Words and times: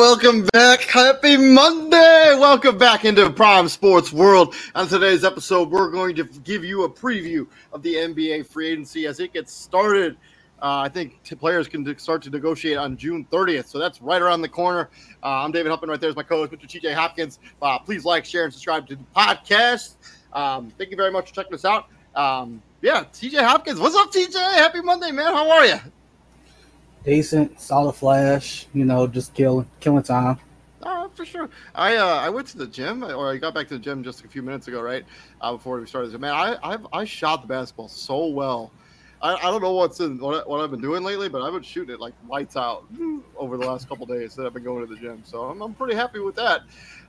welcome 0.00 0.46
back. 0.54 0.80
Happy 0.80 1.36
Monday. 1.36 2.34
Welcome 2.38 2.78
back 2.78 3.04
into 3.04 3.28
Prime 3.28 3.68
Sports 3.68 4.10
World. 4.10 4.54
On 4.74 4.88
today's 4.88 5.24
episode, 5.24 5.70
we're 5.70 5.90
going 5.90 6.16
to 6.16 6.24
give 6.24 6.64
you 6.64 6.84
a 6.84 6.88
preview 6.88 7.46
of 7.74 7.82
the 7.82 7.96
NBA 7.96 8.46
free 8.46 8.70
agency 8.70 9.06
as 9.06 9.20
it 9.20 9.34
gets 9.34 9.52
started. 9.52 10.16
Uh, 10.62 10.80
I 10.80 10.88
think 10.88 11.22
t- 11.22 11.34
players 11.34 11.68
can 11.68 11.98
start 11.98 12.22
to 12.22 12.30
negotiate 12.30 12.78
on 12.78 12.96
June 12.96 13.26
30th, 13.30 13.66
so 13.66 13.78
that's 13.78 14.00
right 14.00 14.22
around 14.22 14.40
the 14.40 14.48
corner. 14.48 14.88
Uh, 15.22 15.44
I'm 15.44 15.52
David 15.52 15.70
Huppin. 15.70 15.90
Right 15.90 16.00
there's 16.00 16.16
my 16.16 16.22
co-host, 16.22 16.50
Mr. 16.52 16.66
TJ 16.66 16.94
Hopkins. 16.94 17.38
Uh, 17.60 17.78
please 17.78 18.06
like, 18.06 18.24
share, 18.24 18.44
and 18.44 18.52
subscribe 18.54 18.88
to 18.88 18.96
the 18.96 19.04
podcast. 19.14 19.96
Um, 20.32 20.72
thank 20.78 20.90
you 20.90 20.96
very 20.96 21.10
much 21.10 21.28
for 21.28 21.34
checking 21.34 21.52
us 21.52 21.66
out. 21.66 21.88
Um, 22.14 22.62
yeah, 22.80 23.04
TJ 23.12 23.44
Hopkins. 23.44 23.78
What's 23.78 23.96
up, 23.96 24.10
TJ? 24.10 24.34
Happy 24.54 24.80
Monday, 24.80 25.10
man. 25.10 25.34
How 25.34 25.50
are 25.50 25.66
you? 25.66 25.78
Decent, 27.04 27.60
solid 27.60 27.92
flash. 27.92 28.66
You 28.72 28.84
know, 28.84 29.06
just 29.06 29.34
killing 29.34 29.68
killing 29.80 30.02
time. 30.02 30.38
Oh, 30.82 31.10
for 31.14 31.24
sure. 31.24 31.50
I 31.74 31.96
uh, 31.96 32.16
I 32.16 32.28
went 32.28 32.48
to 32.48 32.58
the 32.58 32.66
gym, 32.66 33.04
or 33.04 33.30
I 33.30 33.36
got 33.36 33.54
back 33.54 33.68
to 33.68 33.74
the 33.74 33.80
gym 33.80 34.02
just 34.02 34.24
a 34.24 34.28
few 34.28 34.42
minutes 34.42 34.68
ago, 34.68 34.80
right 34.80 35.04
uh, 35.40 35.52
before 35.52 35.78
we 35.78 35.86
started. 35.86 36.18
Man, 36.18 36.32
I 36.32 36.56
I've, 36.62 36.86
I 36.92 37.04
shot 37.04 37.42
the 37.42 37.48
basketball 37.48 37.88
so 37.88 38.26
well. 38.26 38.70
I, 39.22 39.34
I 39.34 39.50
don't 39.50 39.60
know 39.60 39.72
what's 39.72 40.00
in 40.00 40.18
what, 40.18 40.48
what 40.48 40.60
I've 40.60 40.70
been 40.70 40.80
doing 40.80 41.02
lately, 41.02 41.28
but 41.28 41.42
I've 41.42 41.52
been 41.52 41.62
shooting 41.62 41.94
it 41.94 42.00
like 42.00 42.14
lights 42.28 42.56
out 42.56 42.84
over 43.36 43.58
the 43.58 43.66
last 43.66 43.88
couple 43.88 44.06
days 44.06 44.34
that 44.36 44.46
I've 44.46 44.54
been 44.54 44.64
going 44.64 44.86
to 44.86 44.92
the 44.92 44.98
gym. 44.98 45.22
So 45.24 45.42
I'm, 45.42 45.60
I'm 45.60 45.74
pretty 45.74 45.94
happy 45.94 46.20
with 46.20 46.36
that. 46.36 46.62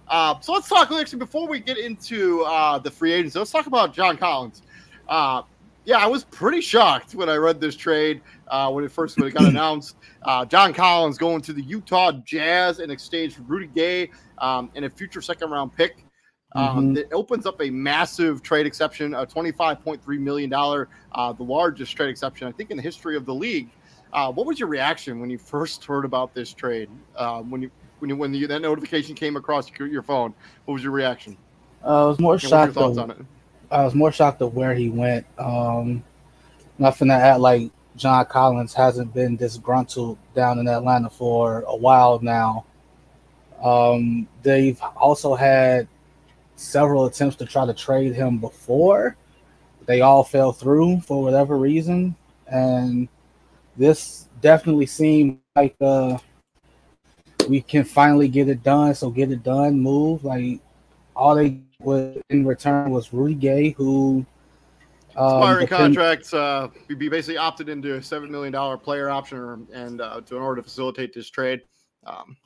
Uh, 0.09 0.37
so 0.41 0.51
let's 0.51 0.67
talk 0.67 0.91
actually 0.91 1.19
before 1.19 1.47
we 1.47 1.61
get 1.61 1.77
into 1.77 2.43
uh, 2.43 2.77
the 2.79 2.91
free 2.91 3.13
agents. 3.13 3.35
Let's 3.35 3.51
talk 3.51 3.67
about 3.67 3.93
John 3.93 4.17
Collins. 4.17 4.61
Uh, 5.07 5.43
yeah, 5.85 5.97
I 5.97 6.05
was 6.05 6.25
pretty 6.25 6.61
shocked 6.61 7.15
when 7.15 7.29
I 7.29 7.35
read 7.35 7.61
this 7.61 7.75
trade 7.75 8.21
uh, 8.51 8.69
when 8.69 8.83
it 8.83 8.91
first 8.91 9.17
when 9.17 9.27
it 9.27 9.33
got 9.33 9.45
announced. 9.47 9.95
Uh, 10.21 10.45
John 10.45 10.73
Collins 10.73 11.17
going 11.17 11.41
to 11.41 11.53
the 11.53 11.63
Utah 11.63 12.11
Jazz 12.23 12.79
in 12.79 12.91
exchange 12.91 13.35
for 13.35 13.41
Rudy 13.43 13.67
Gay 13.67 14.11
um, 14.37 14.69
and 14.75 14.85
a 14.85 14.89
future 14.89 15.21
second 15.21 15.49
round 15.49 15.75
pick. 15.75 16.05
Um, 16.53 16.89
mm-hmm. 16.89 16.97
It 16.97 17.09
opens 17.13 17.45
up 17.45 17.61
a 17.61 17.69
massive 17.69 18.43
trade 18.43 18.65
exception, 18.65 19.13
a 19.13 19.25
$25.3 19.25 20.19
million, 20.19 20.53
uh, 20.53 21.31
the 21.31 21.43
largest 21.43 21.95
trade 21.95 22.09
exception, 22.09 22.45
I 22.45 22.51
think, 22.51 22.71
in 22.71 22.77
the 22.77 22.83
history 22.83 23.15
of 23.15 23.25
the 23.25 23.33
league. 23.33 23.69
Uh, 24.11 24.29
what 24.29 24.45
was 24.45 24.59
your 24.59 24.67
reaction 24.67 25.21
when 25.21 25.29
you 25.29 25.37
first 25.39 25.85
heard 25.85 26.03
about 26.03 26.33
this 26.33 26.53
trade? 26.53 26.89
Um, 27.15 27.49
when 27.49 27.61
you 27.61 27.71
when 27.99 28.09
you 28.09 28.15
when 28.17 28.31
the, 28.31 28.45
that 28.47 28.61
notification 28.61 29.15
came 29.15 29.37
across 29.37 29.71
your, 29.79 29.87
your 29.87 30.03
phone, 30.03 30.33
what 30.65 30.73
was 30.73 30.83
your 30.83 30.91
reaction? 30.91 31.37
Uh, 31.83 32.03
I 32.03 32.07
was 32.07 32.19
more 32.19 32.37
shocked. 32.37 32.73
Thoughts 32.73 32.97
on 32.97 33.11
it? 33.11 33.17
I 33.71 33.85
was 33.85 33.95
more 33.95 34.11
shocked 34.11 34.41
of 34.41 34.53
where 34.53 34.75
he 34.75 34.89
went. 34.89 35.25
Um, 35.37 36.03
nothing 36.77 37.07
to 37.07 37.13
add 37.13 37.39
like 37.39 37.71
John 37.95 38.25
Collins 38.25 38.73
hasn't 38.73 39.13
been 39.13 39.35
disgruntled 39.35 40.17
down 40.33 40.59
in 40.59 40.67
Atlanta 40.67 41.09
for 41.09 41.63
a 41.67 41.75
while 41.75 42.19
now. 42.19 42.65
Um, 43.61 44.27
they've 44.41 44.81
also 44.95 45.35
had 45.35 45.87
several 46.55 47.05
attempts 47.05 47.35
to 47.37 47.45
try 47.45 47.65
to 47.65 47.73
trade 47.73 48.13
him 48.13 48.37
before. 48.37 49.15
They 49.85 50.01
all 50.01 50.23
fell 50.23 50.51
through 50.51 51.01
for 51.01 51.21
whatever 51.21 51.57
reason. 51.57 52.15
And 52.47 53.07
this 53.77 54.27
definitely 54.41 54.85
seemed 54.85 55.39
like 55.55 55.75
uh, 55.81 56.17
we 57.47 57.61
can 57.61 57.83
finally 57.83 58.27
get 58.27 58.49
it 58.49 58.63
done. 58.63 58.95
So 58.95 59.09
get 59.09 59.31
it 59.31 59.43
done, 59.43 59.79
move. 59.79 60.23
Like 60.23 60.59
all 61.15 61.35
they 61.35 61.61
were 61.79 62.15
in 62.29 62.45
return 62.45 62.91
was 62.91 63.13
Rudy 63.13 63.35
Gay, 63.35 63.71
who 63.71 64.25
um, 65.15 65.37
expiring 65.37 65.67
contracts. 65.67 66.33
Uh, 66.33 66.69
be 66.87 67.09
basically 67.09 67.37
opted 67.37 67.69
into 67.69 67.95
a 67.95 68.01
seven 68.01 68.31
million 68.31 68.51
dollar 68.51 68.77
player 68.77 69.09
option, 69.09 69.67
and 69.73 70.01
uh, 70.01 70.21
to 70.21 70.35
in 70.35 70.41
order 70.41 70.61
to 70.61 70.63
facilitate 70.63 71.13
this 71.13 71.29
trade. 71.29 71.61
Um, 72.05 72.37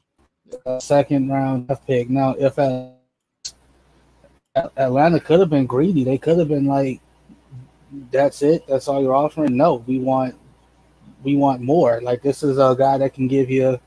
second 0.80 1.30
round 1.30 1.70
pick. 1.88 2.10
Now, 2.10 2.36
if 2.38 2.58
Atlanta 4.56 5.20
could 5.20 5.40
have 5.40 5.50
been 5.50 5.66
greedy, 5.66 6.04
they 6.04 6.18
could 6.18 6.38
have 6.40 6.48
been 6.48 6.66
like, 6.66 7.02
"That's 8.12 8.42
it. 8.42 8.68
That's 8.68 8.88
all 8.88 9.02
you're 9.02 9.16
offering." 9.16 9.56
No, 9.56 9.84
we 9.88 10.00
want, 10.00 10.36
we 11.24 11.36
want 11.36 11.62
more. 11.62 12.02
Like 12.02 12.22
this 12.22 12.44
is 12.44 12.58
a 12.58 12.76
guy 12.78 12.98
that 12.98 13.14
can 13.14 13.28
give 13.28 13.50
you 13.50 13.80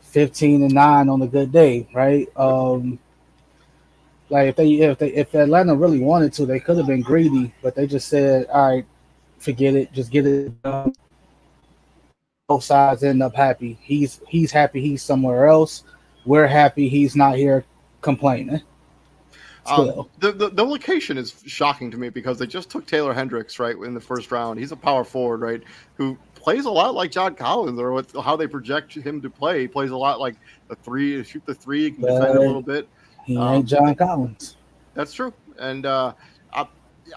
fifteen 0.00 0.62
and 0.62 0.74
nine 0.74 1.08
on 1.08 1.22
a 1.22 1.26
good 1.26 1.52
day, 1.52 1.88
right? 1.92 2.28
Um, 2.36 2.98
like 4.34 4.48
if 4.48 4.56
they 4.56 4.72
if 4.72 4.98
they 4.98 5.12
if 5.12 5.32
Atlanta 5.32 5.76
really 5.76 6.00
wanted 6.00 6.32
to, 6.32 6.44
they 6.44 6.58
could 6.58 6.76
have 6.76 6.88
been 6.88 7.02
greedy, 7.02 7.54
but 7.62 7.76
they 7.76 7.86
just 7.86 8.08
said, 8.08 8.48
"All 8.48 8.68
right, 8.68 8.84
forget 9.38 9.76
it, 9.76 9.92
just 9.92 10.10
get 10.10 10.26
it 10.26 10.60
done." 10.60 10.92
Both 12.48 12.64
sides 12.64 13.04
end 13.04 13.22
up 13.22 13.36
happy. 13.36 13.78
He's 13.80 14.20
he's 14.26 14.50
happy 14.50 14.80
he's 14.80 15.04
somewhere 15.04 15.46
else. 15.46 15.84
We're 16.26 16.48
happy 16.48 16.88
he's 16.88 17.14
not 17.14 17.36
here 17.36 17.64
complaining. 18.00 18.60
Um, 19.66 20.08
the, 20.18 20.32
the, 20.32 20.50
the 20.50 20.64
location 20.64 21.16
is 21.16 21.40
shocking 21.46 21.92
to 21.92 21.96
me 21.96 22.08
because 22.08 22.36
they 22.36 22.46
just 22.46 22.68
took 22.70 22.86
Taylor 22.86 23.14
Hendricks 23.14 23.60
right 23.60 23.76
in 23.76 23.94
the 23.94 24.00
first 24.00 24.32
round. 24.32 24.58
He's 24.58 24.72
a 24.72 24.76
power 24.76 25.04
forward, 25.04 25.42
right? 25.42 25.62
Who 25.96 26.18
plays 26.34 26.64
a 26.64 26.70
lot 26.70 26.94
like 26.94 27.12
John 27.12 27.36
Collins, 27.36 27.78
or 27.78 27.92
what, 27.92 28.10
how 28.22 28.34
they 28.34 28.48
project 28.48 28.94
him 28.94 29.22
to 29.22 29.30
play. 29.30 29.60
He 29.60 29.68
plays 29.68 29.90
a 29.90 29.96
lot 29.96 30.18
like 30.18 30.34
the 30.68 30.74
three, 30.74 31.22
shoot 31.22 31.46
the 31.46 31.54
three, 31.54 31.92
can 31.92 32.02
defend 32.02 32.36
a 32.36 32.40
little 32.40 32.60
bit. 32.60 32.88
He 33.24 33.36
um, 33.36 33.54
ain't 33.54 33.66
John 33.66 33.94
Collins. 33.94 34.56
That's 34.94 35.12
true, 35.12 35.32
and 35.58 35.86
uh, 35.86 36.14
I, 36.52 36.66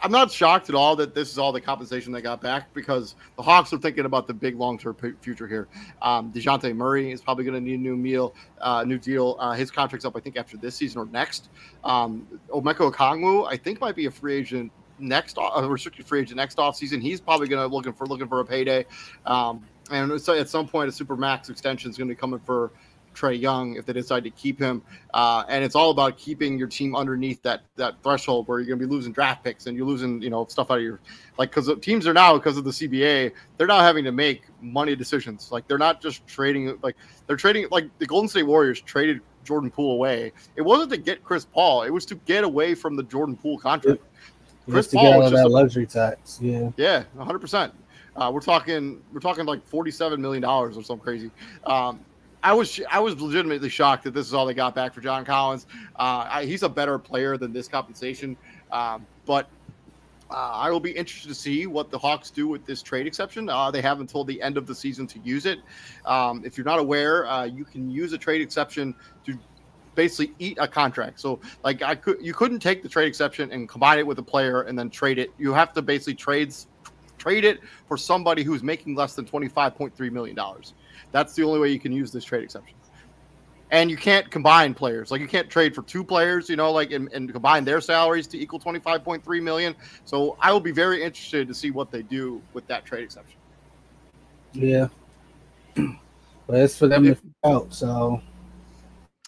I'm 0.01 0.11
not 0.11 0.31
shocked 0.31 0.69
at 0.69 0.75
all 0.75 0.95
that 0.95 1.13
this 1.13 1.31
is 1.31 1.37
all 1.37 1.51
the 1.51 1.61
compensation 1.61 2.11
they 2.11 2.21
got 2.21 2.41
back 2.41 2.73
because 2.73 3.15
the 3.35 3.43
Hawks 3.43 3.71
are 3.73 3.77
thinking 3.77 4.05
about 4.05 4.27
the 4.27 4.33
big 4.33 4.57
long-term 4.57 4.95
p- 4.95 5.11
future 5.21 5.47
here. 5.47 5.67
Um, 6.01 6.31
Dejounte 6.31 6.75
Murray 6.75 7.11
is 7.11 7.21
probably 7.21 7.43
going 7.43 7.55
to 7.55 7.61
need 7.61 7.75
a 7.75 7.81
new 7.81 7.95
meal, 7.95 8.33
uh, 8.61 8.83
new 8.83 8.97
deal. 8.97 9.37
Uh, 9.39 9.53
his 9.53 9.71
contract's 9.71 10.05
up, 10.05 10.15
I 10.15 10.19
think, 10.19 10.37
after 10.37 10.57
this 10.57 10.75
season 10.75 11.01
or 11.01 11.05
next. 11.05 11.49
Um, 11.83 12.27
Onyeka 12.49 12.91
Okongwu, 12.91 13.47
I 13.47 13.57
think, 13.57 13.79
might 13.79 13.95
be 13.95 14.07
a 14.07 14.11
free 14.11 14.35
agent 14.35 14.71
next, 14.99 15.37
a 15.37 15.67
restricted 15.67 16.05
free 16.05 16.21
agent 16.21 16.37
next 16.37 16.57
offseason. 16.57 17.01
He's 17.01 17.21
probably 17.21 17.47
going 17.47 17.67
to 17.67 17.73
looking 17.73 17.93
for 17.93 18.07
looking 18.07 18.27
for 18.27 18.39
a 18.39 18.45
payday. 18.45 18.85
Um, 19.25 19.63
and 19.91 20.19
so 20.19 20.33
at 20.37 20.49
some 20.49 20.67
point, 20.67 20.89
a 20.89 20.91
super 20.91 21.15
max 21.15 21.49
extension 21.49 21.89
is 21.89 21.97
going 21.97 22.09
to 22.09 22.15
be 22.15 22.19
coming 22.19 22.39
for 22.39 22.71
Trae 23.17 23.39
Young 23.39 23.75
if 23.75 23.85
they 23.85 23.93
decide 23.93 24.23
to 24.23 24.29
keep 24.29 24.59
him. 24.59 24.81
Uh, 25.13 25.43
and 25.49 25.63
it's 25.63 25.75
all 25.75 25.89
about 25.89 26.17
keeping 26.17 26.57
your 26.57 26.67
team 26.67 26.95
underneath 26.95 27.41
that 27.43 27.61
that 27.75 28.01
threshold 28.03 28.47
where 28.47 28.59
you're 28.59 28.67
going 28.67 28.79
to 28.79 28.87
be 28.87 28.91
losing 28.91 29.11
draft 29.11 29.43
picks 29.43 29.67
and 29.67 29.75
you're 29.75 29.87
losing 29.87 30.21
you 30.21 30.29
know 30.29 30.45
stuff 30.45 30.69
out 30.69 30.77
of 30.77 30.83
your 30.83 30.99
like 31.37 31.49
because 31.49 31.69
teams 31.81 32.07
are 32.07 32.13
now 32.13 32.35
because 32.37 32.57
of 32.57 32.63
the 32.63 32.71
CBA 32.71 33.31
they're 33.57 33.67
now 33.67 33.79
having 33.79 34.03
to 34.03 34.11
make 34.11 34.43
money 34.61 34.95
decisions. 34.95 35.51
Like 35.51 35.67
they're 35.67 35.77
not 35.77 36.01
just 36.01 36.25
trading 36.27 36.77
like 36.81 36.95
they're 37.25 37.37
trading 37.37 37.67
like 37.71 37.85
the 37.99 38.05
Golden 38.05 38.29
State 38.29 38.43
Warriors 38.43 38.81
traded 38.81 39.21
Jordan 39.43 39.71
Poole 39.71 39.93
away. 39.93 40.33
It 40.55 40.61
wasn't 40.61 40.91
to 40.91 40.97
get 40.97 41.23
Chris 41.23 41.45
Paul. 41.45 41.83
It 41.83 41.89
was 41.89 42.05
to 42.07 42.15
get 42.15 42.43
away 42.43 42.75
from 42.75 42.95
the 42.95 43.03
Jordan 43.03 43.37
Poole 43.37 43.57
contract. 43.57 44.01
Chris 44.69 44.89
Paul 44.89 45.19
was 45.19 45.31
just 45.31 45.41
that 45.41 45.47
a, 45.47 45.49
luxury 45.49 45.85
tax. 45.85 46.39
Yeah. 46.41 46.69
Yeah, 46.75 47.03
100. 47.13 47.35
Uh, 47.35 47.39
percent 47.39 47.73
We're 48.17 48.41
talking 48.41 49.01
we're 49.13 49.21
talking 49.21 49.45
like 49.45 49.65
47 49.65 50.21
million 50.21 50.41
dollars 50.41 50.77
or 50.77 50.83
something 50.83 51.03
crazy. 51.03 51.31
Um, 51.65 52.01
I 52.43 52.53
was 52.53 52.79
I 52.89 52.99
was 52.99 53.19
legitimately 53.19 53.69
shocked 53.69 54.03
that 54.03 54.13
this 54.13 54.27
is 54.27 54.33
all 54.33 54.45
they 54.45 54.53
got 54.53 54.75
back 54.75 54.93
for 54.93 55.01
John 55.01 55.25
Collins. 55.25 55.65
Uh, 55.95 56.27
I, 56.29 56.45
he's 56.45 56.63
a 56.63 56.69
better 56.69 56.99
player 56.99 57.37
than 57.37 57.51
this 57.51 57.67
compensation, 57.67 58.37
um, 58.71 59.05
but 59.25 59.49
uh, 60.29 60.51
I 60.53 60.69
will 60.71 60.79
be 60.79 60.91
interested 60.91 61.29
to 61.29 61.35
see 61.35 61.67
what 61.67 61.89
the 61.89 61.97
Hawks 61.97 62.29
do 62.29 62.47
with 62.47 62.65
this 62.65 62.81
trade 62.81 63.07
exception. 63.07 63.49
Uh, 63.49 63.71
they 63.71 63.81
have 63.81 64.01
until 64.01 64.23
the 64.23 64.41
end 64.41 64.57
of 64.57 64.67
the 64.67 64.75
season 64.75 65.07
to 65.07 65.19
use 65.19 65.45
it. 65.45 65.59
Um, 66.05 66.43
if 66.45 66.57
you're 66.57 66.65
not 66.65 66.79
aware, 66.79 67.25
uh, 67.27 67.45
you 67.45 67.65
can 67.65 67.89
use 67.89 68.13
a 68.13 68.17
trade 68.17 68.41
exception 68.41 68.93
to 69.25 69.37
basically 69.95 70.33
eat 70.37 70.57
a 70.61 70.67
contract. 70.67 71.19
So 71.19 71.39
like 71.63 71.81
I 71.81 71.95
could 71.95 72.17
you 72.21 72.33
couldn't 72.33 72.59
take 72.59 72.83
the 72.83 72.89
trade 72.89 73.07
exception 73.07 73.51
and 73.51 73.67
combine 73.67 73.99
it 73.99 74.05
with 74.05 74.19
a 74.19 74.23
player 74.23 74.61
and 74.61 74.77
then 74.77 74.89
trade 74.89 75.17
it. 75.17 75.31
You 75.37 75.53
have 75.53 75.73
to 75.73 75.81
basically 75.81 76.15
trades 76.15 76.67
trade 77.17 77.45
it 77.45 77.59
for 77.87 77.97
somebody 77.97 78.43
who's 78.43 78.63
making 78.63 78.95
less 78.95 79.13
than 79.15 79.25
twenty 79.25 79.47
five 79.47 79.75
point 79.75 79.95
three 79.95 80.09
million 80.09 80.35
dollars. 80.35 80.73
That's 81.11 81.33
the 81.33 81.43
only 81.43 81.59
way 81.59 81.69
you 81.69 81.79
can 81.79 81.91
use 81.91 82.11
this 82.11 82.23
trade 82.23 82.43
exception. 82.43 82.75
And 83.69 83.91
you 83.91 83.97
can't 83.97 84.29
combine 84.31 84.73
players. 84.73 85.11
Like 85.11 85.19
you 85.19 85.27
can't 85.27 85.49
trade 85.49 85.75
for 85.75 85.81
two 85.81 86.03
players, 86.03 86.49
you 86.49 86.55
know, 86.55 86.71
like 86.71 86.91
and, 86.91 87.11
and 87.11 87.31
combine 87.31 87.65
their 87.65 87.81
salaries 87.81 88.25
to 88.27 88.39
equal 88.39 88.59
25.3 88.59 89.41
million. 89.41 89.75
So 90.05 90.37
I 90.39 90.53
will 90.53 90.61
be 90.61 90.71
very 90.71 91.03
interested 91.03 91.49
to 91.49 91.53
see 91.53 91.71
what 91.71 91.91
they 91.91 92.01
do 92.01 92.41
with 92.53 92.65
that 92.67 92.85
trade 92.85 93.03
exception. 93.03 93.37
Yeah. 94.53 94.87
But 96.47 96.61
it's 96.61 96.77
for 96.77 96.87
them 96.87 97.03
to 97.03 97.13
figure 97.13 97.29
out. 97.43 97.73
So 97.73 98.21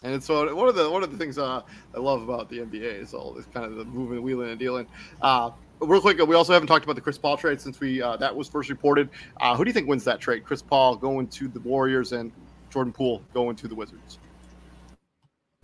and 0.02 0.22
so 0.22 0.54
one 0.54 0.68
of 0.68 0.74
the 0.74 0.90
one 0.90 1.02
of 1.02 1.12
the 1.12 1.18
things 1.18 1.36
uh, 1.36 1.60
I 1.94 1.98
love 1.98 2.22
about 2.22 2.48
the 2.48 2.58
NBA 2.58 3.02
is 3.02 3.12
all 3.12 3.32
this 3.32 3.44
kind 3.46 3.66
of 3.66 3.76
the 3.76 3.84
moving, 3.84 4.22
wheeling, 4.22 4.50
and 4.50 4.58
dealing. 4.58 4.86
Uh, 5.20 5.50
real 5.80 6.00
quick, 6.00 6.18
we 6.18 6.34
also 6.34 6.52
haven't 6.52 6.68
talked 6.68 6.84
about 6.84 6.96
the 6.96 7.00
Chris 7.00 7.18
Paul 7.18 7.36
trade 7.36 7.60
since 7.60 7.80
we 7.80 8.02
uh, 8.02 8.16
that 8.16 8.34
was 8.34 8.48
first 8.48 8.68
reported. 8.70 9.08
Uh, 9.40 9.56
who 9.56 9.64
do 9.64 9.68
you 9.68 9.74
think 9.74 9.88
wins 9.88 10.04
that 10.04 10.20
trade? 10.20 10.44
Chris 10.44 10.62
Paul 10.62 10.96
going 10.96 11.26
to 11.28 11.48
the 11.48 11.60
Warriors 11.60 12.12
and 12.12 12.32
Jordan 12.70 12.92
Poole 12.92 13.22
going 13.34 13.56
to 13.56 13.68
the 13.68 13.74
Wizards. 13.74 14.18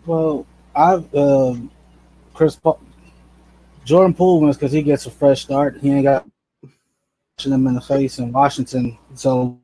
Well, 0.05 0.47
I've 0.75 1.13
um, 1.15 1.71
Chris 2.35 2.57
Paul, 2.57 2.81
Jordan 3.85 4.15
Poole 4.15 4.41
wins 4.41 4.57
because 4.57 4.73
he 4.73 4.83
gets 4.83 5.07
a 5.07 5.11
fresh 5.11 5.43
start. 5.43 5.79
He 5.81 5.91
ain't 5.91 6.05
got 6.05 6.27
punching 7.37 7.53
him 7.53 7.67
in 7.67 7.75
the 7.75 7.81
face 7.81 8.19
in 8.19 8.33
Washington. 8.33 8.99
So 9.15 9.59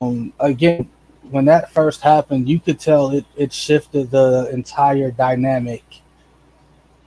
um, 0.00 0.32
again, 0.40 0.88
when 1.30 1.44
that 1.46 1.72
first 1.72 2.00
happened, 2.00 2.48
you 2.48 2.60
could 2.60 2.80
tell 2.80 3.10
it 3.10 3.24
it 3.36 3.52
shifted 3.52 4.10
the 4.10 4.50
entire 4.52 5.10
dynamic 5.10 6.01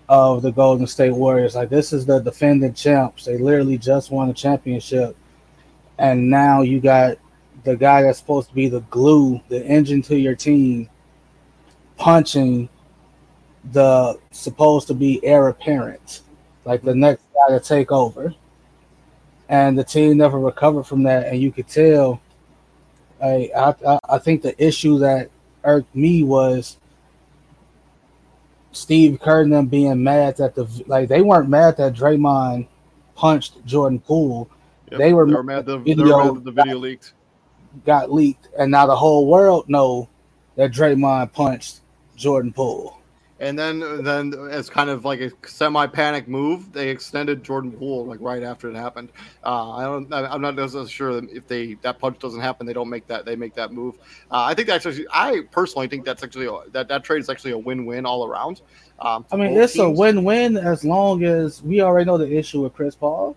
of 0.08 0.42
the 0.42 0.52
Golden 0.52 0.88
State 0.88 1.12
Warriors. 1.12 1.56
Like 1.56 1.70
this 1.70 1.94
is 1.94 2.06
the 2.06 2.20
defending 2.20 2.74
champs. 2.74 3.26
They 3.26 3.38
literally 3.38 3.78
just 3.78 4.12
won 4.12 4.30
a 4.30 4.34
championship. 4.34 5.16
And 5.98 6.30
now 6.30 6.62
you 6.62 6.80
got 6.80 7.18
the 7.64 7.76
guy 7.76 8.04
that's 8.04 8.20
supposed 8.20 8.50
to 8.50 8.56
be 8.56 8.68
the 8.68 8.82
glue, 8.82 9.42
the 9.50 9.66
engine 9.66 10.02
to 10.04 10.18
your 10.18 10.36
team, 10.36 10.90
punching 11.98 12.70
the 13.72 14.20
supposed 14.32 14.88
to 14.88 14.94
be 14.94 15.24
heir 15.26 15.48
apparent, 15.48 16.22
like 16.66 16.84
the 16.84 16.94
next 16.94 17.24
guy 17.34 17.58
to 17.58 17.64
take 17.64 17.92
over. 17.92 18.34
And 19.50 19.78
the 19.78 19.84
team 19.84 20.18
never 20.18 20.40
recovered 20.40 20.84
from 20.84 21.04
that, 21.04 21.28
and 21.28 21.42
you 21.42 21.52
could 21.52 21.68
tell. 21.68 22.22
I 23.22 23.50
I, 23.56 24.00
I 24.10 24.18
think 24.18 24.42
the 24.42 24.62
issue 24.64 25.00
that 25.00 25.30
irked 25.64 25.96
me 25.96 26.24
was 26.24 26.78
Steve 28.76 29.20
Kerr 29.22 29.42
and 29.42 29.54
them 29.54 29.68
being 29.68 30.04
mad 30.04 30.38
that 30.38 30.54
the 30.56 30.68
like 30.88 31.08
they 31.08 31.22
weren't 31.22 31.50
mad 31.50 31.78
that 31.78 31.94
Draymond 31.94 32.68
punched 33.16 33.66
Jordan 33.66 34.00
Poole. 34.00 34.50
Yep, 34.92 35.00
they 35.00 35.14
were, 35.14 35.26
they 35.26 35.34
were 35.34 35.44
mad 35.44 35.66
the 35.66 35.78
video, 35.78 36.34
mad 36.34 36.44
the 36.44 36.52
video 36.52 36.78
leaked. 36.78 37.14
Got 37.86 38.12
leaked, 38.12 38.50
and 38.58 38.72
now 38.72 38.86
the 38.86 38.96
whole 38.96 39.28
world 39.28 39.70
know 39.70 40.10
that 40.56 40.72
Draymond 40.72 41.32
punched 41.34 41.82
Jordan 42.16 42.52
Poole. 42.52 43.00
And 43.38 43.60
then, 43.60 44.04
then 44.04 44.34
as 44.50 44.70
kind 44.70 44.90
of 44.90 45.04
like 45.04 45.20
a 45.20 45.30
semi-panic 45.46 46.30
move, 46.30 46.72
they 46.72 46.88
extended 46.88 47.44
Jordan 47.44 47.74
Poole 47.74 48.06
like 48.06 48.22
right 48.22 48.42
after 48.42 48.70
it 48.70 48.76
happened. 48.76 49.10
Uh, 49.44 49.72
I 49.72 49.84
don't, 49.84 50.14
I'm 50.14 50.42
not 50.42 50.56
necessarily 50.56 50.90
sure 50.90 51.22
if 51.36 51.46
they 51.46 51.74
that 51.82 52.00
punch 52.00 52.20
doesn't 52.20 52.40
happen, 52.40 52.66
they 52.66 52.72
don't 52.72 52.90
make 52.90 53.08
that 53.08 53.26
they 53.26 53.36
make 53.36 53.54
that 53.56 53.74
move. 53.74 53.96
Uh, 54.32 54.44
I 54.44 54.54
think 54.54 54.70
that's 54.70 54.86
actually, 54.86 55.08
I 55.12 55.42
personally 55.52 55.90
think 55.90 56.06
that's 56.06 56.24
actually 56.24 56.46
a, 56.46 56.70
that 56.72 56.88
that 56.88 57.04
trade 57.04 57.20
is 57.20 57.30
actually 57.30 57.52
a 57.52 57.58
win-win 57.58 58.06
all 58.06 58.26
around. 58.26 58.62
Um, 59.02 59.26
I 59.30 59.36
mean, 59.36 59.58
it's 59.58 59.74
teams. 59.74 59.84
a 59.84 59.90
win-win 59.90 60.56
as 60.56 60.86
long 60.86 61.26
as 61.26 61.62
we 61.62 61.82
already 61.82 62.06
know 62.06 62.18
the 62.18 62.34
issue 62.38 62.62
with 62.62 62.74
Chris 62.74 62.96
Paul. 62.96 63.36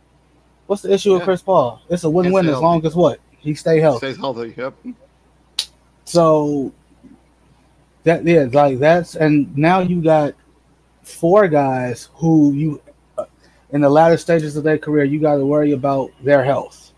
What's 0.68 0.82
the 0.82 0.92
issue 0.92 1.10
yeah. 1.10 1.16
with 1.16 1.24
Chris 1.24 1.42
Paul? 1.42 1.82
It's 1.88 2.04
a 2.04 2.10
win-win 2.10 2.48
as 2.48 2.60
long 2.60 2.86
as 2.86 2.94
what 2.94 3.18
he 3.38 3.52
stay 3.54 3.80
healthy. 3.80 4.12
Stays 4.12 4.16
healthy. 4.18 4.54
Yep. 4.56 4.74
So 6.04 6.72
that 8.08 8.24
yeah, 8.24 8.48
like 8.52 8.78
that's 8.78 9.14
and 9.14 9.56
now 9.56 9.80
you 9.80 10.02
got 10.02 10.34
four 11.02 11.46
guys 11.48 12.08
who 12.14 12.52
you 12.52 12.82
uh, 13.16 13.24
in 13.70 13.80
the 13.82 13.88
latter 13.88 14.16
stages 14.16 14.56
of 14.56 14.64
their 14.64 14.78
career 14.78 15.04
you 15.04 15.20
got 15.20 15.36
to 15.36 15.44
worry 15.46 15.72
about 15.72 16.10
their 16.22 16.42
health 16.42 16.92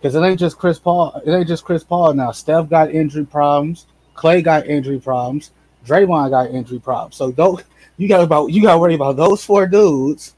because 0.00 0.14
it 0.14 0.20
ain't 0.20 0.40
just 0.40 0.58
Chris 0.58 0.78
Paul. 0.78 1.20
It 1.24 1.30
ain't 1.30 1.48
just 1.48 1.64
Chris 1.64 1.84
Paul 1.84 2.14
now. 2.14 2.32
Steph 2.32 2.70
got 2.70 2.90
injury 2.90 3.26
problems. 3.26 3.86
Clay 4.14 4.42
got 4.42 4.66
injury 4.66 4.98
problems. 4.98 5.52
Draymond 5.84 6.30
got 6.30 6.50
injury 6.50 6.78
problems. 6.78 7.16
So 7.16 7.32
don't 7.32 7.62
you 7.96 8.08
got 8.08 8.22
about 8.22 8.48
you 8.48 8.62
got 8.62 8.74
to 8.74 8.78
worry 8.78 8.94
about 8.94 9.16
those 9.16 9.44
four 9.44 9.66
dudes 9.66 10.34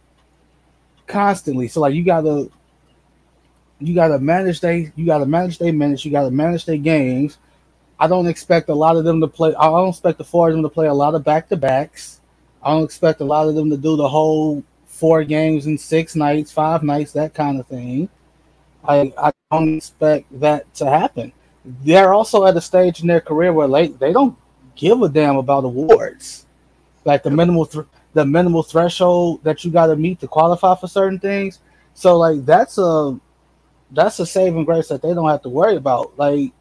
constantly. 1.06 1.68
So 1.68 1.80
like 1.80 1.94
you 1.94 2.04
got 2.04 2.22
to 2.22 2.50
you 3.78 3.94
got 3.94 4.08
to 4.08 4.18
manage 4.18 4.60
they 4.60 4.92
you 4.96 5.06
got 5.06 5.18
to 5.18 5.26
manage 5.26 5.58
their 5.58 5.72
minutes. 5.72 6.04
You 6.04 6.10
got 6.10 6.24
to 6.24 6.30
manage 6.30 6.64
their 6.64 6.76
games. 6.76 7.38
I 8.02 8.08
don't 8.08 8.26
expect 8.26 8.68
a 8.68 8.74
lot 8.74 8.96
of 8.96 9.04
them 9.04 9.20
to 9.20 9.28
play. 9.28 9.54
I 9.54 9.66
don't 9.66 9.90
expect 9.90 10.18
the 10.18 10.24
four 10.24 10.48
of 10.48 10.54
them 10.54 10.64
to 10.64 10.68
play 10.68 10.88
a 10.88 10.92
lot 10.92 11.14
of 11.14 11.22
back 11.22 11.48
to 11.50 11.56
backs. 11.56 12.20
I 12.60 12.72
don't 12.72 12.82
expect 12.82 13.20
a 13.20 13.24
lot 13.24 13.46
of 13.46 13.54
them 13.54 13.70
to 13.70 13.76
do 13.76 13.94
the 13.94 14.08
whole 14.08 14.64
four 14.86 15.22
games 15.22 15.68
in 15.68 15.78
six 15.78 16.16
nights, 16.16 16.50
five 16.50 16.82
nights, 16.82 17.12
that 17.12 17.32
kind 17.32 17.60
of 17.60 17.68
thing. 17.68 18.08
I 18.82 19.12
I 19.16 19.30
don't 19.52 19.76
expect 19.76 20.40
that 20.40 20.74
to 20.74 20.86
happen. 20.90 21.32
They're 21.64 22.12
also 22.12 22.44
at 22.44 22.56
a 22.56 22.60
stage 22.60 23.02
in 23.02 23.06
their 23.06 23.20
career 23.20 23.52
where 23.52 23.68
like 23.68 24.00
they 24.00 24.12
don't 24.12 24.36
give 24.74 25.00
a 25.02 25.08
damn 25.08 25.36
about 25.36 25.62
awards, 25.62 26.46
like 27.04 27.22
the 27.22 27.30
minimal 27.30 27.66
th- 27.66 27.86
the 28.14 28.26
minimal 28.26 28.64
threshold 28.64 29.44
that 29.44 29.64
you 29.64 29.70
got 29.70 29.86
to 29.86 29.94
meet 29.94 30.18
to 30.22 30.26
qualify 30.26 30.74
for 30.74 30.88
certain 30.88 31.20
things. 31.20 31.60
So 31.94 32.18
like 32.18 32.44
that's 32.44 32.78
a 32.78 33.16
that's 33.92 34.18
a 34.18 34.26
saving 34.26 34.64
grace 34.64 34.88
that 34.88 35.02
they 35.02 35.14
don't 35.14 35.28
have 35.28 35.42
to 35.42 35.48
worry 35.48 35.76
about. 35.76 36.18
Like 36.18 36.52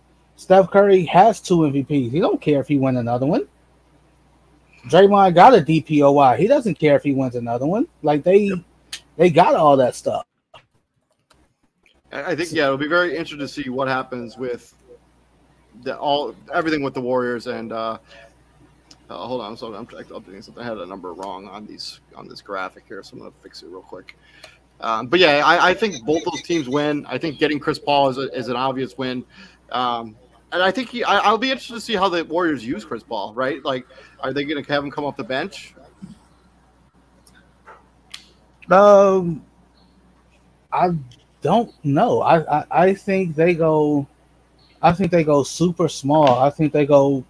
Steph 0.41 0.71
Curry 0.71 1.05
has 1.05 1.39
two 1.39 1.57
MVPs. 1.57 2.11
He 2.11 2.19
don't 2.19 2.41
care 2.41 2.59
if 2.59 2.67
he 2.67 2.75
wins 2.75 2.97
another 2.97 3.27
one. 3.27 3.47
Draymond 4.87 5.35
got 5.35 5.53
a 5.53 5.57
DPOY. 5.61 6.35
He 6.39 6.47
doesn't 6.47 6.79
care 6.79 6.95
if 6.95 7.03
he 7.03 7.11
wins 7.11 7.35
another 7.35 7.67
one. 7.67 7.87
Like 8.01 8.23
they, 8.23 8.37
yep. 8.37 8.57
they 9.17 9.29
got 9.29 9.53
all 9.53 9.77
that 9.77 9.93
stuff. 9.93 10.25
I 12.11 12.33
think 12.33 12.53
yeah, 12.53 12.65
it'll 12.65 12.77
be 12.77 12.87
very 12.87 13.11
interesting 13.11 13.37
to 13.37 13.47
see 13.47 13.69
what 13.69 13.87
happens 13.87 14.35
with 14.35 14.73
the 15.83 15.95
all 15.95 16.35
everything 16.51 16.81
with 16.81 16.95
the 16.95 17.01
Warriors 17.01 17.47
and. 17.47 17.71
uh 17.71 17.99
uh, 19.09 19.27
hold 19.27 19.41
on, 19.41 19.57
so 19.57 19.73
I'm 19.73 19.85
updating 19.85 20.41
something. 20.41 20.63
I 20.63 20.65
had 20.65 20.77
a 20.77 20.85
number 20.85 21.11
wrong 21.11 21.45
on 21.45 21.65
these 21.65 21.99
on 22.15 22.29
this 22.29 22.41
graphic 22.41 22.85
here, 22.87 23.03
so 23.03 23.13
I'm 23.13 23.19
gonna 23.19 23.33
fix 23.43 23.61
it 23.61 23.67
real 23.67 23.81
quick. 23.81 24.17
Um, 24.79 25.07
but 25.07 25.19
yeah, 25.19 25.45
I, 25.45 25.71
I, 25.71 25.73
think 25.73 26.05
both 26.05 26.23
those 26.23 26.41
teams 26.43 26.69
win. 26.69 27.05
I 27.09 27.17
think 27.17 27.37
getting 27.37 27.59
Chris 27.59 27.77
Paul 27.77 28.07
is, 28.07 28.17
a, 28.17 28.33
is 28.33 28.47
an 28.47 28.55
obvious 28.55 28.97
win. 28.97 29.25
Um, 29.69 30.15
and 30.51 30.61
I 30.61 30.71
think 30.71 30.89
he, 30.89 31.03
I, 31.03 31.31
will 31.31 31.37
be 31.37 31.49
interested 31.49 31.75
to 31.75 31.81
see 31.81 31.95
how 31.95 32.09
the 32.09 32.25
Warriors 32.25 32.65
use 32.65 32.83
Chris 32.83 33.03
Paul. 33.03 33.33
Right? 33.33 33.63
Like, 33.63 33.85
are 34.19 34.33
they 34.33 34.43
going 34.43 34.63
to 34.63 34.71
have 34.71 34.83
him 34.83 34.91
come 34.91 35.05
off 35.05 35.17
the 35.17 35.23
bench? 35.23 35.73
Um, 38.69 39.43
I 40.71 40.91
don't 41.41 41.73
know. 41.83 42.21
I, 42.21 42.59
I, 42.59 42.65
I 42.71 42.93
think 42.93 43.35
they 43.35 43.53
go. 43.53 44.07
I 44.81 44.93
think 44.93 45.11
they 45.11 45.23
go 45.23 45.43
super 45.43 45.87
small. 45.87 46.39
I 46.39 46.49
think 46.49 46.73
they 46.73 46.85
go. 46.85 47.25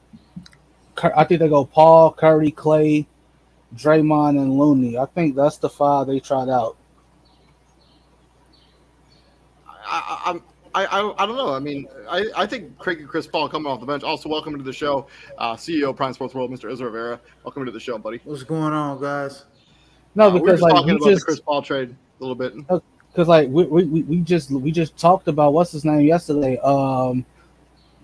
I 1.04 1.24
think 1.24 1.40
they 1.40 1.50
go 1.50 1.66
Paul, 1.66 2.14
Curry, 2.14 2.52
Clay, 2.52 3.08
Draymond, 3.76 4.38
and 4.42 4.58
Looney. 4.58 4.98
I 4.98 5.06
think 5.06 5.36
that's 5.36 5.58
the 5.58 5.70
five 5.70 6.08
they 6.08 6.20
tried 6.20 6.50
out. 6.50 6.78
I, 9.68 10.22
I'm 10.26 10.44
I, 10.74 10.86
I, 10.86 11.24
I 11.24 11.26
don't 11.26 11.36
know. 11.36 11.54
I 11.54 11.60
mean, 11.60 11.88
I, 12.10 12.26
I 12.36 12.46
think 12.46 12.78
Craig 12.78 13.00
and 13.00 13.08
Chris 13.08 13.28
Paul 13.28 13.50
coming 13.50 13.72
off 13.72 13.80
the 13.80 13.86
bench. 13.86 14.04
Also, 14.04 14.30
welcome 14.30 14.58
to 14.58 14.64
the 14.64 14.74
show, 14.74 15.08
uh, 15.38 15.56
CEO 15.56 15.96
Prime 15.96 16.14
Sports 16.14 16.34
World, 16.34 16.52
Mr. 16.52 16.72
Israel 16.72 16.92
Rivera. 16.92 17.20
Welcome 17.44 17.66
to 17.66 17.72
the 17.72 17.80
show, 17.80 17.98
buddy. 17.98 18.22
What's 18.24 18.44
going 18.44 18.74
on, 18.74 19.02
guys? 19.02 19.46
No, 20.16 20.32
because 20.32 20.42
uh, 20.42 20.44
we 20.44 20.50
are 20.50 20.54
just 20.54 20.64
like 20.64 20.74
talking 20.74 20.92
about 20.92 21.10
just, 21.10 21.22
the 21.22 21.26
Chris 21.26 21.40
Paul 21.40 21.62
trade 21.62 21.90
a 21.90 22.24
little 22.24 22.36
bit. 22.36 22.54
Because 22.56 23.28
like 23.28 23.50
we, 23.50 23.66
we, 23.66 24.04
we 24.04 24.18
just 24.22 24.52
we 24.52 24.72
just 24.72 24.96
talked 24.98 25.28
about 25.28 25.54
what's 25.54 25.72
his 25.72 25.84
name 25.84 26.02
yesterday. 26.02 26.58
Um, 26.60 27.26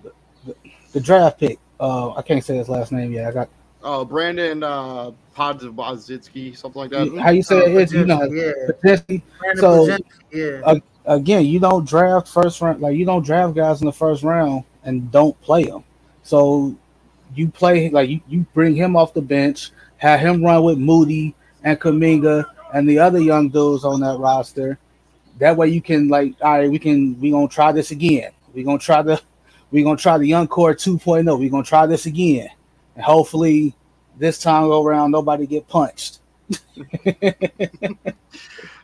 the, 0.04 0.54
the 0.92 1.00
draft 1.00 1.40
pick. 1.40 1.60
Uh, 1.80 2.14
I 2.16 2.22
can't 2.22 2.44
say 2.44 2.58
his 2.58 2.68
last 2.68 2.92
name 2.92 3.14
yet. 3.14 3.28
I 3.28 3.32
got. 3.32 3.50
Oh, 3.84 4.06
Brandin 4.06 4.64
uh, 4.64 5.12
Podziemski, 5.36 6.58
something 6.58 6.82
like 6.82 6.90
that. 6.90 7.18
How 7.22 7.30
you 7.30 7.44
say 7.44 7.76
uh, 7.76 7.80
it? 7.80 7.92
You 7.94 8.06
know, 8.06 8.24
yeah. 8.24 8.52
So, 9.56 9.98
yeah. 10.32 10.80
Again, 11.08 11.46
you 11.46 11.60
don't 11.60 11.88
draft 11.88 12.28
first 12.28 12.60
round 12.60 12.82
like 12.82 12.98
you 12.98 13.06
don't 13.06 13.26
draft 13.26 13.56
guys 13.56 13.82
in 13.82 13.86
the 13.86 13.94
first 13.94 14.24
round 14.24 14.66
and 14.84 15.10
don't 15.10 15.40
play 15.42 15.64
them. 15.64 15.86
So 16.24 16.76
you 17.34 17.48
play 17.48 17.90
like 17.90 18.10
you, 18.10 18.20
you 18.28 18.46
bring 18.54 18.76
him 18.76 18.98
off 18.98 19.14
the 19.14 19.22
bench, 19.22 19.72
have 19.98 20.20
him 20.20 20.44
run 20.44 20.64
with 20.64 20.78
Moody 20.78 21.34
and 21.64 21.80
Kuminga 21.80 22.46
and 22.74 22.90
the 22.90 23.00
other 23.00 23.20
young 23.20 23.48
dudes 23.48 23.86
on 23.86 24.02
that 24.02 24.20
roster. 24.20 24.78
That 25.40 25.56
way 25.56 25.70
you 25.70 25.82
can 25.82 26.10
like, 26.10 26.36
all 26.42 26.60
right, 26.60 26.70
we 26.70 26.78
can 26.78 27.18
we 27.22 27.32
gonna 27.32 27.48
try 27.48 27.72
this 27.72 27.92
again. 27.92 28.32
we 28.54 28.64
gonna 28.64 28.78
try 28.78 29.02
the 29.02 29.22
we 29.72 29.84
gonna 29.84 29.98
try 29.98 30.18
the 30.18 30.28
young 30.28 30.48
core 30.48 30.76
2.0. 30.76 31.40
we 31.40 31.48
gonna 31.48 31.64
try 31.64 31.86
this 31.86 32.06
again. 32.06 32.50
And 32.96 33.06
hopefully 33.06 33.74
this 34.18 34.40
time 34.40 34.64
go 34.64 34.84
around 34.84 35.12
nobody 35.12 35.48
get 35.48 35.70
punched. 35.70 36.20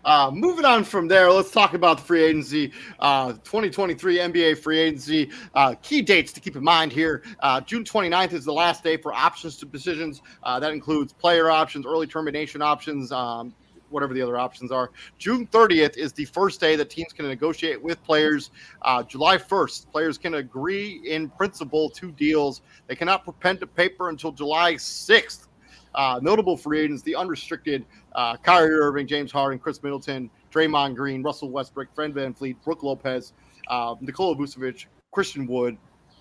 Uh, 0.06 0.30
moving 0.34 0.66
on 0.66 0.84
from 0.84 1.08
there, 1.08 1.32
let's 1.32 1.52
talk 1.52 1.74
about 1.74 1.98
the 1.98 2.04
free 2.04 2.24
agency. 2.24 2.72
Uh, 3.00 3.34
2023 3.44 4.18
NBA 4.18 4.58
free 4.58 4.80
agency. 4.80 5.32
Uh, 5.56 5.76
key 5.82 6.02
dates 6.02 6.34
to 6.34 6.40
keep 6.40 6.56
in 6.56 6.64
mind 6.64 6.92
here 6.92 7.24
uh, 7.40 7.62
June 7.62 7.84
29th 7.84 8.34
is 8.34 8.46
the 8.46 8.54
last 8.54 8.84
day 8.84 8.98
for 8.98 9.14
options 9.14 9.58
to 9.58 9.66
decisions. 9.66 10.22
Uh, 10.44 10.60
that 10.60 10.72
includes 10.72 11.14
player 11.14 11.50
options, 11.50 11.86
early 11.86 12.08
termination 12.08 12.62
options. 12.62 13.12
Um, 13.12 13.54
whatever 13.90 14.16
the 14.16 14.22
other 14.24 14.38
options 14.38 14.72
are. 14.72 14.90
June 15.20 15.46
30th 15.48 15.98
is 15.98 16.12
the 16.14 16.26
first 16.26 16.60
day 16.60 16.76
that 16.76 16.90
teams 16.90 17.14
can 17.14 17.28
negotiate 17.28 17.80
with 17.80 18.04
players. 18.04 18.50
Uh, 18.82 19.04
July 19.04 19.38
1st, 19.38 19.92
players 19.92 20.18
can 20.18 20.34
agree 20.36 21.00
in 21.06 21.30
principle 21.30 21.92
to 21.92 22.12
deals. 22.12 22.62
They 22.88 22.96
cannot 22.96 23.40
pen 23.40 23.60
to 23.60 23.68
paper 23.68 24.10
until 24.10 24.32
July 24.32 24.74
6th. 24.74 25.48
Uh, 25.96 26.20
notable 26.22 26.58
free 26.58 26.80
agents, 26.80 27.04
the 27.04 27.16
unrestricted 27.16 27.86
uh, 28.16 28.36
Kyrie 28.38 28.72
Irving, 28.72 29.08
James 29.08 29.32
Harden, 29.32 29.60
Khris 29.60 29.82
Middleton, 29.84 30.30
Draymond 30.52 30.96
Green, 30.96 31.22
Russell 31.22 31.50
Westbrook, 31.50 31.94
Fred 31.94 32.14
VanVleet, 32.14 32.56
Brook 32.64 32.84
Lopez, 32.84 33.34
uh, 33.68 33.96
Nikola 34.02 34.36
Vucevic, 34.36 34.86
Christian 35.12 35.46
Wood, 35.48 35.78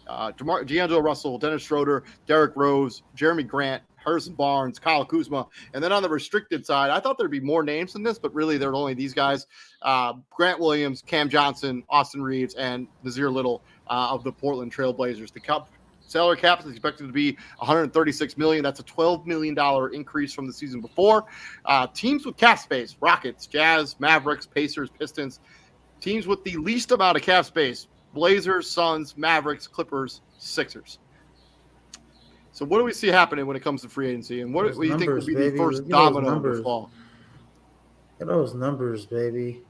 uh, 0.06 0.32
DeMar- 0.32 0.64
D'Angelo 0.64 1.00
Russell, 1.00 1.38
Dennis 1.38 1.62
Schroeder, 1.62 2.04
Derrick 2.26 2.54
Rose, 2.56 3.02
Jerami 3.16 3.46
Grant, 3.46 3.82
Harrison 3.96 4.34
Barnes, 4.34 4.78
Kyle 4.78 5.04
Kuzma. 5.04 5.46
And 5.74 5.82
then 5.82 5.92
on 5.92 6.02
the 6.02 6.08
restricted 6.08 6.66
side, 6.66 6.90
I 6.90 7.00
thought 7.00 7.18
there'd 7.18 7.30
be 7.30 7.40
more 7.40 7.62
names 7.62 7.92
than 7.92 8.02
this, 8.02 8.18
but 8.18 8.34
really 8.34 8.58
there 8.58 8.70
are 8.70 8.74
only 8.74 8.94
these 8.94 9.14
guys 9.14 9.46
uh, 9.82 10.14
Grant 10.30 10.58
Williams, 10.58 11.02
Cam 11.02 11.28
Johnson, 11.28 11.84
Austin 11.88 12.22
Reaves, 12.22 12.54
and 12.54 12.88
Nassir 13.04 13.32
Little 13.32 13.62
uh, 13.88 14.08
of 14.10 14.24
the 14.24 14.32
Portland 14.32 14.74
Trailblazers. 14.74 15.32
The 15.32 15.40
salary 16.12 16.36
cap 16.36 16.60
is 16.60 16.70
expected 16.70 17.06
to 17.06 17.12
be 17.12 17.32
136 17.58 18.36
million. 18.36 18.62
That's 18.62 18.80
a 18.80 18.84
12 18.84 19.26
million 19.26 19.54
dollar 19.54 19.88
increase 19.88 20.32
from 20.32 20.46
the 20.46 20.52
season 20.52 20.80
before. 20.80 21.24
Uh, 21.64 21.86
teams 21.88 22.24
with 22.24 22.36
cap 22.36 22.58
space: 22.58 22.96
Rockets, 23.00 23.46
Jazz, 23.46 23.98
Mavericks, 23.98 24.46
Pacers, 24.46 24.90
Pistons. 24.90 25.40
Teams 26.00 26.26
with 26.26 26.44
the 26.44 26.56
least 26.58 26.92
amount 26.92 27.16
of 27.16 27.22
cap 27.22 27.44
space: 27.44 27.88
Blazers, 28.14 28.70
Suns, 28.70 29.16
Mavericks, 29.16 29.66
Clippers, 29.66 30.20
Sixers. 30.38 30.98
So 32.52 32.66
what 32.66 32.78
do 32.78 32.84
we 32.84 32.92
see 32.92 33.08
happening 33.08 33.46
when 33.46 33.56
it 33.56 33.60
comes 33.60 33.80
to 33.82 33.88
free 33.88 34.10
agency, 34.10 34.42
and 34.42 34.52
what 34.52 34.72
do 34.72 34.82
you 34.86 34.98
think 34.98 35.10
would 35.10 35.24
be 35.24 35.34
baby. 35.34 35.50
the 35.50 35.56
first 35.56 35.88
domino 35.88 36.40
to 36.40 36.62
fall? 36.62 36.90
Get 38.18 38.28
those 38.28 38.54
numbers, 38.54 39.06
baby. 39.06 39.62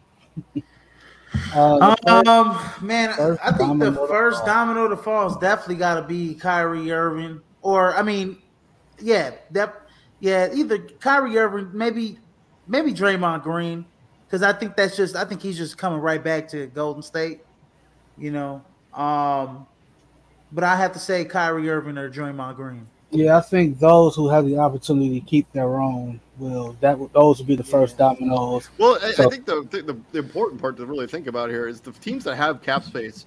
Uh, 1.54 1.94
um, 2.06 2.58
man, 2.80 3.10
I 3.42 3.52
think 3.52 3.80
the 3.80 3.92
first 4.08 4.44
domino 4.44 4.88
to 4.88 4.96
fall 4.96 5.28
has 5.28 5.38
definitely 5.38 5.76
got 5.76 5.94
to 6.00 6.02
be 6.02 6.34
Kyrie 6.34 6.90
Irving, 6.92 7.40
or 7.62 7.94
I 7.94 8.02
mean, 8.02 8.38
yeah, 9.00 9.32
that, 9.50 9.82
yeah, 10.20 10.48
either 10.52 10.78
Kyrie 10.78 11.36
Irving, 11.36 11.70
maybe, 11.72 12.18
maybe 12.66 12.92
Draymond 12.92 13.42
Green, 13.42 13.84
because 14.26 14.42
I 14.42 14.52
think 14.52 14.76
that's 14.76 14.96
just, 14.96 15.16
I 15.16 15.24
think 15.24 15.42
he's 15.42 15.58
just 15.58 15.78
coming 15.78 16.00
right 16.00 16.22
back 16.22 16.48
to 16.48 16.66
Golden 16.68 17.02
State, 17.02 17.40
you 18.16 18.30
know. 18.30 18.62
Um, 18.94 19.66
but 20.52 20.64
I 20.64 20.76
have 20.76 20.92
to 20.92 20.98
say 20.98 21.24
Kyrie 21.24 21.68
Irving 21.70 21.98
or 21.98 22.10
Draymond 22.10 22.56
Green. 22.56 22.86
Yeah, 23.10 23.36
I 23.36 23.40
think 23.42 23.78
those 23.78 24.16
who 24.16 24.28
have 24.30 24.46
the 24.46 24.56
opportunity 24.56 25.20
to 25.20 25.26
keep 25.26 25.50
their 25.52 25.80
own 25.80 26.20
will 26.42 26.76
that 26.80 26.98
those 27.12 27.38
will 27.38 27.46
be 27.46 27.56
the 27.56 27.64
first 27.64 27.96
dominoes. 27.96 28.68
Well, 28.78 28.98
I, 29.02 29.12
so, 29.12 29.26
I 29.26 29.30
think 29.30 29.46
the, 29.46 29.62
the, 29.70 29.98
the 30.12 30.18
important 30.18 30.60
part 30.60 30.76
to 30.78 30.86
really 30.86 31.06
think 31.06 31.26
about 31.26 31.50
here 31.50 31.68
is 31.68 31.80
the 31.80 31.92
teams 31.92 32.24
that 32.24 32.36
have 32.36 32.62
cap 32.62 32.84
space 32.84 33.26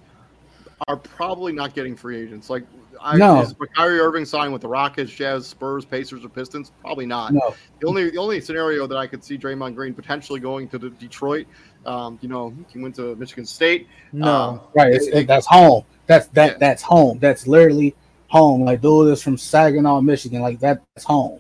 are 0.88 0.98
probably 0.98 1.54
not 1.54 1.74
getting 1.74 1.96
free 1.96 2.20
agents. 2.20 2.50
Like, 2.50 2.64
I, 3.02 3.18
no. 3.18 3.42
is 3.42 3.56
Kyrie 3.76 4.00
Irving 4.00 4.26
signed 4.26 4.52
with 4.52 4.62
the 4.62 4.68
Rockets, 4.68 5.12
Jazz, 5.12 5.48
Spurs, 5.48 5.86
Pacers, 5.86 6.26
or 6.26 6.30
Pistons? 6.30 6.72
Probably 6.82 7.06
not. 7.06 7.34
No. 7.34 7.56
The 7.80 7.88
only 7.88 8.10
the 8.10 8.18
only 8.18 8.42
scenario 8.42 8.88
that 8.88 8.98
I 8.98 9.08
could 9.08 9.24
see 9.24 9.38
Draymond 9.38 9.76
Green 9.76 9.94
potentially 9.94 10.40
going 10.40 10.68
to 10.70 10.78
Detroit, 10.78 11.48
um, 11.86 12.18
you 12.22 12.30
know, 12.30 12.54
he 12.70 12.80
went 12.80 12.96
to 12.96 13.16
Michigan 13.16 13.46
State. 13.46 13.88
No, 14.12 14.28
um, 14.28 14.62
right. 14.76 14.94
It, 14.94 15.14
it, 15.14 15.28
that's 15.28 15.46
home. 15.46 15.84
That's 16.08 16.28
that. 16.30 16.54
Yeah. 16.54 16.58
That's 16.58 16.82
home. 16.82 17.20
That's 17.20 17.48
literally 17.48 17.96
home. 18.28 18.66
Like 18.66 18.82
dude 18.82 19.10
is 19.10 19.22
from 19.22 19.38
Saginaw, 19.38 20.02
Michigan. 20.02 20.42
Like 20.42 20.60
that's 20.60 21.04
home. 21.04 21.40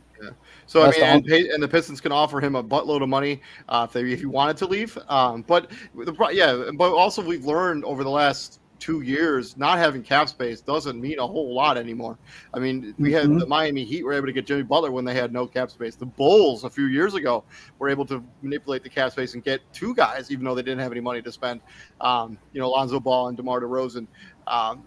So 0.67 0.83
That's 0.83 0.97
I 0.97 1.17
mean, 1.17 1.31
and, 1.31 1.45
and, 1.51 1.63
the 1.63 1.67
Pistons 1.67 2.01
can 2.01 2.11
offer 2.11 2.39
him 2.39 2.55
a 2.55 2.63
buttload 2.63 3.03
of 3.03 3.09
money 3.09 3.41
uh, 3.69 3.85
if, 3.87 3.93
they, 3.93 4.11
if 4.11 4.19
he 4.19 4.25
wanted 4.25 4.57
to 4.57 4.65
leave. 4.65 4.97
Um, 5.09 5.43
but 5.43 5.71
the 5.93 6.13
yeah, 6.31 6.71
but 6.75 6.91
also 6.91 7.23
we've 7.23 7.45
learned 7.45 7.85
over 7.85 8.03
the 8.03 8.09
last 8.09 8.59
two 8.79 9.01
years 9.01 9.57
not 9.57 9.77
having 9.77 10.03
cap 10.03 10.29
space 10.29 10.61
doesn't 10.61 10.99
mean 10.99 11.19
a 11.19 11.25
whole 11.25 11.53
lot 11.53 11.77
anymore. 11.77 12.17
I 12.53 12.59
mean, 12.59 12.93
we 12.97 13.11
mm-hmm. 13.11 13.31
had 13.31 13.39
the 13.39 13.45
Miami 13.45 13.83
Heat 13.83 14.03
were 14.03 14.13
able 14.13 14.27
to 14.27 14.33
get 14.33 14.45
Jimmy 14.45 14.63
Butler 14.63 14.91
when 14.91 15.05
they 15.05 15.13
had 15.13 15.31
no 15.31 15.47
cap 15.47 15.71
space. 15.71 15.95
The 15.95 16.05
Bulls 16.05 16.63
a 16.63 16.69
few 16.69 16.85
years 16.85 17.13
ago 17.13 17.43
were 17.79 17.89
able 17.89 18.05
to 18.07 18.23
manipulate 18.41 18.83
the 18.83 18.89
cap 18.89 19.11
space 19.11 19.33
and 19.33 19.43
get 19.43 19.61
two 19.73 19.95
guys, 19.95 20.31
even 20.31 20.45
though 20.45 20.55
they 20.55 20.61
didn't 20.61 20.81
have 20.81 20.91
any 20.91 21.01
money 21.01 21.21
to 21.21 21.31
spend. 21.31 21.61
Um, 22.01 22.37
you 22.53 22.59
know, 22.59 22.69
Lonzo 22.69 22.99
Ball 22.99 23.29
and 23.29 23.37
DeMar 23.37 23.61
DeRozan. 23.61 24.07
Um, 24.47 24.83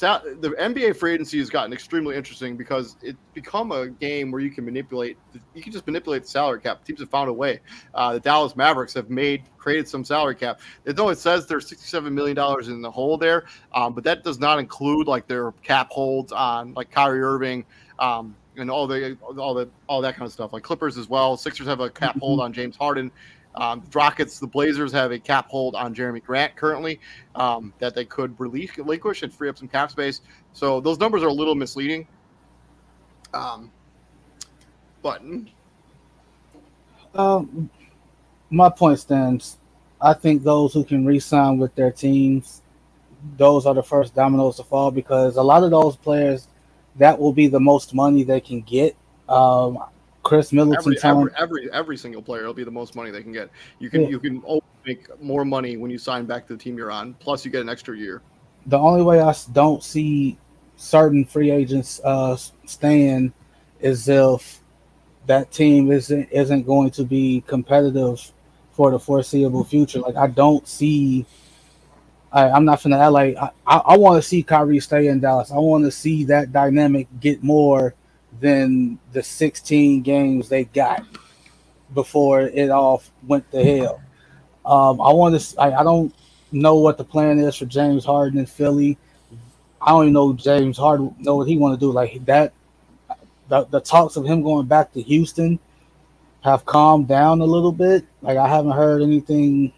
the 0.00 0.54
NBA 0.58 0.96
free 0.96 1.14
agency 1.14 1.38
has 1.38 1.50
gotten 1.50 1.72
extremely 1.72 2.16
interesting 2.16 2.56
because 2.56 2.96
it's 3.02 3.18
become 3.34 3.72
a 3.72 3.88
game 3.88 4.30
where 4.30 4.40
you 4.40 4.50
can 4.50 4.64
manipulate. 4.64 5.18
You 5.54 5.62
can 5.62 5.72
just 5.72 5.86
manipulate 5.86 6.22
the 6.22 6.28
salary 6.28 6.60
cap. 6.60 6.84
Teams 6.84 7.00
have 7.00 7.10
found 7.10 7.28
a 7.28 7.32
way. 7.32 7.60
Uh, 7.94 8.14
the 8.14 8.20
Dallas 8.20 8.56
Mavericks 8.56 8.94
have 8.94 9.10
made 9.10 9.42
created 9.58 9.86
some 9.88 10.04
salary 10.04 10.34
cap. 10.34 10.60
Though 10.84 11.10
it 11.10 11.18
says 11.18 11.46
there's 11.46 11.68
67 11.68 12.12
million 12.14 12.34
dollars 12.34 12.68
in 12.68 12.82
the 12.82 12.90
hole 12.90 13.16
there, 13.16 13.44
um, 13.74 13.92
but 13.94 14.04
that 14.04 14.24
does 14.24 14.38
not 14.38 14.58
include 14.58 15.06
like 15.06 15.26
their 15.26 15.52
cap 15.62 15.90
holds 15.90 16.32
on 16.32 16.74
like 16.74 16.90
Kyrie 16.90 17.22
Irving. 17.22 17.64
Um, 17.98 18.34
and 18.56 18.70
all 18.70 18.86
the 18.86 19.16
all 19.38 19.54
the 19.54 19.68
all 19.86 20.00
that 20.02 20.14
kind 20.14 20.26
of 20.26 20.32
stuff, 20.32 20.52
like 20.52 20.62
Clippers 20.62 20.98
as 20.98 21.08
well. 21.08 21.36
Sixers 21.36 21.66
have 21.66 21.80
a 21.80 21.90
cap 21.90 22.18
hold 22.20 22.38
mm-hmm. 22.38 22.44
on 22.44 22.52
James 22.52 22.76
Harden. 22.76 23.10
Um, 23.54 23.80
the 23.80 23.98
Rockets, 23.98 24.38
the 24.38 24.46
Blazers 24.46 24.92
have 24.92 25.12
a 25.12 25.18
cap 25.18 25.48
hold 25.48 25.74
on 25.74 25.94
Jerami 25.94 26.22
Grant 26.22 26.56
currently 26.56 27.00
um, 27.34 27.72
that 27.78 27.94
they 27.94 28.04
could 28.04 28.38
relinquish 28.40 29.22
and 29.22 29.32
free 29.32 29.48
up 29.48 29.58
some 29.58 29.68
cap 29.68 29.90
space. 29.90 30.22
So 30.52 30.80
those 30.80 30.98
numbers 30.98 31.22
are 31.22 31.28
a 31.28 31.32
little 31.32 31.54
misleading. 31.54 32.06
Um, 33.34 33.70
but 35.02 35.22
um, 37.14 37.70
my 38.50 38.68
point 38.68 39.00
stands. 39.00 39.58
I 40.00 40.14
think 40.14 40.42
those 40.42 40.72
who 40.72 40.84
can 40.84 41.06
re-sign 41.06 41.58
with 41.58 41.74
their 41.74 41.92
teams, 41.92 42.62
those 43.36 43.66
are 43.66 43.74
the 43.74 43.82
first 43.82 44.14
dominoes 44.14 44.56
to 44.56 44.64
fall 44.64 44.90
because 44.90 45.36
a 45.36 45.42
lot 45.42 45.62
of 45.62 45.70
those 45.70 45.96
players, 45.96 46.48
that 46.96 47.18
will 47.18 47.32
be 47.32 47.46
the 47.46 47.60
most 47.60 47.94
money 47.94 48.22
they 48.22 48.40
can 48.40 48.60
get. 48.60 48.96
Um, 49.28 49.78
Khris 50.22 50.52
Middleton. 50.52 50.96
Every, 51.02 51.10
every, 51.10 51.32
every, 51.36 51.72
every 51.72 51.96
single 51.96 52.22
player 52.22 52.46
will 52.46 52.54
be 52.54 52.64
the 52.64 52.70
most 52.70 52.94
money 52.94 53.10
they 53.10 53.22
can 53.22 53.32
get. 53.32 53.50
You 53.78 53.90
can 53.90 54.02
yeah. 54.02 54.08
you 54.08 54.20
can 54.20 54.40
always 54.42 54.62
make 54.86 55.20
more 55.20 55.44
money 55.44 55.76
when 55.76 55.90
you 55.90 55.98
sign 55.98 56.26
back 56.26 56.46
to 56.48 56.54
the 56.54 56.58
team 56.58 56.76
you're 56.76 56.90
on. 56.90 57.14
Plus, 57.14 57.44
you 57.44 57.50
get 57.50 57.60
an 57.60 57.68
extra 57.68 57.96
year. 57.96 58.22
The 58.66 58.78
only 58.78 59.02
way 59.02 59.20
I 59.20 59.34
don't 59.52 59.82
see 59.82 60.38
certain 60.76 61.24
free 61.24 61.50
agents 61.50 62.00
uh, 62.04 62.36
staying 62.64 63.32
is 63.80 64.08
if 64.08 64.60
that 65.26 65.50
team 65.50 65.90
isn't 65.90 66.28
isn't 66.30 66.66
going 66.66 66.90
to 66.92 67.04
be 67.04 67.42
competitive 67.46 68.32
for 68.72 68.90
the 68.90 68.98
foreseeable 68.98 69.64
future. 69.64 69.98
Like 69.98 70.16
I 70.16 70.28
don't 70.28 70.66
see. 70.66 71.26
I, 72.30 72.48
I'm 72.48 72.64
not 72.64 72.80
from 72.80 72.92
the 72.92 73.10
LA. 73.10 73.20
I, 73.20 73.50
I, 73.66 73.76
I 73.78 73.96
want 73.98 74.22
to 74.22 74.26
see 74.26 74.42
Kyrie 74.42 74.80
stay 74.80 75.08
in 75.08 75.20
Dallas. 75.20 75.50
I 75.50 75.58
want 75.58 75.84
to 75.84 75.90
see 75.90 76.24
that 76.24 76.50
dynamic 76.50 77.06
get 77.20 77.42
more 77.42 77.94
than 78.40 78.98
the 79.12 79.22
16 79.22 80.02
games 80.02 80.48
they 80.48 80.64
got 80.64 81.04
before 81.94 82.42
it 82.42 82.70
all 82.70 83.02
went 83.26 83.50
to 83.52 83.62
hell. 83.62 84.02
Um, 84.64 85.00
I 85.00 85.12
want 85.12 85.38
to. 85.40 85.60
I, 85.60 85.80
I, 85.80 85.82
don't 85.82 86.14
know 86.52 86.76
what 86.76 86.96
the 86.96 87.04
plan 87.04 87.38
is 87.38 87.56
for 87.56 87.66
James 87.66 88.04
Harden 88.04 88.38
in 88.38 88.46
Philly. 88.46 88.96
I 89.80 89.90
don't 89.90 90.04
even 90.04 90.12
know 90.12 90.32
James 90.32 90.78
Harden 90.78 91.14
know 91.18 91.36
what 91.36 91.48
he 91.48 91.56
want 91.56 91.78
to 91.78 91.80
do. 91.80 91.90
Like 91.92 92.24
that, 92.26 92.52
the, 93.48 93.64
the 93.64 93.80
talks 93.80 94.16
of 94.16 94.24
him 94.24 94.42
going 94.42 94.66
back 94.66 94.92
to 94.92 95.02
Houston 95.02 95.58
have 96.42 96.64
calmed 96.64 97.08
down 97.08 97.40
a 97.40 97.44
little 97.44 97.72
bit. 97.72 98.04
Like 98.20 98.38
I 98.38 98.48
haven't 98.48 98.72
heard 98.72 99.02
anything 99.02 99.72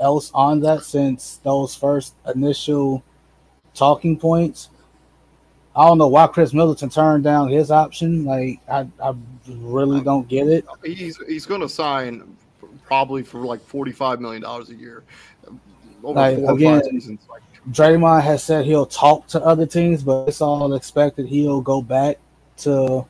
else 0.00 0.30
on 0.34 0.60
that 0.60 0.82
since 0.82 1.40
those 1.42 1.74
first 1.74 2.14
initial 2.34 3.02
talking 3.72 4.18
points. 4.18 4.68
I 5.76 5.86
don't 5.86 5.98
know 5.98 6.08
why 6.08 6.26
Khris 6.28 6.54
Middleton 6.54 6.88
turned 6.88 7.24
down 7.24 7.48
his 7.48 7.70
option. 7.70 8.24
Like 8.24 8.60
I, 8.70 8.86
I 9.02 9.14
really 9.48 10.00
don't 10.00 10.28
get 10.28 10.46
it. 10.46 10.64
He's 10.84 11.18
he's 11.26 11.46
going 11.46 11.60
to 11.62 11.68
sign 11.68 12.36
probably 12.84 13.22
for 13.22 13.40
like 13.40 13.60
forty 13.60 13.92
five 13.92 14.20
million 14.20 14.42
dollars 14.42 14.70
a 14.70 14.74
year. 14.74 15.02
Over 16.02 16.20
like, 16.20 16.38
again, 16.38 17.18
Draymond 17.70 18.22
has 18.22 18.44
said 18.44 18.66
he'll 18.66 18.86
talk 18.86 19.26
to 19.28 19.40
other 19.42 19.66
teams, 19.66 20.02
but 20.02 20.28
it's 20.28 20.40
all 20.40 20.74
expected 20.74 21.26
he'll 21.26 21.62
go 21.62 21.80
back 21.80 22.18
to 22.58 23.06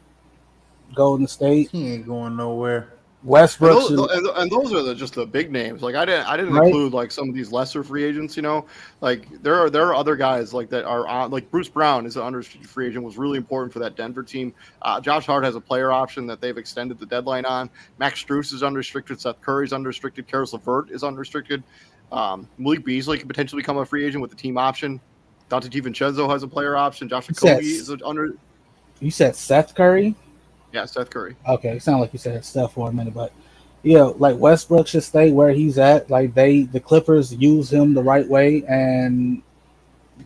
Golden 0.95 1.27
State. 1.27 1.71
He 1.71 1.93
ain't 1.93 2.07
going 2.07 2.37
nowhere. 2.37 2.94
Westbrook, 3.25 3.89
and 3.89 3.99
those, 3.99 4.11
and, 4.11 4.27
and 4.27 4.51
those 4.51 4.71
are 4.75 4.83
the, 4.83 4.95
just 4.95 5.15
the 5.15 5.25
big 5.25 5.51
names. 5.51 5.81
Like 5.81 5.95
I 5.95 6.05
didn't, 6.05 6.27
I 6.27 6.37
didn't 6.37 6.53
right? 6.53 6.67
include 6.67 6.93
like 6.93 7.11
some 7.11 7.31
of 7.31 7.35
these 7.35 7.51
lesser 7.51 7.83
free 7.83 8.05
agents. 8.05 8.37
You 8.37 8.43
know, 8.43 8.67
like 9.01 9.43
there 9.43 9.55
are 9.55 9.71
there 9.71 9.87
are 9.87 9.95
other 9.95 10.15
guys 10.15 10.53
like 10.53 10.69
that 10.71 10.85
are 10.85 11.09
on. 11.09 11.31
Like 11.31 11.51
Bruce 11.51 11.69
Brown 11.69 12.05
is 12.05 12.17
an 12.17 12.23
unrestricted 12.23 12.69
free 12.69 12.87
agent, 12.87 13.03
was 13.03 13.17
really 13.17 13.39
important 13.39 13.73
for 13.73 13.79
that 13.79 13.97
Denver 13.97 14.23
team. 14.23 14.53
Uh, 14.83 15.01
Josh 15.01 15.25
Hart 15.25 15.43
has 15.43 15.55
a 15.57 15.61
player 15.61 15.91
option 15.91 16.27
that 16.27 16.43
they've 16.43 16.59
extended 16.59 16.99
the 16.99 17.07
deadline 17.07 17.47
on. 17.47 17.71
Max 17.99 18.23
Strus 18.23 18.53
is 18.53 18.63
unrestricted. 18.63 19.19
Seth 19.19 19.41
Curry's 19.41 19.73
unrestricted. 19.73 20.27
Caris 20.27 20.53
LeVert 20.53 20.91
is 20.91 21.03
unrestricted. 21.03 21.63
Um, 22.13 22.47
Malik 22.59 22.85
Beasley 22.85 23.17
could 23.17 23.29
potentially 23.29 23.63
become 23.63 23.79
a 23.79 23.87
free 23.87 24.05
agent 24.05 24.21
with 24.21 24.31
the 24.31 24.37
team 24.37 24.59
option. 24.59 25.01
Donte 25.51 25.71
DiVincenzo 25.71 26.29
has 26.31 26.43
a 26.43 26.49
player 26.49 26.77
option. 26.77 27.09
Josh 27.09 27.29
Okogie 27.29 27.63
is 27.63 27.91
under. 28.05 28.35
You 29.01 29.11
said 29.11 29.35
Seth 29.35 29.75
Curry. 29.75 30.15
Yeah, 30.75 30.87
Seth 30.87 31.09
Curry. 31.09 31.37
Okay, 31.49 31.77
it 31.77 31.83
sounded 31.85 32.01
like 32.01 32.13
you 32.13 32.19
said 32.19 32.45
Steph 32.45 32.73
for 32.73 32.89
a 32.89 32.93
minute, 32.93 33.15
but 33.15 33.33
yeah, 33.85 34.03
like 34.03 34.37
Westbrook 34.37 34.89
should 34.89 35.05
stay 35.05 35.31
where 35.31 35.53
he's 35.53 35.79
at. 35.79 36.11
Like 36.11 36.35
they, 36.35 36.63
the 36.63 36.81
Clippers 36.81 37.33
use 37.33 37.73
him 37.73 37.95
the 37.95 38.03
right 38.03 38.29
way, 38.29 38.65
and 38.67 39.41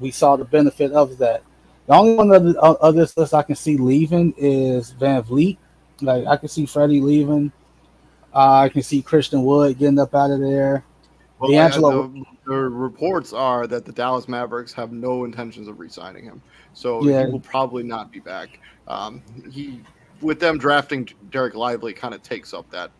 we 0.01 0.11
saw 0.11 0.37
the 0.37 0.47
benefit 0.47 0.93
of 0.93 1.19
that. 1.19 1.43
The 1.87 1.95
only 1.95 2.15
one 2.15 2.33
of, 2.33 2.45
the, 2.45 2.59
of 2.59 2.95
this 2.95 3.15
list 3.19 3.35
I 3.35 3.43
can 3.43 3.57
see 3.57 3.77
leaving 3.77 4.33
is 4.39 4.95
VanVleet. 4.95 5.59
Like 6.01 6.27
I 6.27 6.39
can 6.39 6.49
see 6.49 6.65
Freddie 6.65 7.03
leaving. 7.03 7.53
Uh, 8.35 8.61
I 8.61 8.69
can 8.71 8.83
see 8.83 9.03
Christian 9.03 9.43
Wood 9.43 9.79
getting 9.79 9.99
up 9.99 10.15
out 10.15 10.31
of 10.31 10.41
there. 10.41 10.83
Well, 11.39 11.51
D'Angelo. 11.51 12.09
The, 12.09 12.25
the, 12.47 12.55
reports 12.55 13.35
are 13.35 13.67
that 13.67 13.85
the 13.85 13.93
Dallas 13.93 14.29
Mavericks 14.29 14.73
have 14.73 14.93
no 14.93 15.25
intentions 15.25 15.69
of 15.69 15.79
re-signing 15.79 16.25
him, 16.25 16.41
so 16.73 17.05
yeah. 17.05 17.27
he 17.27 17.33
will 17.33 17.41
probably 17.41 17.83
not 17.83 18.11
be 18.11 18.21
back. 18.21 18.61
Um, 18.87 19.23
he 19.51 19.83
with 20.21 20.41
them 20.41 20.59
drafting 20.59 21.07
Dereck 21.31 21.55
Lively 21.55 21.93
kind 21.93 22.15
of 22.15 22.23
takes 22.23 22.53
up 22.53 22.69
that 22.71 22.91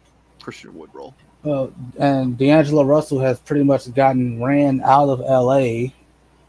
Christian 0.41 0.75
Wood 0.75 0.91
role. 0.93 1.15
Well, 1.43 1.73
and 1.99 2.37
D'Angelo 2.37 2.83
Russell 2.83 3.21
has 3.21 3.39
pretty 3.41 3.65
much 3.65 3.93
gotten 3.95 4.43
ran 4.43 4.81
out 4.83 5.09
of 5.09 5.21
LA 5.21 5.93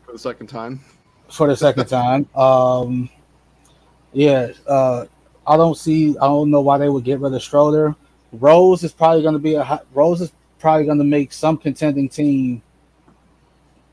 for 0.06 0.14
the 0.14 0.20
second 0.20 0.48
time. 0.48 0.80
for 1.30 1.48
the 1.48 1.56
second 1.56 1.86
time. 1.90 2.28
Um, 2.36 3.10
yeah, 4.14 4.52
uh, 4.68 5.06
I 5.46 5.58
don't 5.58 5.78
see. 5.78 6.18
I 6.18 6.26
don't 6.26 6.50
know 6.50 6.62
why 6.62 6.78
they 6.78 6.90
would 6.90 7.04
get 7.04 7.20
rid 7.20 7.34
of 7.34 7.42
Schroeder. 7.42 7.96
Rose 8.32 8.84
is 8.84 8.92
probably 8.92 9.22
going 9.22 9.34
to 9.34 9.40
be 9.40 9.56
a 9.56 9.82
Rose 9.94 10.22
is 10.22 10.32
probably 10.60 10.86
going 10.86 10.98
to 10.98 11.04
make 11.04 11.32
some 11.32 11.58
contending 11.58 12.10
team 12.10 12.62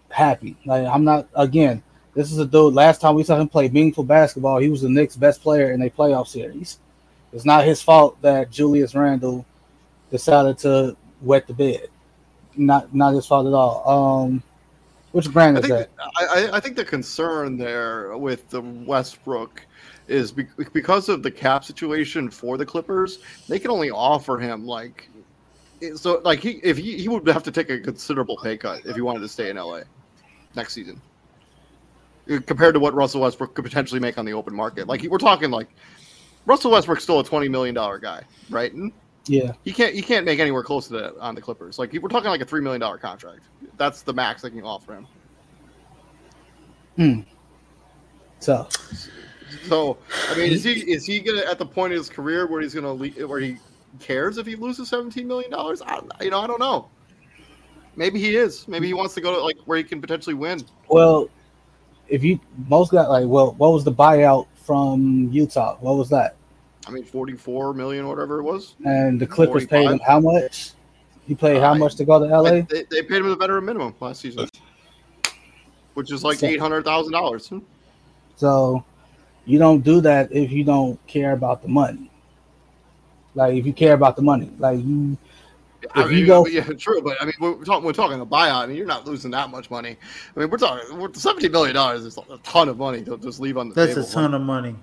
happy. 0.08 0.56
Like 0.64 0.86
I'm 0.86 1.04
not 1.04 1.28
again. 1.34 1.82
This 2.16 2.32
is 2.32 2.38
a 2.38 2.46
dude. 2.46 2.72
Last 2.72 3.02
time 3.02 3.14
we 3.14 3.24
saw 3.24 3.38
him 3.38 3.46
play 3.46 3.68
meaningful 3.68 4.02
basketball, 4.02 4.58
he 4.58 4.70
was 4.70 4.80
the 4.80 4.88
Knicks' 4.88 5.16
best 5.16 5.42
player 5.42 5.72
in 5.72 5.82
a 5.82 5.90
playoff 5.90 6.28
series. 6.28 6.78
It's 7.30 7.44
not 7.44 7.66
his 7.66 7.82
fault 7.82 8.20
that 8.22 8.50
Julius 8.50 8.94
Randle 8.94 9.44
decided 10.10 10.56
to 10.58 10.96
wet 11.20 11.46
the 11.46 11.52
bed. 11.52 11.88
Not 12.56 12.94
not 12.94 13.12
his 13.12 13.26
fault 13.26 13.46
at 13.46 13.52
all. 13.52 14.24
Um, 14.24 14.42
which 15.12 15.30
brand 15.30 15.58
I 15.58 15.60
is 15.60 15.68
that? 15.68 15.90
I, 16.18 16.48
I 16.54 16.60
think 16.60 16.76
the 16.76 16.86
concern 16.86 17.58
there 17.58 18.16
with 18.16 18.48
the 18.48 18.62
Westbrook 18.62 19.66
is 20.08 20.32
because 20.32 21.10
of 21.10 21.22
the 21.22 21.30
cap 21.30 21.64
situation 21.64 22.30
for 22.30 22.56
the 22.56 22.64
Clippers, 22.64 23.18
they 23.46 23.58
can 23.58 23.70
only 23.70 23.90
offer 23.90 24.38
him 24.38 24.66
like 24.66 25.10
so 25.96 26.22
like 26.24 26.38
he 26.38 26.60
if 26.62 26.78
he, 26.78 26.96
he 26.96 27.08
would 27.08 27.28
have 27.28 27.42
to 27.42 27.50
take 27.50 27.68
a 27.68 27.78
considerable 27.78 28.38
pay 28.42 28.56
cut 28.56 28.86
if 28.86 28.94
he 28.94 29.02
wanted 29.02 29.20
to 29.20 29.28
stay 29.28 29.50
in 29.50 29.56
LA 29.56 29.80
next 30.54 30.72
season 30.72 30.98
compared 32.26 32.74
to 32.74 32.80
what 32.80 32.94
Russell 32.94 33.20
Westbrook 33.20 33.54
could 33.54 33.64
potentially 33.64 34.00
make 34.00 34.18
on 34.18 34.24
the 34.24 34.32
open 34.32 34.54
market. 34.54 34.86
Like 34.86 35.02
we're 35.04 35.18
talking 35.18 35.50
like 35.50 35.68
Russell 36.44 36.70
Westbrook's 36.70 37.02
still 37.02 37.20
a 37.20 37.24
twenty 37.24 37.48
million 37.48 37.74
dollar 37.74 37.98
guy, 37.98 38.22
right? 38.50 38.72
Yeah, 39.26 39.52
he 39.64 39.72
can't 39.72 39.94
he 39.94 40.02
can't 40.02 40.24
make 40.24 40.38
anywhere 40.38 40.62
close 40.62 40.86
to 40.88 40.94
that 40.94 41.18
on 41.18 41.34
the 41.34 41.40
Clippers. 41.40 41.78
Like 41.78 41.92
we're 41.92 42.08
talking 42.08 42.30
like 42.30 42.40
a 42.40 42.44
three 42.44 42.60
million 42.60 42.80
dollar 42.80 42.98
contract. 42.98 43.40
That's 43.76 44.02
the 44.02 44.12
max 44.12 44.42
they 44.42 44.50
can 44.50 44.62
offer 44.62 44.94
him. 44.94 45.06
Hmm. 46.96 47.20
So, 48.38 48.68
so 49.64 49.98
I 50.30 50.36
mean, 50.36 50.52
is 50.52 50.64
he 50.64 50.72
is 50.90 51.04
he 51.04 51.20
gonna 51.20 51.42
at 51.42 51.58
the 51.58 51.66
point 51.66 51.92
of 51.92 51.98
his 51.98 52.08
career 52.08 52.46
where 52.46 52.60
he's 52.60 52.74
gonna 52.74 52.94
where 52.94 53.40
he 53.40 53.56
cares 53.98 54.38
if 54.38 54.46
he 54.46 54.56
loses 54.56 54.88
seventeen 54.88 55.26
million 55.26 55.50
dollars? 55.50 55.82
You 56.20 56.30
know, 56.30 56.40
I 56.40 56.46
don't 56.46 56.60
know. 56.60 56.88
Maybe 57.96 58.20
he 58.20 58.36
is. 58.36 58.68
Maybe 58.68 58.86
he 58.86 58.94
wants 58.94 59.14
to 59.14 59.20
go 59.20 59.34
to 59.34 59.42
like 59.42 59.56
where 59.64 59.78
he 59.78 59.84
can 59.84 60.00
potentially 60.00 60.34
win. 60.34 60.64
Well, 60.88 61.30
if 62.08 62.24
you 62.24 62.40
most 62.68 62.92
got 62.92 63.08
like, 63.10 63.26
well, 63.26 63.54
what 63.54 63.72
was 63.72 63.84
the 63.84 63.92
buyout 63.92 64.46
from 64.54 65.28
Utah? 65.32 65.76
What 65.80 65.96
was 65.96 66.08
that? 66.10 66.36
I 66.86 66.90
mean, 66.90 67.04
forty-four 67.04 67.74
million, 67.74 68.06
whatever 68.08 68.38
it 68.38 68.42
was. 68.42 68.74
And 68.84 69.20
the 69.20 69.26
Clippers 69.26 69.64
45. 69.64 69.70
paid 69.70 69.90
him 69.90 70.00
how 70.06 70.20
much? 70.20 70.72
He 71.26 71.34
played 71.34 71.60
how 71.60 71.72
uh, 71.72 71.78
much 71.78 71.96
to 71.96 72.04
go 72.04 72.20
to 72.20 72.26
LA? 72.26 72.62
They, 72.68 72.84
they 72.90 73.02
paid 73.02 73.18
him 73.18 73.28
the 73.28 73.36
veteran 73.36 73.64
minimum 73.64 73.94
last 73.98 74.20
season, 74.20 74.48
which 75.94 76.12
is 76.12 76.22
like 76.22 76.42
eight 76.42 76.60
hundred 76.60 76.84
thousand 76.84 77.12
dollars. 77.12 77.50
So, 78.36 78.84
you 79.44 79.58
don't 79.58 79.80
do 79.80 80.00
that 80.02 80.30
if 80.30 80.52
you 80.52 80.62
don't 80.62 81.04
care 81.06 81.32
about 81.32 81.62
the 81.62 81.68
money. 81.68 82.10
Like 83.34 83.54
if 83.54 83.66
you 83.66 83.72
care 83.72 83.94
about 83.94 84.16
the 84.16 84.22
money, 84.22 84.50
like 84.58 84.78
you 84.78 85.18
I 85.94 86.02
if 86.02 86.10
mean, 86.10 86.18
you 86.18 86.26
go, 86.26 86.46
yeah, 86.46 86.64
true, 86.64 87.00
but 87.02 87.16
I 87.20 87.24
mean, 87.24 87.34
we're 87.40 87.64
talking 87.64 87.84
we're 87.84 87.92
talking 87.92 88.20
a 88.20 88.26
buyout. 88.26 88.62
I 88.62 88.66
mean, 88.66 88.76
you're 88.76 88.86
not 88.86 89.06
losing 89.06 89.30
that 89.32 89.50
much 89.50 89.70
money. 89.70 89.96
I 90.36 90.40
mean, 90.40 90.50
we're 90.50 90.58
talking 90.58 90.98
we're, 90.98 91.12
seventeen 91.14 91.52
million 91.52 91.74
dollars 91.74 92.04
is 92.04 92.18
a 92.18 92.38
ton 92.38 92.68
of 92.68 92.78
money 92.78 93.02
to 93.04 93.16
just 93.18 93.40
leave 93.40 93.56
on 93.56 93.68
the 93.68 93.74
That's 93.74 93.90
table. 93.90 94.02
That's 94.02 94.12
a 94.12 94.14
ton 94.14 94.34
of 94.34 94.42
money. 94.42 94.76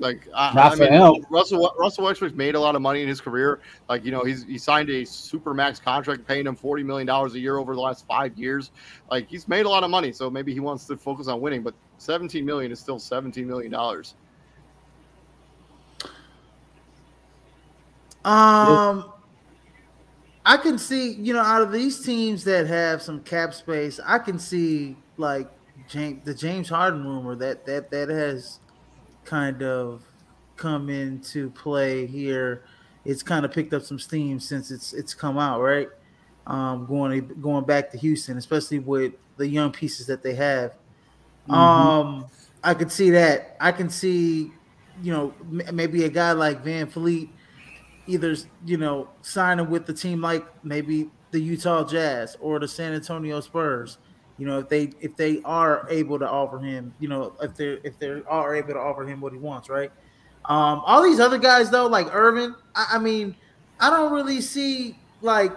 Like 0.00 0.28
I, 0.34 0.54
not 0.54 0.72
I 0.72 0.76
for 0.76 0.82
mean, 0.84 0.92
him. 0.92 1.26
Russell 1.28 1.74
Russell 1.78 2.04
Westbrook's 2.04 2.34
made 2.34 2.54
a 2.54 2.60
lot 2.60 2.76
of 2.76 2.82
money 2.82 3.02
in 3.02 3.08
his 3.08 3.20
career. 3.20 3.60
Like 3.88 4.04
you 4.04 4.12
know, 4.12 4.22
he's 4.22 4.44
he 4.44 4.56
signed 4.56 4.88
a 4.90 5.04
super 5.04 5.54
max 5.54 5.80
contract, 5.80 6.26
paying 6.26 6.46
him 6.46 6.54
forty 6.54 6.82
million 6.82 7.06
dollars 7.06 7.34
a 7.34 7.40
year 7.40 7.56
over 7.56 7.74
the 7.74 7.80
last 7.80 8.06
five 8.06 8.36
years. 8.38 8.70
Like 9.10 9.28
he's 9.28 9.48
made 9.48 9.66
a 9.66 9.68
lot 9.68 9.82
of 9.82 9.90
money, 9.90 10.12
so 10.12 10.30
maybe 10.30 10.52
he 10.52 10.60
wants 10.60 10.84
to 10.86 10.96
focus 10.96 11.26
on 11.26 11.40
winning. 11.40 11.62
But 11.62 11.74
seventeen 11.98 12.44
million 12.44 12.70
is 12.70 12.78
still 12.78 12.98
seventeen 12.98 13.48
million 13.48 13.72
dollars. 13.72 14.14
Um. 18.24 19.12
I 20.44 20.56
can 20.56 20.78
see, 20.78 21.12
you 21.12 21.32
know, 21.32 21.42
out 21.42 21.62
of 21.62 21.72
these 21.72 22.00
teams 22.00 22.44
that 22.44 22.66
have 22.66 23.02
some 23.02 23.20
cap 23.22 23.52
space, 23.54 24.00
I 24.04 24.18
can 24.18 24.38
see 24.38 24.96
like 25.16 25.48
James, 25.88 26.24
the 26.24 26.34
James 26.34 26.68
Harden 26.68 27.04
rumor 27.04 27.34
that 27.36 27.66
that 27.66 27.90
that 27.90 28.08
has 28.08 28.60
kind 29.24 29.62
of 29.62 30.02
come 30.56 30.88
into 30.88 31.50
play 31.50 32.06
here. 32.06 32.64
It's 33.04 33.22
kind 33.22 33.44
of 33.44 33.52
picked 33.52 33.72
up 33.72 33.82
some 33.82 33.98
steam 33.98 34.40
since 34.40 34.70
it's 34.70 34.92
it's 34.92 35.14
come 35.14 35.38
out, 35.38 35.60
right? 35.60 35.88
Um, 36.46 36.86
going 36.86 37.40
going 37.40 37.64
back 37.64 37.90
to 37.92 37.98
Houston, 37.98 38.38
especially 38.38 38.78
with 38.78 39.12
the 39.36 39.46
young 39.46 39.70
pieces 39.70 40.06
that 40.06 40.22
they 40.22 40.34
have. 40.34 40.72
Mm-hmm. 41.48 41.54
Um, 41.54 42.26
I 42.62 42.74
could 42.74 42.90
see 42.90 43.10
that. 43.10 43.56
I 43.60 43.72
can 43.72 43.88
see, 43.88 44.52
you 45.02 45.12
know, 45.12 45.34
m- 45.40 45.76
maybe 45.76 46.04
a 46.04 46.08
guy 46.08 46.32
like 46.32 46.64
VanVleet 46.64 47.28
either 48.08 48.34
you 48.64 48.76
know 48.76 49.08
signing 49.22 49.70
with 49.70 49.86
the 49.86 49.92
team 49.92 50.20
like 50.20 50.44
maybe 50.64 51.10
the 51.30 51.40
Utah 51.40 51.84
Jazz 51.84 52.36
or 52.40 52.58
the 52.58 52.68
San 52.68 52.92
Antonio 52.92 53.40
Spurs. 53.40 53.98
You 54.38 54.46
know, 54.46 54.58
if 54.58 54.68
they 54.68 54.92
if 55.00 55.16
they 55.16 55.40
are 55.44 55.86
able 55.90 56.18
to 56.18 56.28
offer 56.28 56.58
him, 56.58 56.94
you 57.00 57.08
know, 57.08 57.34
if 57.42 57.54
they 57.54 57.78
if 57.84 57.98
they 57.98 58.22
are 58.28 58.54
able 58.54 58.74
to 58.74 58.78
offer 58.78 59.04
him 59.04 59.20
what 59.20 59.32
he 59.32 59.38
wants, 59.38 59.68
right? 59.68 59.90
Um, 60.44 60.80
all 60.86 61.02
these 61.02 61.20
other 61.20 61.38
guys 61.38 61.70
though, 61.70 61.86
like 61.86 62.12
Irvin, 62.14 62.54
I, 62.74 62.86
I 62.94 62.98
mean, 62.98 63.36
I 63.80 63.90
don't 63.90 64.12
really 64.12 64.40
see 64.40 64.96
like 65.22 65.52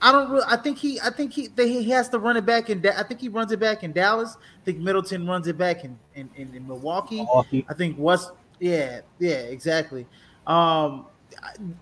I 0.00 0.12
don't 0.12 0.30
really. 0.30 0.44
I 0.46 0.56
think 0.56 0.78
he. 0.78 1.00
I 1.00 1.10
think 1.10 1.32
he. 1.32 1.48
They, 1.48 1.68
he 1.68 1.90
has 1.90 2.08
to 2.10 2.18
run 2.18 2.36
it 2.36 2.46
back 2.46 2.70
in. 2.70 2.84
I 2.86 3.02
think 3.02 3.20
he 3.20 3.28
runs 3.28 3.50
it 3.50 3.58
back 3.58 3.82
in 3.82 3.92
Dallas. 3.92 4.36
I 4.38 4.64
think 4.64 4.78
Middleton 4.78 5.26
runs 5.26 5.48
it 5.48 5.58
back 5.58 5.84
in 5.84 5.98
in, 6.14 6.30
in, 6.36 6.54
in 6.54 6.66
Milwaukee. 6.66 7.16
Milwaukee. 7.16 7.66
I 7.68 7.74
think 7.74 7.96
West. 7.98 8.30
Yeah, 8.60 9.00
yeah, 9.18 9.32
exactly. 9.32 10.06
Um, 10.46 11.06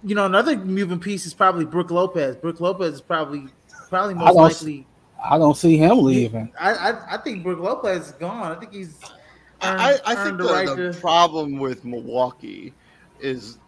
you 0.05 0.15
know, 0.15 0.27
another 0.27 0.57
moving 0.57 1.01
piece 1.01 1.27
is 1.27 1.35
probably 1.35 1.65
Brook 1.65 1.91
Lopez. 1.91 2.37
Brook 2.37 2.61
Lopez 2.61 2.95
is 2.95 3.01
probably 3.01 3.47
probably 3.89 4.15
most 4.15 4.29
I 4.29 4.31
likely. 4.33 4.87
I 5.23 5.39
don't 5.39 5.57
see 5.57 5.77
him 5.77 6.03
leaving. 6.03 6.53
I, 6.61 6.73
I, 6.75 7.15
I 7.15 7.17
think 7.19 7.43
Brook 7.43 7.59
Lopez 7.59 8.09
is 8.09 8.13
gone. 8.13 8.53
I 8.57 8.61
think 8.61 8.73
he's. 8.73 8.99
Earned, 9.63 9.81
I, 9.81 9.99
I 10.05 10.15
think 10.25 10.37
the, 10.37 10.45
the, 10.45 10.53
right 10.53 10.69
the 10.69 10.93
to... 10.93 11.01
problem 11.01 11.59
with 11.59 11.85
Milwaukee 11.85 12.75
is 13.21 13.59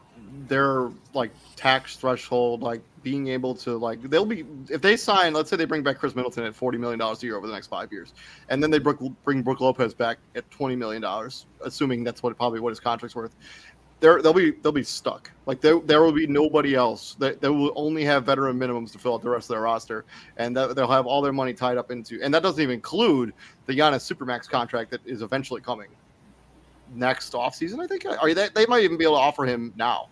their 0.46 0.90
like 1.14 1.30
tax 1.56 1.96
threshold, 1.96 2.62
like 2.62 2.82
being 3.02 3.28
able 3.28 3.54
to 3.54 3.76
like 3.78 4.02
they'll 4.02 4.26
be 4.26 4.44
if 4.68 4.82
they 4.82 4.96
sign, 4.96 5.32
let's 5.32 5.48
say 5.48 5.56
they 5.56 5.64
bring 5.64 5.82
back 5.82 5.98
Khris 5.98 6.14
Middleton 6.14 6.44
at 6.44 6.54
forty 6.54 6.76
million 6.76 6.98
dollars 6.98 7.22
a 7.22 7.26
year 7.26 7.36
over 7.36 7.46
the 7.46 7.52
next 7.52 7.68
five 7.68 7.90
years, 7.90 8.12
and 8.50 8.62
then 8.62 8.70
they 8.70 8.78
bring, 8.78 9.16
bring 9.24 9.42
Brook 9.42 9.60
Lopez 9.60 9.94
back 9.94 10.18
at 10.34 10.48
twenty 10.50 10.76
million 10.76 11.00
dollars, 11.00 11.46
assuming 11.64 12.04
that's 12.04 12.22
what 12.22 12.36
probably 12.36 12.60
what 12.60 12.70
his 12.70 12.80
contract's 12.80 13.16
worth 13.16 13.34
they're, 14.00 14.22
they'll 14.22 14.32
be 14.32 14.52
they'll 14.52 14.72
be 14.72 14.84
stuck. 14.84 15.30
Like 15.46 15.60
there, 15.60 15.80
there 15.80 16.02
will 16.02 16.12
be 16.12 16.26
nobody 16.26 16.74
else. 16.74 17.16
They, 17.18 17.32
they 17.32 17.48
will 17.48 17.72
only 17.74 18.04
have 18.04 18.24
veteran 18.24 18.58
minimums 18.58 18.92
to 18.92 18.98
fill 18.98 19.14
out 19.14 19.22
the 19.22 19.30
rest 19.30 19.46
of 19.46 19.54
their 19.54 19.62
roster, 19.62 20.04
and 20.36 20.56
that, 20.56 20.76
they'll 20.76 20.90
have 20.90 21.06
all 21.06 21.22
their 21.22 21.32
money 21.32 21.54
tied 21.54 21.78
up 21.78 21.90
into. 21.90 22.20
And 22.22 22.32
that 22.34 22.42
doesn't 22.42 22.62
even 22.62 22.74
include 22.74 23.32
the 23.66 23.72
Giannis 23.72 24.12
Supermax 24.12 24.48
contract 24.48 24.90
that 24.90 25.00
is 25.04 25.22
eventually 25.22 25.60
coming 25.60 25.88
next 26.94 27.32
offseason. 27.32 27.82
I 27.82 27.86
think. 27.86 28.04
Are 28.06 28.32
they? 28.34 28.48
They 28.54 28.66
might 28.66 28.82
even 28.82 28.98
be 28.98 29.04
able 29.04 29.16
to 29.16 29.20
offer 29.20 29.44
him 29.44 29.72
now. 29.76 30.08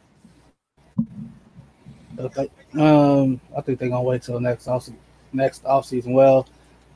Okay. 2.18 2.50
Um, 2.78 3.40
I 3.56 3.60
think 3.60 3.78
they're 3.78 3.88
gonna 3.88 4.02
wait 4.02 4.22
till 4.22 4.40
next 4.40 4.66
off 4.68 4.88
next 5.32 5.64
offseason. 5.64 6.12
Well, 6.12 6.48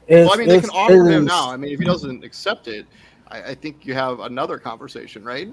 well, 0.09 0.33
I 0.33 0.37
mean, 0.37 0.49
they 0.49 0.61
can 0.61 0.71
offer 0.71 1.09
him 1.09 1.25
now. 1.25 1.51
I 1.51 1.57
mean, 1.57 1.73
if 1.73 1.79
he 1.79 1.85
doesn't 1.85 2.25
accept 2.25 2.69
it, 2.69 2.87
I, 3.29 3.43
I 3.43 3.55
think 3.55 3.87
you 3.87 3.95
have 3.95 4.21
another 4.21 4.59
conversation, 4.59 5.23
right? 5.23 5.49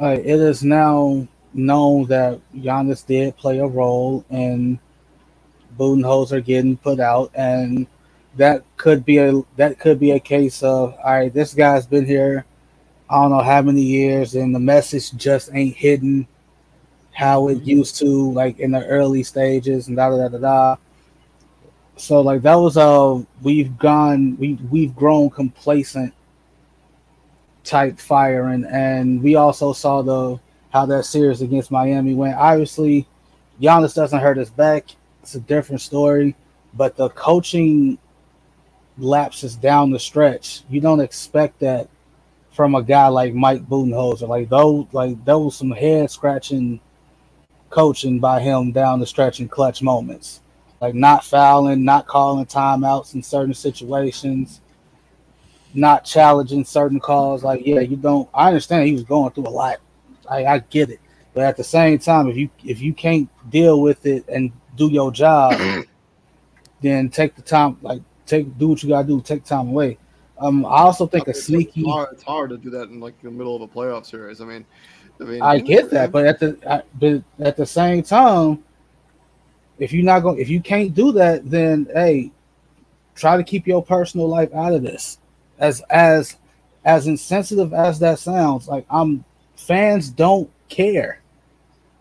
Uh, 0.00 0.16
it 0.18 0.40
is 0.40 0.62
now 0.62 1.26
known 1.54 2.06
that 2.06 2.40
Giannis 2.54 3.06
did 3.06 3.36
play 3.36 3.58
a 3.58 3.66
role 3.66 4.24
in 4.30 4.78
Budenholzer 5.78 6.44
getting 6.44 6.76
put 6.76 7.00
out, 7.00 7.30
and 7.34 7.86
that 8.36 8.64
could 8.76 9.04
be 9.04 9.18
a 9.18 9.42
that 9.56 9.78
could 9.78 9.98
be 10.00 10.12
a 10.12 10.20
case 10.20 10.62
of 10.62 10.94
all 11.04 11.12
right, 11.12 11.32
this 11.32 11.54
guy's 11.54 11.86
been 11.86 12.06
here 12.06 12.44
I 13.12 13.16
don't 13.16 13.30
know 13.30 13.42
how 13.42 13.60
many 13.60 13.82
years, 13.82 14.34
and 14.36 14.54
the 14.54 14.58
message 14.58 15.12
just 15.12 15.50
ain't 15.52 15.76
hidden 15.76 16.26
how 17.12 17.48
it 17.48 17.62
used 17.62 17.98
to, 17.98 18.32
like 18.32 18.58
in 18.58 18.70
the 18.70 18.86
early 18.86 19.22
stages, 19.22 19.88
and 19.88 19.98
da 19.98 20.08
da 20.08 20.16
da 20.16 20.28
da 20.28 20.38
da. 20.38 20.76
So 21.96 22.22
like 22.22 22.40
that 22.40 22.54
was 22.54 22.78
a 22.78 23.22
we've 23.42 23.76
gone 23.76 24.38
we 24.38 24.54
we've 24.70 24.96
grown 24.96 25.28
complacent 25.28 26.14
type 27.64 27.98
firing. 27.98 28.64
And 28.64 29.22
we 29.22 29.34
also 29.34 29.72
saw 29.72 30.02
the 30.02 30.40
how 30.72 30.86
that 30.86 31.04
series 31.04 31.42
against 31.42 31.70
Miami 31.70 32.14
went. 32.14 32.36
Obviously, 32.36 33.06
Giannis 33.60 33.94
doesn't 33.94 34.20
hurt 34.20 34.38
his 34.38 34.50
back. 34.50 34.86
It's 35.22 35.34
a 35.34 35.40
different 35.40 35.80
story. 35.80 36.34
But 36.74 36.96
the 36.96 37.10
coaching 37.10 37.98
lapses 38.98 39.56
down 39.56 39.90
the 39.90 39.98
stretch. 39.98 40.62
You 40.70 40.80
don't 40.80 41.00
expect 41.00 41.60
that 41.60 41.88
from 42.52 42.74
a 42.74 42.82
guy 42.82 43.08
like 43.08 43.34
Mike 43.34 43.68
Budenholzer. 43.68 44.28
Like 44.28 44.48
those, 44.48 44.86
like 44.92 45.22
there 45.24 45.38
was 45.38 45.56
some 45.56 45.70
head 45.70 46.10
scratching 46.10 46.80
coaching 47.70 48.18
by 48.20 48.40
him 48.40 48.72
down 48.72 49.00
the 49.00 49.06
stretch 49.06 49.40
in 49.40 49.48
clutch 49.48 49.82
moments. 49.82 50.40
Like 50.80 50.94
not 50.94 51.24
fouling, 51.24 51.84
not 51.84 52.06
calling 52.06 52.44
timeouts 52.46 53.14
in 53.14 53.22
certain 53.22 53.54
situations 53.54 54.60
not 55.74 56.04
challenging 56.04 56.64
certain 56.64 57.00
calls. 57.00 57.44
Like, 57.44 57.66
yeah, 57.66 57.80
you 57.80 57.96
don't. 57.96 58.28
I 58.34 58.48
understand 58.48 58.86
he 58.86 58.92
was 58.92 59.04
going 59.04 59.32
through 59.32 59.46
a 59.46 59.50
lot. 59.50 59.78
I, 60.28 60.44
I 60.44 60.58
get 60.58 60.90
it, 60.90 61.00
but 61.34 61.44
at 61.44 61.56
the 61.56 61.64
same 61.64 61.98
time, 61.98 62.28
if 62.28 62.36
you 62.36 62.50
if 62.64 62.80
you 62.80 62.94
can't 62.94 63.28
deal 63.50 63.80
with 63.80 64.06
it 64.06 64.24
and 64.28 64.52
do 64.76 64.88
your 64.88 65.10
job, 65.10 65.84
then 66.80 67.08
take 67.08 67.34
the 67.34 67.42
time. 67.42 67.78
Like, 67.82 68.02
take 68.26 68.56
do 68.58 68.68
what 68.68 68.82
you 68.82 68.88
gotta 68.88 69.06
do. 69.06 69.20
Take 69.20 69.44
time 69.44 69.68
away. 69.68 69.98
Um, 70.38 70.66
I 70.66 70.80
also 70.80 71.06
think 71.06 71.28
a 71.28 71.34
sneaky. 71.34 71.82
It's 71.82 71.90
hard, 71.90 72.08
it's 72.12 72.22
hard 72.22 72.50
to 72.50 72.58
do 72.58 72.70
that 72.70 72.88
in 72.88 73.00
like 73.00 73.20
the 73.22 73.30
middle 73.30 73.54
of 73.54 73.62
a 73.62 73.68
playoff 73.68 74.06
series. 74.06 74.40
I 74.40 74.44
mean, 74.44 74.64
I 75.20 75.24
mean, 75.24 75.42
I 75.42 75.58
get 75.58 75.90
that, 75.90 76.10
but 76.10 76.26
at 76.26 76.40
the 76.40 76.58
I, 76.68 76.82
but 76.98 77.22
at 77.38 77.56
the 77.56 77.66
same 77.66 78.02
time, 78.02 78.64
if 79.78 79.92
you're 79.92 80.04
not 80.04 80.20
going, 80.20 80.38
if 80.38 80.48
you 80.48 80.60
can't 80.60 80.94
do 80.94 81.12
that, 81.12 81.48
then 81.48 81.88
hey, 81.94 82.32
try 83.14 83.36
to 83.36 83.44
keep 83.44 83.66
your 83.66 83.84
personal 83.84 84.28
life 84.28 84.52
out 84.54 84.72
of 84.72 84.82
this. 84.82 85.18
As 85.62 85.80
as 85.88 86.36
as 86.84 87.06
insensitive 87.06 87.72
as 87.72 87.98
that 88.00 88.18
sounds, 88.18 88.68
like 88.68 88.84
I'm 88.90 89.24
fans 89.56 90.10
don't 90.10 90.50
care. 90.68 91.20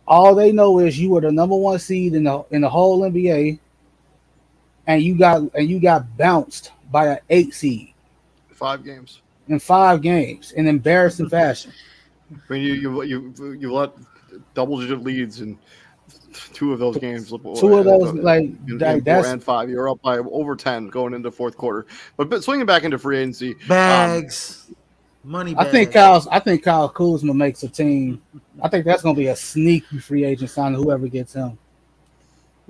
All 0.07 0.35
they 0.35 0.51
know 0.51 0.79
is 0.79 0.99
you 0.99 1.11
were 1.11 1.21
the 1.21 1.31
number 1.31 1.55
one 1.55 1.79
seed 1.79 2.15
in 2.15 2.23
the 2.23 2.43
in 2.49 2.61
the 2.61 2.69
whole 2.69 3.01
NBA, 3.01 3.59
and 4.87 5.01
you 5.01 5.17
got 5.17 5.43
and 5.53 5.69
you 5.69 5.79
got 5.79 6.17
bounced 6.17 6.71
by 6.91 7.07
an 7.07 7.19
eight 7.29 7.53
seed. 7.53 7.93
Five 8.49 8.83
games. 8.83 9.21
In 9.47 9.59
five 9.59 10.01
games, 10.01 10.51
in 10.53 10.67
embarrassing 10.67 11.29
fashion. 11.29 11.71
I 12.31 12.53
mean, 12.53 12.63
you 12.63 12.73
you 12.73 13.03
you 13.03 13.51
you 13.53 13.73
let 13.73 13.91
double 14.53 14.79
digit 14.79 15.03
leads 15.03 15.41
in 15.41 15.57
two 16.53 16.73
of 16.73 16.79
those 16.79 16.97
games. 16.97 17.29
Two 17.29 17.77
of 17.77 17.85
those, 17.85 18.13
like 18.15 18.43
in, 18.43 18.81
in 18.81 19.03
that's 19.03 19.27
and 19.27 19.43
five. 19.43 19.69
You're 19.69 19.89
up 19.89 20.01
by 20.01 20.17
over 20.17 20.55
ten 20.55 20.87
going 20.87 21.13
into 21.13 21.31
fourth 21.31 21.57
quarter. 21.57 21.85
But, 22.17 22.29
but 22.29 22.43
swinging 22.43 22.65
back 22.65 22.83
into 22.83 22.97
free 22.97 23.19
agency, 23.19 23.55
bags, 23.67 24.67
um, 24.69 24.75
money. 25.31 25.53
Bags. 25.53 25.67
I 25.67 25.71
think 25.71 25.91
Kyle. 25.91 26.27
I 26.31 26.39
think 26.39 26.63
Kyle 26.63 26.89
Kuzma 26.89 27.33
makes 27.33 27.63
a 27.63 27.69
team. 27.69 28.21
I 28.61 28.69
think 28.69 28.85
that's 28.85 29.01
going 29.01 29.15
to 29.15 29.19
be 29.19 29.27
a 29.27 29.35
sneaky 29.35 29.99
free 29.99 30.25
agent 30.25 30.51
sign. 30.51 30.73
Whoever 30.73 31.07
gets 31.07 31.33
him. 31.33 31.57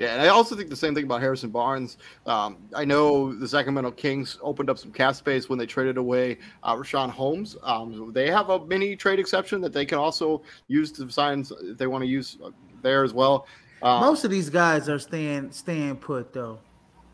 Yeah, 0.01 0.13
and 0.13 0.21
I 0.23 0.29
also 0.29 0.55
think 0.55 0.71
the 0.71 0.75
same 0.75 0.95
thing 0.95 1.03
about 1.03 1.21
Harrison 1.21 1.51
Barnes. 1.51 1.97
Um, 2.25 2.57
I 2.73 2.85
know 2.85 3.35
the 3.35 3.47
Sacramento 3.47 3.91
Kings 3.91 4.39
opened 4.41 4.67
up 4.67 4.79
some 4.79 4.91
cap 4.91 5.13
space 5.13 5.47
when 5.47 5.59
they 5.59 5.67
traded 5.67 5.97
away 5.97 6.39
uh, 6.63 6.75
Richaun 6.75 7.11
Holmes. 7.11 7.55
Um, 7.61 8.11
they 8.11 8.31
have 8.31 8.49
a 8.49 8.65
mini 8.65 8.95
trade 8.95 9.19
exception 9.19 9.61
that 9.61 9.73
they 9.73 9.85
can 9.85 9.99
also 9.99 10.41
use 10.67 10.91
to 10.93 11.07
sign 11.11 11.45
if 11.61 11.77
they 11.77 11.85
want 11.85 12.01
to 12.03 12.07
use 12.07 12.39
there 12.83 13.03
as 13.03 13.13
well. 13.13 13.47
Um, 13.81 14.01
Most 14.01 14.23
of 14.23 14.31
these 14.31 14.49
guys 14.49 14.89
are 14.89 14.99
staying 14.99 15.51
staying 15.51 15.97
put 15.97 16.33
though. 16.33 16.59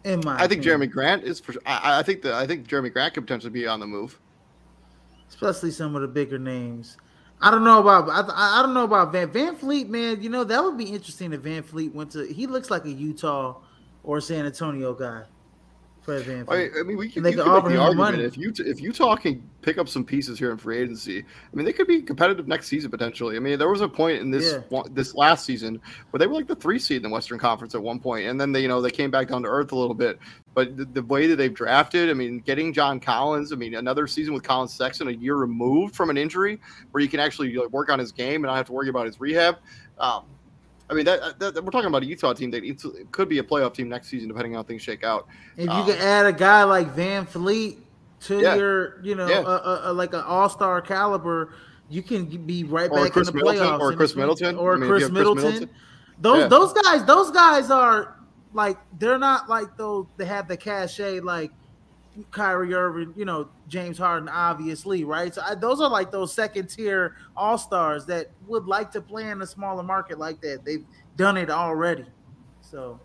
In 0.04 0.22
my, 0.24 0.36
I 0.36 0.48
think 0.48 0.66
opinion. 0.66 0.90
Jerami 0.90 0.92
Grant 0.92 1.24
is. 1.24 1.40
For, 1.40 1.54
I, 1.66 2.00
I 2.00 2.04
think 2.04 2.22
that 2.22 2.34
I 2.34 2.46
think 2.46 2.68
Jerami 2.68 2.92
Grant 2.92 3.14
could 3.14 3.26
potentially 3.26 3.52
be 3.52 3.68
on 3.68 3.80
the 3.80 3.88
move, 3.88 4.20
especially 5.30 5.72
some 5.72 5.96
of 5.96 6.02
the 6.02 6.08
bigger 6.08 6.38
names. 6.38 6.98
I 7.42 7.52
don't 7.52 7.64
know 7.64 7.80
about 7.80 8.10
I, 8.10 8.60
I 8.60 8.62
don't 8.62 8.74
know 8.74 8.84
about 8.84 9.12
Van 9.12 9.30
VanVleet, 9.30 9.90
man. 9.90 10.22
You 10.22 10.30
know 10.30 10.44
that 10.44 10.64
would 10.64 10.78
be 10.78 10.86
interesting 10.86 11.34
if 11.34 11.42
VanVleet 11.42 11.94
went 11.94 12.12
to. 12.12 12.26
He 12.26 12.48
looks 12.48 12.70
like 12.70 12.86
a 12.86 12.92
Utah 12.92 13.58
or 14.04 14.22
San 14.22 14.46
Antonio 14.46 14.94
guy. 14.94 15.24
Fred 16.08 16.24
VanVleet. 16.24 16.74
I, 16.74 16.80
I 16.80 16.84
mean, 16.84 16.96
we 16.96 17.08
can, 17.08 17.16
can 17.16 17.24
make 17.24 17.36
the 17.36 17.44
argument 17.44 18.22
if 18.22 18.38
you 18.38 18.54
if 18.60 18.80
you 18.80 18.94
talk 18.94 19.26
and 19.26 19.44
pick 19.62 19.78
up 19.78 19.90
some 19.90 20.06
pieces 20.06 20.40
here 20.40 20.52
in 20.52 20.58
free 20.58 20.78
agency. 20.78 21.20
I 21.20 21.56
mean, 21.56 21.66
they 21.66 21.74
could 21.74 21.86
be 21.86 22.02
competitive 22.02 22.48
next 22.48 22.68
season 22.68 22.90
potentially. 22.90 23.36
I 23.36 23.40
mean, 23.40 23.60
there 23.60 23.70
was 23.70 23.82
a 23.82 23.90
point 23.90 24.22
in 24.22 24.32
this 24.32 24.58
yeah. 24.72 24.84
this 24.92 25.16
last 25.16 25.46
season 25.46 25.82
where 26.12 26.20
they 26.20 26.26
were 26.26 26.36
like 26.36 26.48
the 26.48 26.56
three 26.56 26.80
seed 26.80 26.96
in 26.96 27.04
the 27.04 27.10
Western 27.10 27.38
Conference 27.38 27.76
at 27.76 27.84
one 27.84 28.00
point, 28.00 28.26
and 28.26 28.40
then 28.40 28.54
they 28.54 28.62
you 28.62 28.70
know 28.70 28.82
they 28.82 28.90
came 28.90 29.12
back 29.12 29.28
down 29.28 29.44
to 29.44 29.50
earth 29.50 29.74
a 29.74 29.76
little 29.76 29.94
bit. 29.94 30.18
But 30.54 30.78
the, 30.78 30.86
the 30.86 31.04
way 31.04 31.28
that 31.28 31.36
they've 31.36 31.54
drafted, 31.54 32.10
I 32.10 32.14
mean, 32.14 32.40
getting 32.40 32.72
John 32.72 33.02
Collins, 33.02 33.52
I 33.52 33.58
mean, 33.58 33.76
another 33.76 34.08
season 34.08 34.34
with 34.34 34.44
Collin 34.44 34.70
Sexton, 34.70 35.10
a 35.10 35.12
year 35.12 35.36
removed 35.36 35.94
from 35.94 36.10
an 36.10 36.18
injury, 36.18 36.62
where 36.92 37.04
you 37.04 37.10
can 37.10 37.20
actually 37.20 37.54
like, 37.54 37.70
work 37.72 37.90
on 37.90 38.00
his 38.00 38.14
game 38.14 38.36
and 38.36 38.44
not 38.46 38.56
have 38.56 38.68
to 38.68 38.72
worry 38.72 38.88
about 38.88 39.08
his 39.08 39.20
rehab. 39.20 39.58
Um, 40.00 40.24
I 40.90 40.94
mean, 40.94 41.06
that, 41.06 41.40
that, 41.40 41.56
we're 41.64 41.72
talking 41.72 41.88
about 41.88 42.04
a 42.04 42.06
Utah 42.06 42.34
team 42.34 42.50
that 42.52 43.08
could 43.12 43.28
be 43.28 43.40
a 43.40 43.44
playoff 43.44 43.74
team 43.74 43.90
next 43.90 44.08
season, 44.08 44.30
depending 44.30 44.56
on 44.56 44.64
how 44.64 44.68
things 44.68 44.82
shake 44.82 45.04
out. 45.04 45.28
If 45.58 45.70
um, 45.70 45.80
you 45.80 45.94
can 45.94 46.02
add 46.02 46.26
a 46.26 46.32
guy 46.32 46.64
like 46.64 46.96
VanVleet 46.96 47.78
to 48.22 48.40
yeah. 48.40 48.56
your, 48.56 49.04
you 49.04 49.16
know, 49.16 49.28
yeah. 49.28 49.42
a, 49.42 49.92
a, 49.92 49.94
like 49.94 50.14
an 50.14 50.22
All 50.22 50.50
Star 50.50 50.82
caliber, 50.82 51.54
you 51.90 52.02
can 52.02 52.26
be 52.26 52.64
right 52.64 52.90
or 52.90 53.04
back 53.04 53.12
Chris 53.12 53.28
in 53.28 53.36
the 53.36 53.44
Middleton, 53.44 53.68
playoffs. 53.68 53.80
Or 53.80 53.94
Khris 53.94 54.16
Middleton, 54.16 54.56
or 54.58 54.76
I 54.76 54.78
mean, 54.78 54.90
Khris, 54.90 55.12
Middleton. 55.12 55.44
Khris 55.44 55.54
Middleton. 55.60 55.76
Those 56.20 56.40
yeah. 56.40 56.48
those 56.48 56.74
guys, 56.74 57.06
those 57.06 57.32
guys 57.32 57.70
are 57.70 58.16
like 58.54 58.78
they're 58.98 59.20
not 59.20 59.50
like 59.50 59.78
those. 59.78 60.08
They 60.18 60.26
have 60.26 60.48
the 60.48 60.58
cachet 60.58 61.20
like 61.20 61.52
Kyrie 62.32 62.74
Irving, 62.74 63.14
you 63.16 63.26
know, 63.26 63.50
James 63.68 63.98
Harden, 63.98 64.30
obviously, 64.30 65.04
right? 65.04 65.34
So 65.34 65.42
I, 65.46 65.56
those 65.56 65.82
are 65.82 65.90
like 65.90 66.12
those 66.12 66.34
second 66.34 66.68
tier 66.68 67.16
all 67.36 67.58
stars 67.58 68.06
that 68.08 68.32
would 68.48 68.66
like 68.66 68.92
to 68.92 69.02
play 69.02 69.30
in 69.30 69.42
a 69.42 69.48
smaller 69.48 69.84
market 69.84 70.18
like 70.18 70.42
that. 70.42 70.66
They've 70.66 70.86
done 71.16 71.38
it 71.38 71.50
already. 71.50 72.06
So. 72.62 73.00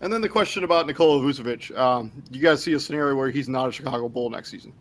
And 0.00 0.12
then 0.12 0.20
the 0.20 0.28
question 0.28 0.64
about 0.64 0.86
Nikola 0.86 1.20
Vucevic. 1.22 1.76
Um, 1.76 2.10
you 2.30 2.40
guys 2.40 2.62
see 2.62 2.72
a 2.72 2.80
scenario 2.80 3.14
where 3.14 3.30
he's 3.30 3.48
not 3.48 3.68
a 3.68 3.72
Chicago 3.72 4.08
Bull 4.08 4.30
next 4.30 4.50
season? 4.50 4.72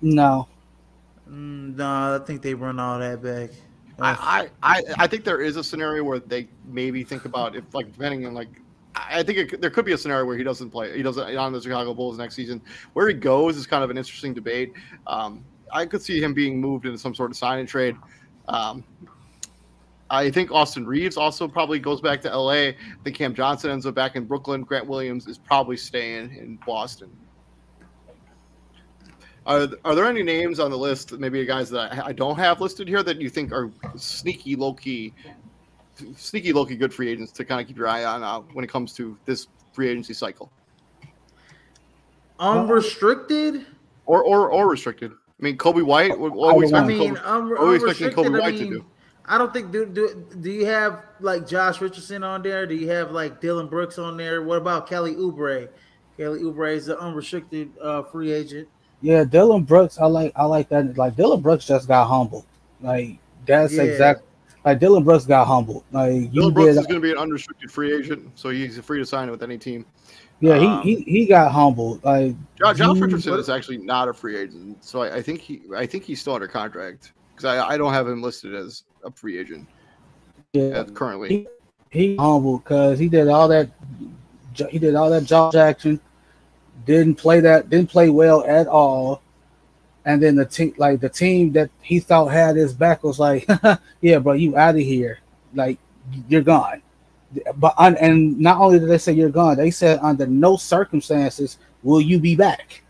No. 0.00 0.48
Mm, 1.30 1.76
no, 1.76 2.20
I 2.20 2.24
think 2.26 2.42
they 2.42 2.54
run 2.54 2.78
all 2.78 2.98
that 2.98 3.22
back. 3.22 3.50
I, 4.00 4.48
I, 4.62 4.82
I 4.98 5.06
think 5.06 5.24
there 5.24 5.40
is 5.40 5.56
a 5.56 5.62
scenario 5.62 6.02
where 6.02 6.18
they 6.18 6.48
maybe 6.66 7.04
think 7.04 7.26
about 7.26 7.54
if 7.54 7.72
like 7.74 7.92
depending 7.92 8.26
on 8.26 8.34
like 8.34 8.48
I 8.96 9.22
think 9.22 9.52
it, 9.52 9.60
there 9.60 9.70
could 9.70 9.84
be 9.84 9.92
a 9.92 9.98
scenario 9.98 10.24
where 10.24 10.36
he 10.36 10.44
doesn't 10.44 10.70
play. 10.70 10.96
He 10.96 11.02
doesn't 11.02 11.36
on 11.36 11.52
the 11.52 11.60
Chicago 11.60 11.94
Bulls 11.94 12.18
next 12.18 12.34
season. 12.34 12.62
Where 12.92 13.08
he 13.08 13.14
goes 13.14 13.56
is 13.56 13.66
kind 13.66 13.82
of 13.82 13.90
an 13.90 13.98
interesting 13.98 14.34
debate. 14.34 14.72
Um, 15.06 15.44
I 15.72 15.86
could 15.86 16.02
see 16.02 16.22
him 16.22 16.34
being 16.34 16.60
moved 16.60 16.86
into 16.86 16.98
some 16.98 17.14
sort 17.14 17.30
of 17.30 17.36
sign 17.36 17.58
and 17.58 17.68
trade. 17.68 17.96
Um, 18.48 18.84
I 20.10 20.30
think 20.30 20.52
Austin 20.52 20.86
Reaves 20.86 21.16
also 21.16 21.48
probably 21.48 21.78
goes 21.78 22.00
back 22.00 22.20
to 22.22 22.36
LA. 22.36 22.50
I 22.52 22.76
think 23.02 23.16
Cam 23.16 23.34
Johnson 23.34 23.70
ends 23.70 23.86
up 23.86 23.94
back 23.94 24.16
in 24.16 24.26
Brooklyn. 24.26 24.62
Grant 24.62 24.86
Williams 24.86 25.26
is 25.26 25.38
probably 25.38 25.76
staying 25.76 26.36
in 26.36 26.58
Boston. 26.64 27.10
Are, 29.46 29.68
are 29.84 29.94
there 29.94 30.06
any 30.06 30.22
names 30.22 30.60
on 30.60 30.70
the 30.70 30.78
list, 30.78 31.12
maybe 31.12 31.44
guys 31.44 31.68
that 31.70 31.92
I, 31.92 32.06
I 32.06 32.12
don't 32.12 32.38
have 32.38 32.60
listed 32.60 32.88
here, 32.88 33.02
that 33.02 33.20
you 33.20 33.28
think 33.28 33.52
are 33.52 33.70
sneaky, 33.96 34.56
low 34.56 34.72
key 34.72 35.12
sneaky, 36.16 36.52
looking 36.52 36.78
good 36.78 36.92
free 36.92 37.08
agents 37.08 37.32
to 37.32 37.44
kind 37.44 37.60
of 37.60 37.66
keep 37.66 37.76
your 37.76 37.88
eye 37.88 38.04
on 38.04 38.22
uh, 38.22 38.40
when 38.52 38.64
it 38.64 38.68
comes 38.68 38.92
to 38.94 39.16
this 39.24 39.48
free 39.72 39.88
agency 39.88 40.14
cycle. 40.14 40.50
Unrestricted 42.38 43.66
or 44.06 44.22
or 44.22 44.50
or 44.50 44.68
restricted. 44.68 45.12
I 45.12 45.42
mean, 45.42 45.56
Coby 45.56 45.84
White. 45.84 46.18
What, 46.18 46.32
what 46.32 46.56
we 46.56 46.72
I 46.72 46.84
mean, 46.84 47.14
Coby, 47.14 47.26
um, 47.26 47.50
what 47.50 47.68
we 47.68 47.76
expecting 47.76 48.10
Coby 48.10 48.40
White 48.40 48.54
I 48.54 48.58
mean, 48.58 48.70
to 48.70 48.78
do? 48.78 48.86
I 49.26 49.38
don't 49.38 49.52
think 49.52 49.70
do, 49.70 49.86
do 49.86 50.26
do 50.40 50.50
you 50.50 50.66
have 50.66 51.04
like 51.20 51.46
Josh 51.46 51.80
Richardson 51.80 52.22
on 52.22 52.42
there? 52.42 52.66
Do 52.66 52.74
you 52.74 52.90
have 52.90 53.12
like 53.12 53.40
Dillon 53.40 53.68
Brooks 53.68 53.98
on 53.98 54.16
there? 54.16 54.42
What 54.42 54.58
about 54.58 54.88
Kelly 54.88 55.14
Oubre? 55.14 55.68
Kelly 56.16 56.40
Oubre 56.40 56.74
is 56.74 56.88
an 56.88 56.96
unrestricted 56.96 57.70
uh, 57.80 58.02
free 58.02 58.32
agent. 58.32 58.68
Yeah, 59.00 59.24
Dillon 59.24 59.64
Brooks. 59.64 59.98
I 59.98 60.06
like 60.06 60.32
I 60.36 60.44
like 60.44 60.68
that. 60.68 60.96
Like 60.96 61.16
Dillon 61.16 61.40
Brooks 61.40 61.66
just 61.66 61.88
got 61.88 62.06
humbled. 62.06 62.46
Like 62.80 63.18
that's 63.46 63.74
yeah. 63.74 63.82
exactly 63.84 64.26
like 64.64 64.78
Dillon 64.78 65.04
Brooks 65.04 65.26
got 65.26 65.46
humbled. 65.46 65.84
Like 65.92 66.32
Dillon 66.32 66.54
Brooks 66.54 66.74
did, 66.74 66.80
is 66.80 66.86
going 66.86 67.00
to 67.00 67.06
be 67.06 67.10
an 67.10 67.18
unrestricted 67.18 67.70
free 67.70 67.94
agent, 67.94 68.30
so 68.34 68.48
he's 68.48 68.78
free 68.78 68.98
to 68.98 69.06
sign 69.06 69.30
with 69.30 69.42
any 69.42 69.58
team. 69.58 69.84
Yeah, 70.40 70.56
um, 70.56 70.82
he, 70.82 70.96
he 70.96 71.02
he 71.02 71.26
got 71.26 71.52
humbled. 71.52 72.02
Like 72.04 72.34
Josh, 72.58 72.78
Josh 72.78 72.98
Richardson 72.98 73.34
is 73.34 73.48
actually 73.48 73.78
not 73.78 74.08
a 74.08 74.12
free 74.12 74.36
agent, 74.36 74.84
so 74.84 75.02
I, 75.02 75.16
I, 75.16 75.22
think 75.22 75.40
he 75.40 75.62
I 75.76 75.86
think 75.86 76.04
he's 76.04 76.20
still 76.20 76.34
under 76.34 76.48
contract 76.48 77.12
because 77.34 77.44
I, 77.44 77.74
I 77.74 77.76
don't 77.76 77.92
have 77.92 78.08
him 78.08 78.22
listed 78.22 78.54
as 78.54 78.84
a 79.04 79.10
free 79.10 79.38
agent. 79.38 79.68
Yeah, 80.52 80.84
currently 80.84 81.28
he, 81.28 81.48
he 81.90 82.16
humbled 82.16 82.64
because 82.64 82.98
he 82.98 83.08
did 83.08 83.28
all 83.28 83.48
that. 83.48 83.70
He 84.70 84.78
did 84.78 84.94
all 84.94 85.10
that 85.10 85.24
Josh 85.24 85.52
Jackson. 85.52 86.00
Didn't 86.86 87.16
play 87.16 87.40
that. 87.40 87.70
Didn't 87.70 87.90
play 87.90 88.10
well 88.10 88.44
at 88.44 88.66
all 88.66 89.22
and 90.04 90.22
then 90.22 90.34
the 90.34 90.44
team 90.44 90.74
like 90.76 91.00
the 91.00 91.08
team 91.08 91.52
that 91.52 91.70
he 91.80 91.98
thought 91.98 92.26
had 92.26 92.56
his 92.56 92.74
back 92.74 93.02
was 93.02 93.18
like 93.18 93.48
yeah 94.00 94.18
bro 94.18 94.34
you 94.34 94.56
out 94.56 94.74
of 94.74 94.80
here. 94.80 95.18
Like 95.54 95.78
you're 96.28 96.42
gone. 96.42 96.82
But 97.56 97.74
and 97.78 98.38
not 98.38 98.60
only 98.60 98.78
did 98.78 98.88
they 98.88 98.98
say 98.98 99.12
you're 99.12 99.30
gone 99.30 99.56
they 99.56 99.70
said 99.70 99.98
under 100.02 100.26
no 100.26 100.56
circumstances 100.56 101.58
will 101.82 102.00
you 102.00 102.18
be 102.18 102.36
back. 102.36 102.82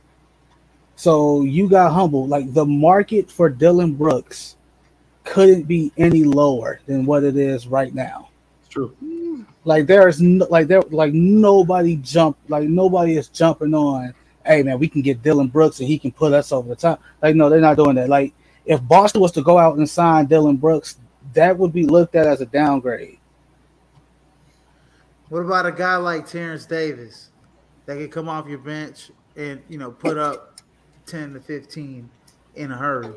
So 0.96 1.42
you 1.42 1.68
got 1.68 1.92
humbled. 1.92 2.28
Like 2.28 2.52
the 2.52 2.64
market 2.66 3.30
for 3.30 3.48
Dillon 3.48 3.94
brooks 3.94 4.56
couldn't 5.24 5.64
be 5.64 5.92
any 5.96 6.24
lower 6.24 6.80
than 6.86 7.06
what 7.06 7.24
it 7.24 7.36
is 7.36 7.66
right 7.66 7.94
now. 7.94 8.28
It's 8.60 8.68
true. 8.68 8.94
Like 9.64 9.86
there's 9.86 10.20
no, 10.20 10.46
like 10.50 10.66
there 10.68 10.82
like 10.90 11.14
nobody 11.14 11.96
jump 11.96 12.36
like 12.48 12.68
nobody 12.68 13.16
is 13.16 13.28
jumping 13.28 13.74
on 13.74 14.14
hey 14.44 14.62
man, 14.62 14.78
we 14.78 14.88
can 14.88 15.02
get 15.02 15.22
Dillon 15.22 15.48
Brooks 15.48 15.80
and 15.80 15.88
he 15.88 15.98
can 15.98 16.12
put 16.12 16.32
us 16.32 16.52
over 16.52 16.68
the 16.68 16.76
top. 16.76 17.02
Like, 17.22 17.34
no, 17.34 17.48
they're 17.48 17.60
not 17.60 17.76
doing 17.76 17.96
that. 17.96 18.08
Like, 18.08 18.34
if 18.66 18.82
Boston 18.82 19.20
was 19.20 19.32
to 19.32 19.42
go 19.42 19.58
out 19.58 19.76
and 19.76 19.88
sign 19.88 20.26
Dillon 20.26 20.56
Brooks, 20.56 20.98
that 21.32 21.58
would 21.58 21.72
be 21.72 21.86
looked 21.86 22.14
at 22.14 22.26
as 22.26 22.40
a 22.40 22.46
downgrade. 22.46 23.18
What 25.28 25.40
about 25.40 25.66
a 25.66 25.72
guy 25.72 25.96
like 25.96 26.28
Terence 26.28 26.66
Davis 26.66 27.30
that 27.86 27.96
could 27.96 28.10
come 28.10 28.28
off 28.28 28.48
your 28.48 28.58
bench 28.58 29.10
and 29.36 29.60
you 29.68 29.78
know 29.78 29.90
put 29.90 30.16
up 30.16 30.60
10 31.06 31.34
to 31.34 31.40
15 31.40 32.08
in 32.54 32.72
a 32.72 32.76
hurry. 32.76 33.12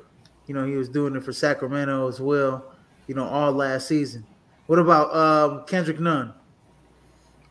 You 0.47 0.53
know, 0.53 0.65
he 0.65 0.75
was 0.75 0.89
doing 0.89 1.15
it 1.15 1.23
for 1.23 1.33
Sacramento 1.33 2.07
as 2.07 2.19
well, 2.19 2.65
you 3.07 3.15
know, 3.15 3.25
all 3.25 3.51
last 3.51 3.87
season. 3.87 4.25
What 4.67 4.79
about 4.79 5.15
um, 5.15 5.65
Kendrick 5.65 5.99
Nunn? 5.99 6.33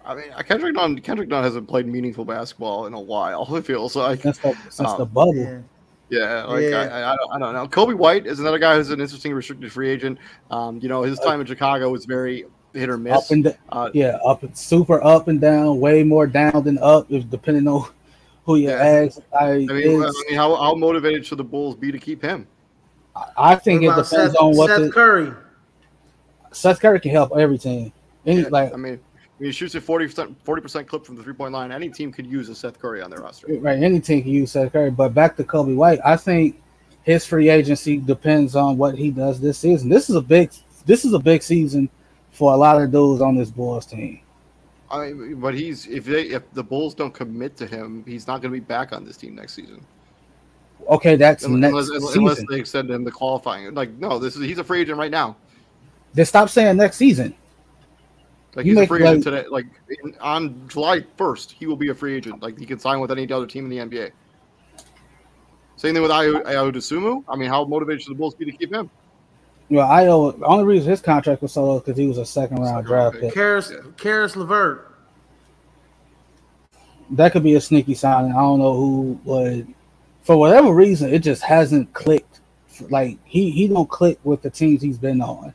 I 0.06 0.14
mean, 0.14 0.32
Kendrick 0.46 0.74
Nunn, 0.74 1.00
Kendrick 1.00 1.28
Nunn 1.28 1.42
hasn't 1.42 1.68
played 1.68 1.86
meaningful 1.86 2.24
basketball 2.24 2.86
in 2.86 2.94
a 2.94 3.00
while. 3.00 3.46
It 3.56 3.66
feels 3.66 3.96
like 3.96 4.22
since 4.22 4.38
the, 4.38 4.56
since 4.70 4.90
um, 4.90 4.98
the 4.98 5.06
bubble. 5.06 5.34
Yeah. 5.34 5.60
Yeah, 6.08 6.44
like 6.44 6.62
yeah. 6.62 6.82
I, 6.82 7.12
I, 7.12 7.16
don't, 7.16 7.32
I 7.32 7.38
don't 7.40 7.52
know. 7.54 7.66
Coby 7.66 7.94
White 7.94 8.28
is 8.28 8.38
another 8.38 8.60
guy 8.60 8.76
who's 8.76 8.90
an 8.90 9.00
interesting 9.00 9.34
restricted 9.34 9.72
free 9.72 9.88
agent. 9.88 10.18
Um, 10.52 10.78
you 10.80 10.88
know, 10.88 11.02
his 11.02 11.18
time 11.18 11.40
in 11.40 11.46
Chicago 11.48 11.90
was 11.90 12.04
very 12.04 12.44
hit 12.74 12.88
or 12.88 12.96
miss. 12.96 13.16
Up 13.16 13.30
and 13.32 13.58
uh, 13.70 13.90
yeah, 13.92 14.18
up 14.24 14.44
super 14.56 15.02
up 15.02 15.26
and 15.26 15.40
down, 15.40 15.80
way 15.80 16.04
more 16.04 16.28
down 16.28 16.62
than 16.62 16.78
up, 16.78 17.10
if 17.10 17.28
depending 17.28 17.66
on 17.66 17.90
who 18.44 18.56
you 18.56 18.68
yeah. 18.68 18.74
ask. 18.74 19.18
I, 19.38 19.46
I, 19.46 19.56
mean, 19.56 19.70
I 19.70 19.74
mean, 19.74 20.36
how, 20.36 20.54
how 20.54 20.74
motivated 20.76 21.26
should 21.26 21.38
the 21.38 21.44
Bulls 21.44 21.74
be 21.74 21.90
to 21.90 21.98
keep 21.98 22.22
him? 22.22 22.46
I 23.36 23.56
think 23.56 23.82
it 23.82 23.88
depends 23.88 24.10
Seth, 24.10 24.36
on 24.36 24.56
what 24.56 24.68
Seth 24.68 24.82
the, 24.82 24.90
Curry. 24.90 25.32
Seth 26.52 26.80
Curry 26.80 27.00
can 27.00 27.10
help 27.10 27.32
every 27.36 27.58
team. 27.58 27.92
Any, 28.26 28.42
yeah, 28.42 28.48
like 28.50 28.72
I 28.72 28.76
mean, 28.76 29.00
he 29.38 29.52
shoots 29.52 29.74
a 29.74 29.80
40%, 29.80 30.34
40% 30.44 30.86
clip 30.86 31.04
from 31.04 31.16
the 31.16 31.22
three 31.22 31.34
point 31.34 31.52
line. 31.52 31.70
Any 31.70 31.90
team 31.90 32.12
could 32.12 32.26
use 32.26 32.48
a 32.48 32.54
Seth 32.54 32.78
Curry 32.78 33.02
on 33.02 33.10
their 33.10 33.20
roster. 33.20 33.46
Right. 33.48 33.82
Any 33.82 34.00
team 34.00 34.22
can 34.22 34.32
use 34.32 34.52
Seth 34.52 34.72
Curry. 34.72 34.90
But 34.90 35.14
back 35.14 35.36
to 35.36 35.44
Coby 35.44 35.76
White, 35.76 36.00
I 36.04 36.16
think 36.16 36.62
his 37.02 37.26
free 37.26 37.50
agency 37.50 37.98
depends 37.98 38.56
on 38.56 38.78
what 38.78 38.96
he 38.96 39.10
does 39.10 39.40
this 39.40 39.58
season. 39.58 39.88
This 39.88 40.08
is 40.08 40.16
a 40.16 40.22
big 40.22 40.50
this 40.86 41.04
is 41.04 41.12
a 41.12 41.18
big 41.18 41.42
season 41.42 41.90
for 42.30 42.52
a 42.52 42.56
lot 42.56 42.80
of 42.80 42.90
dudes 42.90 43.20
on 43.20 43.36
this 43.36 43.50
Bulls 43.50 43.86
team. 43.86 44.20
I 44.90 45.12
mean, 45.12 45.40
but 45.40 45.54
he's 45.54 45.86
if 45.86 46.04
they 46.04 46.22
if 46.22 46.50
the 46.52 46.62
Bulls 46.62 46.94
don't 46.94 47.12
commit 47.12 47.56
to 47.58 47.66
him, 47.66 48.04
he's 48.06 48.26
not 48.26 48.40
going 48.40 48.52
to 48.52 48.60
be 48.60 48.64
back 48.64 48.92
on 48.92 49.04
this 49.04 49.16
team 49.16 49.34
next 49.34 49.54
season. 49.54 49.84
Okay, 50.88 51.16
that's 51.16 51.44
unless, 51.44 51.72
next 51.72 51.88
unless, 51.90 52.16
unless 52.16 52.44
they 52.48 52.56
extend 52.58 52.90
him 52.90 53.02
the 53.02 53.10
qualifying. 53.10 53.74
Like, 53.74 53.90
no, 53.94 54.18
this 54.18 54.36
is 54.36 54.44
he's 54.44 54.58
a 54.58 54.64
free 54.64 54.82
agent 54.82 54.98
right 54.98 55.10
now. 55.10 55.36
They 56.14 56.24
stop 56.24 56.48
saying 56.48 56.76
next 56.76 56.96
season. 56.96 57.34
Like 58.56 58.64
you 58.64 58.74
he's 58.74 58.84
a 58.84 58.86
free 58.86 59.06
agent 59.06 59.26
like, 59.26 59.34
today. 59.34 59.48
Like 59.48 59.66
in, 60.02 60.16
on 60.18 60.66
July 60.66 61.04
first, 61.18 61.52
he 61.52 61.66
will 61.66 61.76
be 61.76 61.90
a 61.90 61.94
free 61.94 62.16
agent. 62.16 62.42
Like 62.42 62.58
he 62.58 62.64
can 62.64 62.78
sign 62.78 63.00
with 63.00 63.10
any 63.10 63.30
other 63.30 63.46
team 63.46 63.70
in 63.70 63.70
the 63.70 63.76
NBA. 63.76 64.10
Same 65.76 65.92
thing 65.92 66.02
with 66.02 66.10
Ayo 66.10 66.72
Dosunmu. 66.72 67.22
I 67.28 67.36
mean, 67.36 67.50
how 67.50 67.66
motivated 67.66 68.02
should 68.02 68.12
the 68.12 68.18
Bulls 68.18 68.34
be 68.34 68.46
to 68.46 68.52
keep 68.52 68.72
him? 68.72 68.90
Well, 69.68 69.86
Ayo, 69.86 70.38
the 70.38 70.46
only 70.46 70.64
reason 70.64 70.88
his 70.88 71.02
contract 71.02 71.42
was 71.42 71.52
so 71.52 71.66
low 71.66 71.80
because 71.80 71.98
he 71.98 72.06
was 72.06 72.16
a 72.16 72.24
second 72.24 72.58
round 72.58 72.86
second 72.86 72.86
draft 72.86 73.20
pick. 73.20 73.34
Caris, 73.34 73.70
yeah. 73.70 73.90
Caris 73.98 74.36
LeVert. 74.36 74.90
That 77.10 77.32
could 77.32 77.42
be 77.42 77.56
a 77.56 77.60
sneaky 77.60 77.94
signing. 77.94 78.32
I 78.32 78.40
don't 78.40 78.58
know 78.58 78.74
who 78.74 79.20
would. 79.24 79.74
For 80.22 80.36
whatever 80.36 80.72
reason, 80.72 81.12
it 81.12 81.18
just 81.18 81.42
hasn't 81.42 81.92
clicked. 81.92 82.40
Like 82.88 83.18
he 83.24 83.50
he 83.50 83.68
don't 83.68 83.88
click 83.88 84.18
with 84.24 84.40
the 84.40 84.50
teams 84.50 84.80
he's 84.80 84.98
been 84.98 85.20
on. 85.20 85.52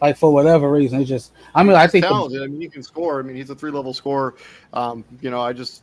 Like 0.00 0.16
for 0.16 0.32
whatever 0.32 0.70
reason, 0.70 1.00
it 1.00 1.04
just. 1.04 1.32
I 1.54 1.62
mean, 1.62 1.76
I 1.76 1.86
think. 1.86 2.04
Talented. 2.04 2.40
The, 2.40 2.44
I 2.44 2.46
mean, 2.46 2.60
he 2.60 2.68
can 2.68 2.82
score. 2.82 3.20
I 3.20 3.22
mean, 3.22 3.36
he's 3.36 3.50
a 3.50 3.54
three 3.54 3.70
level 3.70 3.92
scorer. 3.92 4.36
Um, 4.72 5.04
you 5.20 5.30
know, 5.30 5.40
I 5.40 5.52
just. 5.52 5.82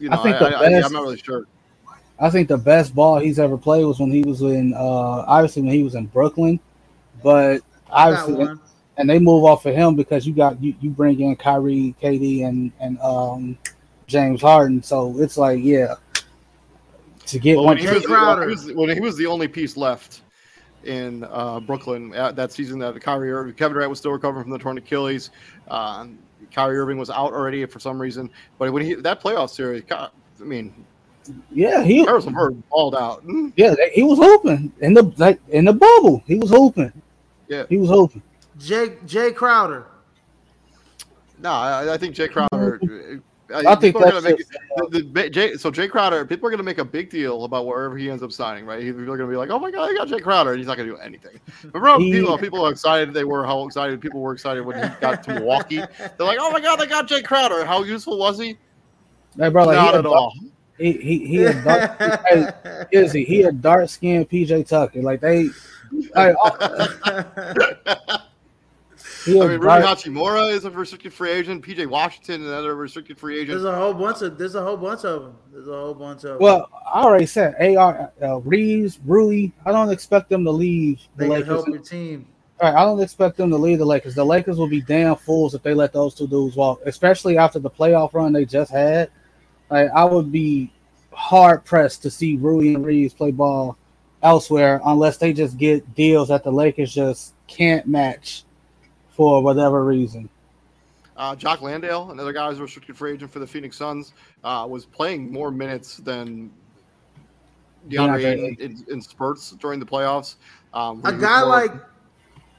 You 0.00 0.08
know, 0.08 0.16
I 0.16 0.22
think 0.22 0.36
I, 0.36 0.44
the 0.44 0.50
best, 0.50 0.84
I, 0.84 0.86
I'm 0.86 0.92
not 0.92 1.02
really 1.02 1.18
sure. 1.18 1.44
I 2.20 2.30
think 2.30 2.48
the 2.48 2.58
best 2.58 2.94
ball 2.94 3.18
he's 3.18 3.38
ever 3.38 3.56
played 3.56 3.84
was 3.84 3.98
when 3.98 4.10
he 4.10 4.22
was 4.22 4.42
in. 4.42 4.74
Uh, 4.74 4.78
obviously, 5.26 5.62
when 5.62 5.72
he 5.72 5.82
was 5.82 5.94
in 5.94 6.06
Brooklyn 6.06 6.60
but 7.22 7.62
obviously, 7.90 8.48
and 8.96 9.08
they 9.08 9.18
move 9.18 9.44
off 9.44 9.66
of 9.66 9.74
him 9.74 9.94
because 9.94 10.26
you 10.26 10.34
got 10.34 10.62
you, 10.62 10.74
you 10.80 10.90
bring 10.90 11.20
in 11.20 11.36
Kyrie, 11.36 11.94
KD, 12.02 12.46
and 12.46 12.72
and 12.80 12.98
um, 13.00 13.58
James 14.06 14.40
Harden. 14.40 14.82
So 14.82 15.18
it's 15.20 15.36
like, 15.36 15.60
yeah, 15.62 15.94
to 17.26 17.38
get 17.38 17.56
well, 17.56 17.66
one. 17.66 17.76
He, 17.76 17.86
when, 17.86 18.00
he 18.00 18.06
was, 18.06 18.72
when 18.72 18.90
he 18.90 19.00
was 19.00 19.16
the 19.16 19.26
only 19.26 19.48
piece 19.48 19.76
left 19.76 20.22
in 20.84 21.24
uh, 21.24 21.60
Brooklyn 21.60 22.10
that 22.10 22.52
season 22.52 22.78
that 22.80 23.00
Kyrie 23.00 23.32
Irving, 23.32 23.54
Kevin 23.54 23.74
Durant 23.74 23.90
was 23.90 23.98
still 23.98 24.12
recovering 24.12 24.44
from 24.44 24.52
the 24.52 24.58
torn 24.58 24.78
Achilles. 24.78 25.30
Uh, 25.68 26.06
Kyrie 26.52 26.78
Irving 26.78 26.98
was 26.98 27.10
out 27.10 27.32
already 27.32 27.64
for 27.66 27.78
some 27.80 28.00
reason, 28.00 28.30
but 28.58 28.72
when 28.72 28.82
he 28.82 28.94
that 28.94 29.20
playoff 29.22 29.50
series, 29.50 29.82
I 29.90 30.08
mean, 30.40 30.72
yeah, 31.52 31.82
he 31.82 32.04
Harrison 32.04 32.32
Bird 32.32 32.62
balled 32.70 32.94
out. 32.94 33.22
Yeah, 33.56 33.74
he 33.92 34.02
was 34.02 34.18
hooping 34.18 34.72
in 34.80 34.94
the 34.94 35.12
like 35.16 35.40
in 35.48 35.64
the 35.66 35.72
bubble. 35.72 36.22
He 36.26 36.36
was 36.36 36.50
hooping. 36.50 36.92
Yeah, 37.48 37.64
he 37.68 37.76
was 37.76 37.90
hoping. 37.90 38.22
Jay 38.58 38.90
Jae 39.06 39.34
Crowder. 39.34 39.86
No, 41.40 41.50
I, 41.50 41.94
I 41.94 41.98
think 41.98 42.14
Jae 42.14 42.30
Crowder. 42.30 43.20
I, 43.54 43.74
think 43.76 43.98
that's 43.98 44.22
make, 44.22 44.40
uh, 44.76 44.86
the, 44.90 45.02
the, 45.02 45.30
Jay, 45.30 45.56
so 45.56 45.70
Jae 45.70 45.88
Crowder. 45.88 46.24
People 46.26 46.46
are 46.46 46.50
going 46.50 46.58
to 46.58 46.64
make 46.64 46.78
a 46.78 46.84
big 46.84 47.08
deal 47.08 47.44
about 47.44 47.66
wherever 47.66 47.96
he 47.96 48.10
ends 48.10 48.22
up 48.22 48.30
signing, 48.30 48.66
right? 48.66 48.80
People 48.80 49.02
are 49.02 49.06
going 49.06 49.20
to 49.20 49.26
be 49.26 49.36
like, 49.36 49.48
"Oh 49.48 49.58
my 49.58 49.70
god, 49.70 49.90
I 49.90 49.94
got 49.94 50.08
Jae 50.08 50.22
Crowder," 50.22 50.50
and 50.50 50.58
he's 50.58 50.66
not 50.66 50.76
going 50.76 50.88
to 50.88 50.94
do 50.94 51.00
anything. 51.00 51.40
Remember, 51.72 52.04
he, 52.04 52.12
people, 52.12 52.38
people 52.38 52.64
are 52.64 52.70
excited. 52.70 53.14
They 53.14 53.24
were 53.24 53.46
how 53.46 53.64
excited 53.64 54.00
people 54.00 54.20
were 54.20 54.32
excited 54.32 54.64
when 54.64 54.76
he 54.76 54.88
got 55.00 55.22
to 55.24 55.34
Milwaukee. 55.34 55.78
They're 55.78 56.26
like, 56.26 56.38
"Oh 56.40 56.50
my 56.50 56.60
god, 56.60 56.76
they 56.76 56.86
got 56.86 57.08
Jae 57.08 57.24
Crowder." 57.24 57.64
How 57.64 57.84
useful 57.84 58.18
was 58.18 58.38
he? 58.38 58.58
Hey, 59.38 59.48
bro, 59.48 59.64
like, 59.64 59.76
not 59.76 59.94
at 59.94 60.04
all. 60.04 60.34
He 60.76 60.92
he 60.92 61.26
he 61.26 61.44
a 61.44 61.64
dark, 61.64 61.98
hey, 61.98 62.50
is 62.92 63.12
he? 63.12 63.24
He 63.24 63.42
a 63.42 63.52
dark 63.52 63.88
skinned 63.88 64.28
PJ 64.28 64.68
Tucker. 64.68 65.02
Like 65.02 65.20
they 65.20 65.48
I, 69.26 69.30
I 69.30 69.34
mean, 69.48 69.60
Rui 69.60 69.80
Hachimura 69.80 70.52
is 70.52 70.64
a 70.64 70.70
restricted 70.70 71.12
free 71.12 71.32
agent. 71.32 71.64
PJ 71.64 71.86
Washington, 71.86 72.46
another 72.46 72.74
restricted 72.74 73.18
free 73.18 73.36
agent. 73.36 73.50
There's 73.50 73.64
a 73.64 73.74
whole 73.74 73.94
bunch 73.94 74.22
of 74.22 74.38
there's 74.38 74.54
a 74.54 74.62
whole 74.62 74.76
bunch 74.76 75.04
of 75.04 75.22
them. 75.22 75.36
There's 75.52 75.68
a 75.68 75.72
whole 75.72 75.94
bunch 75.94 76.24
of. 76.24 76.30
Them. 76.30 76.38
Well, 76.40 76.70
I 76.92 77.02
already 77.02 77.26
said 77.26 77.54
Ar 77.76 78.12
uh, 78.22 78.40
Reaves, 78.40 78.98
Rui. 79.04 79.50
I 79.66 79.72
don't 79.72 79.90
expect 79.90 80.28
them 80.28 80.44
to 80.44 80.50
leave 80.50 81.00
the 81.16 81.24
they 81.24 81.28
Lakers. 81.30 81.48
help 81.48 81.68
your 81.68 81.78
team. 81.78 82.26
All 82.60 82.72
right, 82.72 82.80
I 82.80 82.84
don't 82.84 83.00
expect 83.00 83.36
them 83.36 83.50
to 83.50 83.56
leave 83.56 83.78
the 83.78 83.84
Lakers. 83.84 84.14
The 84.14 84.24
Lakers 84.24 84.58
will 84.58 84.68
be 84.68 84.80
damn 84.80 85.14
fools 85.16 85.54
if 85.54 85.62
they 85.62 85.74
let 85.74 85.92
those 85.92 86.14
two 86.14 86.26
dudes 86.26 86.56
walk, 86.56 86.80
especially 86.86 87.38
after 87.38 87.60
the 87.60 87.70
playoff 87.70 88.14
run 88.14 88.32
they 88.32 88.44
just 88.44 88.72
had. 88.72 89.10
Like, 89.70 89.90
I 89.94 90.04
would 90.04 90.32
be 90.32 90.72
hard 91.12 91.64
pressed 91.64 92.02
to 92.02 92.10
see 92.10 92.36
Rui 92.36 92.74
and 92.74 92.84
Reaves 92.84 93.14
play 93.14 93.30
ball 93.30 93.76
elsewhere 94.22 94.80
unless 94.84 95.18
they 95.18 95.32
just 95.32 95.56
get 95.56 95.94
deals 95.94 96.28
that 96.28 96.42
the 96.42 96.50
Lakers 96.50 96.92
just 96.92 97.34
can't 97.46 97.86
match 97.86 98.44
for 99.18 99.42
whatever 99.42 99.84
reason. 99.84 100.28
Uh, 101.16 101.34
Jock 101.34 101.60
Landale, 101.60 102.12
another 102.12 102.32
guy 102.32 102.48
who's 102.48 102.60
a 102.60 102.62
restricted 102.62 102.96
free 102.96 103.14
agent 103.14 103.32
for 103.32 103.40
the 103.40 103.46
Phoenix 103.48 103.76
Suns, 103.76 104.12
uh, 104.44 104.64
was 104.70 104.86
playing 104.86 105.32
more 105.32 105.50
minutes 105.50 105.96
than 105.96 106.52
DeAndre 107.88 108.24
Ayton 108.24 108.56
in, 108.60 108.84
in, 108.88 109.02
spurts 109.02 109.50
during 109.58 109.80
the 109.80 109.86
playoffs. 109.86 110.36
Um, 110.72 111.00
a 111.02 111.12
guy 111.12 111.40
more... 111.40 111.48
like 111.48 111.72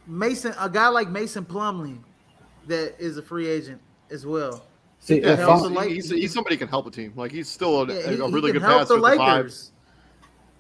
Mason, 0.05 0.53
a 0.59 0.69
guy 0.69 0.89
like 0.89 1.07
Mason 1.07 1.45
Plumlee, 1.45 1.97
that 2.67 2.99
is 2.99 3.17
a 3.17 3.21
free 3.21 3.47
agent 3.47 3.79
as 4.11 4.25
well. 4.25 4.65
See, 4.99 5.21
yeah, 5.21 5.37
he's, 5.85 6.09
he's, 6.09 6.09
he's, 6.09 6.33
somebody 6.33 6.57
can 6.57 6.67
help 6.67 6.85
a 6.87 6.91
team. 6.91 7.13
Like 7.15 7.31
he's 7.31 7.47
still 7.47 7.83
a, 7.83 7.87
yeah, 7.87 8.11
he, 8.11 8.15
a 8.17 8.27
really 8.27 8.51
good 8.51 8.61
passer. 8.61 8.95
The 8.95 8.99
Lakers. 8.99 9.71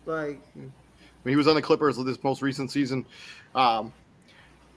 Like 0.05 0.39
I 0.55 0.59
mean, 0.59 0.71
he 1.25 1.35
was 1.35 1.49
on 1.49 1.55
the 1.55 1.61
Clippers 1.61 1.97
this 1.97 2.23
most 2.23 2.41
recent 2.41 2.71
season. 2.71 3.05
Um, 3.53 3.91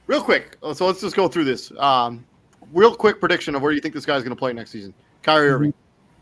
real 0.06 0.22
quick, 0.22 0.56
uh, 0.62 0.74
so 0.74 0.86
let's 0.86 1.00
just 1.00 1.16
go 1.16 1.28
through 1.28 1.44
this. 1.44 1.72
Um, 1.78 2.24
real 2.72 2.94
quick 2.94 3.20
prediction 3.20 3.54
of 3.54 3.62
where 3.62 3.72
you 3.72 3.80
think 3.80 3.94
this 3.94 4.06
guy's 4.06 4.22
going 4.22 4.30
to 4.30 4.36
play 4.36 4.52
next 4.52 4.70
season. 4.70 4.94
Kyrie. 5.22 5.48
Irving. 5.48 5.74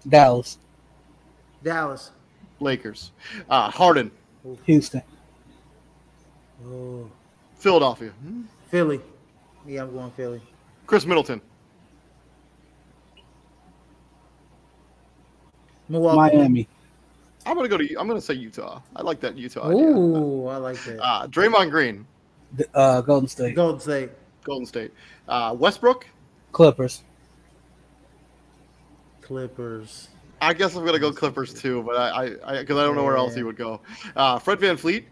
Dallas. 0.09 0.59
Dallas. 1.63 2.11
Lakers. 2.61 3.13
Uh, 3.49 3.71
Harden. 3.71 4.11
Houston. 4.67 5.03
Oh. 6.67 7.11
Philadelphia. 7.57 8.13
Philly. 8.69 9.01
Yeah, 9.67 9.83
I'm 9.83 9.93
going 9.93 10.11
Philly. 10.13 10.41
Khris 10.87 11.07
Middleton. 11.07 11.41
Milwaukee. 15.89 16.37
Miami. 16.37 16.69
I'm 17.47 17.57
gonna 17.57 17.69
go 17.69 17.77
to. 17.77 17.95
I'm 17.97 18.07
gonna 18.07 18.21
say 18.21 18.35
Utah. 18.35 18.81
I 18.95 19.03
like 19.03 19.21
that 19.21 19.37
Utah. 19.37 19.69
Ooh, 19.71 20.49
idea. 20.49 20.55
I 20.55 20.57
like 20.59 20.85
that. 20.85 21.01
Uh, 21.01 21.27
Draymond 21.27 21.71
Green. 21.71 22.07
Uh, 22.75 23.01
Golden 23.01 23.29
State. 23.29 23.55
Golden 23.55 23.81
State. 23.81 24.11
Golden 24.45 24.67
State. 24.67 24.93
Uh, 25.29 25.55
Westbrook. 25.59 26.07
Clippers. 26.53 27.03
Clippers. 29.21 30.09
I 30.43 30.55
guess 30.55 30.75
I'm 30.75 30.85
gonna 30.85 30.99
go 30.99 31.13
Clippers 31.13 31.53
too, 31.53 31.83
but 31.83 31.97
I, 31.97 32.09
I, 32.45 32.61
because 32.61 32.77
I, 32.77 32.83
I, 32.83 32.85
don't 32.85 32.97
know 32.97 33.05
where 33.05 33.17
else 33.17 33.35
he 33.35 33.43
would 33.43 33.57
go. 33.57 33.81
Uh, 34.17 34.39
Fred 34.39 34.59
VanVleet. 34.59 35.05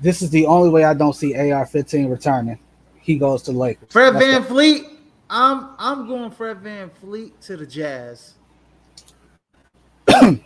This 0.00 0.22
is 0.22 0.30
the 0.30 0.46
only 0.46 0.68
way 0.68 0.84
I 0.84 0.94
don't 0.94 1.12
see 1.12 1.34
AR-15 1.34 2.10
returning. 2.10 2.58
He 3.00 3.16
goes 3.18 3.42
to 3.44 3.52
Lakers. 3.52 3.88
Fred 3.90 4.14
That's 4.14 4.24
Van 4.24 4.44
Fleet. 4.44 4.84
I'm 5.28 5.70
I'm 5.78 6.06
going 6.06 6.30
Fred 6.30 6.62
VanVleet 6.62 7.32
to 7.42 7.56
the 7.56 7.66
Jazz. 7.66 8.34
I'm 10.08 10.40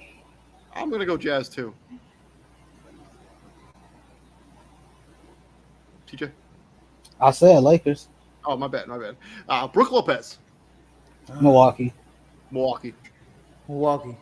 gonna 0.74 1.06
go 1.06 1.16
Jazz 1.16 1.48
too. 1.48 1.74
TJ. 6.10 6.30
I 7.20 7.30
said 7.30 7.62
Lakers. 7.62 8.08
Oh 8.44 8.56
my 8.56 8.68
bad, 8.68 8.88
my 8.88 8.98
bad. 8.98 9.16
Uh, 9.48 9.68
Brook 9.68 9.92
Lopez. 9.92 10.38
Uh, 11.28 11.40
Milwaukee. 11.40 11.92
Milwaukee. 12.50 12.94
Milwaukee. 13.68 14.16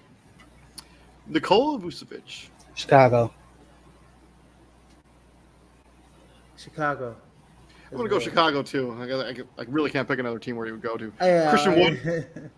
Nikola 1.27 1.79
Vucevic. 1.79 2.49
Chicago. 2.75 3.33
Chicago. 6.57 7.17
I'm 7.91 7.97
gonna 7.97 8.09
go 8.09 8.19
Chicago 8.19 8.63
too. 8.63 8.97
I, 9.01 9.05
I, 9.05 9.63
I, 9.63 9.65
really 9.69 9.91
can't 9.91 10.07
pick 10.07 10.19
another 10.19 10.39
team 10.39 10.57
where 10.57 10.67
he 10.67 10.73
would 10.73 10.83
go 10.83 10.97
to. 10.97 11.13
Yeah, 11.21 11.27
uh, 11.27 11.51
Christian 11.51 11.79
Wood. 11.79 12.51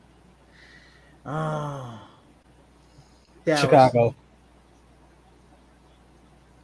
oh. 1.27 2.01
Chicago. 3.47 4.15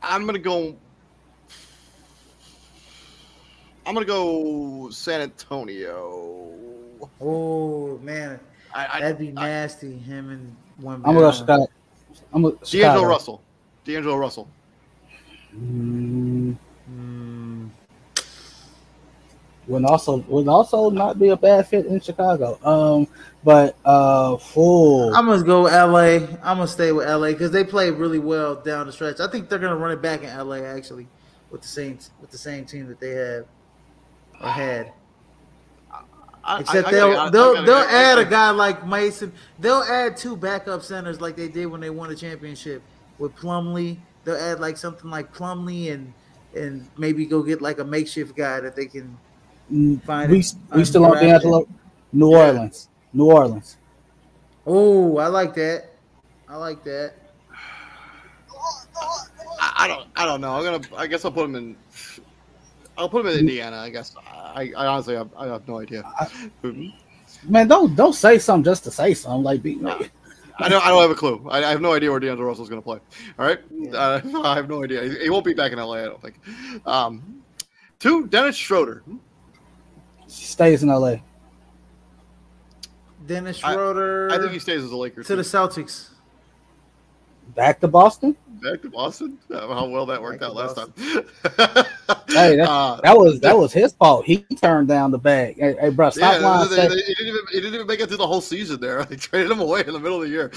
I'm 0.02 0.26
gonna 0.26 0.38
go. 0.38 0.76
I'm 3.86 3.94
gonna 3.94 4.04
go 4.04 4.90
San 4.90 5.20
Antonio. 5.20 6.52
Oh 7.20 7.98
man, 8.02 8.40
I, 8.74 9.00
that'd 9.00 9.18
be 9.18 9.30
nasty. 9.30 9.96
Him 9.96 10.30
and 10.30 10.56
one. 10.78 10.96
I'm 10.96 11.14
gonna 11.14 11.20
go 11.20 11.30
Chicago. 11.30 11.66
I'm 12.32 12.42
gonna 12.42 12.56
D'Angelo 12.56 13.04
Russell. 13.04 13.42
D'Angelo 13.84 14.16
Russell. 14.16 14.48
Mm. 15.56 16.56
Mm. 16.90 17.70
Would 19.68 19.84
also 19.84 20.16
would 20.16 20.48
also 20.48 20.90
not 20.90 21.20
be 21.20 21.28
a 21.28 21.36
bad 21.36 21.68
fit 21.68 21.86
in 21.86 22.00
Chicago. 22.00 22.58
Um, 22.64 23.06
but 23.44 23.76
uh, 23.84 24.36
full. 24.36 25.14
I'm 25.14 25.26
gonna 25.26 25.44
go 25.44 25.62
LA. 25.62 26.26
I'm 26.42 26.56
gonna 26.56 26.66
stay 26.66 26.90
with 26.90 27.06
LA 27.06 27.28
because 27.28 27.52
they 27.52 27.62
play 27.62 27.92
really 27.92 28.18
well 28.18 28.56
down 28.56 28.86
the 28.86 28.92
stretch. 28.92 29.20
I 29.20 29.28
think 29.28 29.48
they're 29.48 29.60
gonna 29.60 29.76
run 29.76 29.92
it 29.92 30.02
back 30.02 30.24
in 30.24 30.36
LA 30.36 30.56
actually 30.56 31.06
with 31.52 31.62
the 31.62 31.68
same 31.68 31.98
with 32.20 32.32
the 32.32 32.38
same 32.38 32.64
team 32.64 32.88
that 32.88 32.98
they 32.98 33.10
have 33.10 33.46
or 34.42 34.48
had. 34.48 34.92
Except 36.58 36.86
I, 36.86 36.90
I, 36.90 36.92
they'll 36.92 37.18
I, 37.18 37.30
they'll 37.30 37.64
they'll 37.64 37.74
add 37.74 38.18
a 38.18 38.24
guy 38.24 38.50
like 38.50 38.86
Mason. 38.86 39.32
They'll 39.58 39.82
add 39.82 40.16
two 40.16 40.36
backup 40.36 40.82
centers 40.82 41.20
like 41.20 41.34
they 41.36 41.48
did 41.48 41.66
when 41.66 41.80
they 41.80 41.90
won 41.90 42.08
the 42.08 42.14
championship 42.14 42.82
with 43.18 43.34
Plumlee. 43.34 43.98
They'll 44.24 44.36
add 44.36 44.60
like 44.60 44.76
something 44.76 45.10
like 45.10 45.34
Plumlee 45.34 45.92
and 45.92 46.12
and 46.54 46.88
maybe 46.96 47.26
go 47.26 47.42
get 47.42 47.60
like 47.60 47.78
a 47.80 47.84
makeshift 47.84 48.36
guy 48.36 48.60
that 48.60 48.76
they 48.76 48.86
can 48.86 49.18
find. 50.04 50.30
We, 50.30 50.44
we 50.74 50.84
still 50.84 51.04
on 51.04 51.16
D'Angelo. 51.16 51.66
New 52.12 52.34
Orleans. 52.34 52.88
New 53.12 53.26
Orleans. 53.26 53.76
Oh, 54.64 55.18
I 55.18 55.26
like 55.26 55.54
that. 55.54 55.90
I 56.48 56.56
like 56.56 56.84
that. 56.84 57.14
I 59.60 59.88
don't. 59.88 60.06
I 60.16 60.24
don't 60.24 60.40
know. 60.40 60.52
I'm 60.52 60.64
gonna. 60.64 60.96
I 60.96 61.06
guess 61.06 61.24
I'll 61.24 61.32
put 61.32 61.44
him 61.44 61.56
in. 61.56 61.76
I'll 62.98 63.08
put 63.08 63.24
him 63.24 63.32
in 63.32 63.38
Indiana. 63.38 63.76
I 63.76 63.90
guess. 63.90 64.14
I, 64.26 64.72
I 64.76 64.86
honestly 64.86 65.14
have, 65.14 65.28
I 65.36 65.46
have 65.46 65.66
no 65.68 65.80
idea. 65.80 66.04
Man, 67.44 67.68
don't 67.68 67.94
don't 67.94 68.14
say 68.14 68.38
something 68.38 68.64
just 68.64 68.84
to 68.84 68.90
say 68.90 69.14
something. 69.14 69.42
Like, 69.42 69.62
be, 69.62 69.78
I 70.58 70.68
don't. 70.68 70.84
I 70.84 70.88
don't 70.88 71.02
have 71.02 71.10
a 71.10 71.14
clue. 71.14 71.46
I, 71.50 71.58
I 71.58 71.70
have 71.70 71.80
no 71.80 71.92
idea 71.92 72.10
where 72.10 72.20
D'Angelo 72.20 72.48
Russell's 72.48 72.68
going 72.68 72.80
to 72.80 72.84
play. 72.84 72.98
All 73.38 73.46
right, 73.46 73.58
yeah. 73.70 73.92
uh, 73.92 74.20
I 74.44 74.54
have 74.56 74.68
no 74.68 74.82
idea. 74.82 75.02
He, 75.02 75.24
he, 75.24 75.30
won't 75.30 75.44
be 75.44 75.54
back 75.54 75.72
in 75.72 75.78
LA. 75.78 75.94
I 75.94 76.04
don't 76.04 76.22
think. 76.22 76.36
Um, 76.86 77.42
two, 77.98 78.26
Dennis 78.28 78.56
Schroeder 78.56 79.02
stays 80.26 80.82
in 80.82 80.88
LA. 80.88 81.16
Dennis 83.26 83.58
Schroeder. 83.58 84.30
I, 84.30 84.36
I 84.36 84.38
think 84.38 84.52
he 84.52 84.58
stays 84.58 84.82
as 84.82 84.90
a 84.90 84.96
Laker 84.96 85.22
to 85.22 85.28
too. 85.28 85.36
the 85.36 85.42
Celtics. 85.42 86.10
Back 87.54 87.80
to 87.80 87.88
Boston. 87.88 88.36
Back 88.62 88.82
to 88.82 88.90
Boston. 88.90 89.38
How 89.50 89.86
well 89.88 90.06
that 90.06 90.20
worked 90.20 90.42
out 90.42 90.54
last 90.54 90.76
time. 90.76 90.92
hey, 92.28 92.56
that, 92.56 92.68
uh, 92.68 93.00
that, 93.02 93.16
was 93.16 93.40
that 93.40 93.56
was 93.56 93.72
his 93.72 93.92
fault. 93.92 94.24
He 94.24 94.38
turned 94.60 94.88
down 94.88 95.10
the 95.10 95.18
bag. 95.18 95.56
Hey, 95.58 95.76
hey 95.80 95.90
bro, 95.90 96.10
stop 96.10 96.40
yeah, 96.40 96.46
lying. 96.46 96.70
They, 96.70 96.76
they, 96.76 96.88
they, 96.88 96.94
he, 96.94 97.14
didn't 97.14 97.26
even, 97.26 97.40
he 97.50 97.60
didn't 97.60 97.74
even 97.74 97.86
make 97.86 98.00
it 98.00 98.08
through 98.08 98.16
the 98.18 98.26
whole 98.26 98.40
season. 98.40 98.80
There, 98.80 99.04
they 99.06 99.16
traded 99.16 99.50
him 99.50 99.60
away 99.60 99.80
in 99.80 99.92
the 99.92 100.00
middle 100.00 100.22
of 100.22 100.28
the 100.28 100.30
year. 100.30 100.52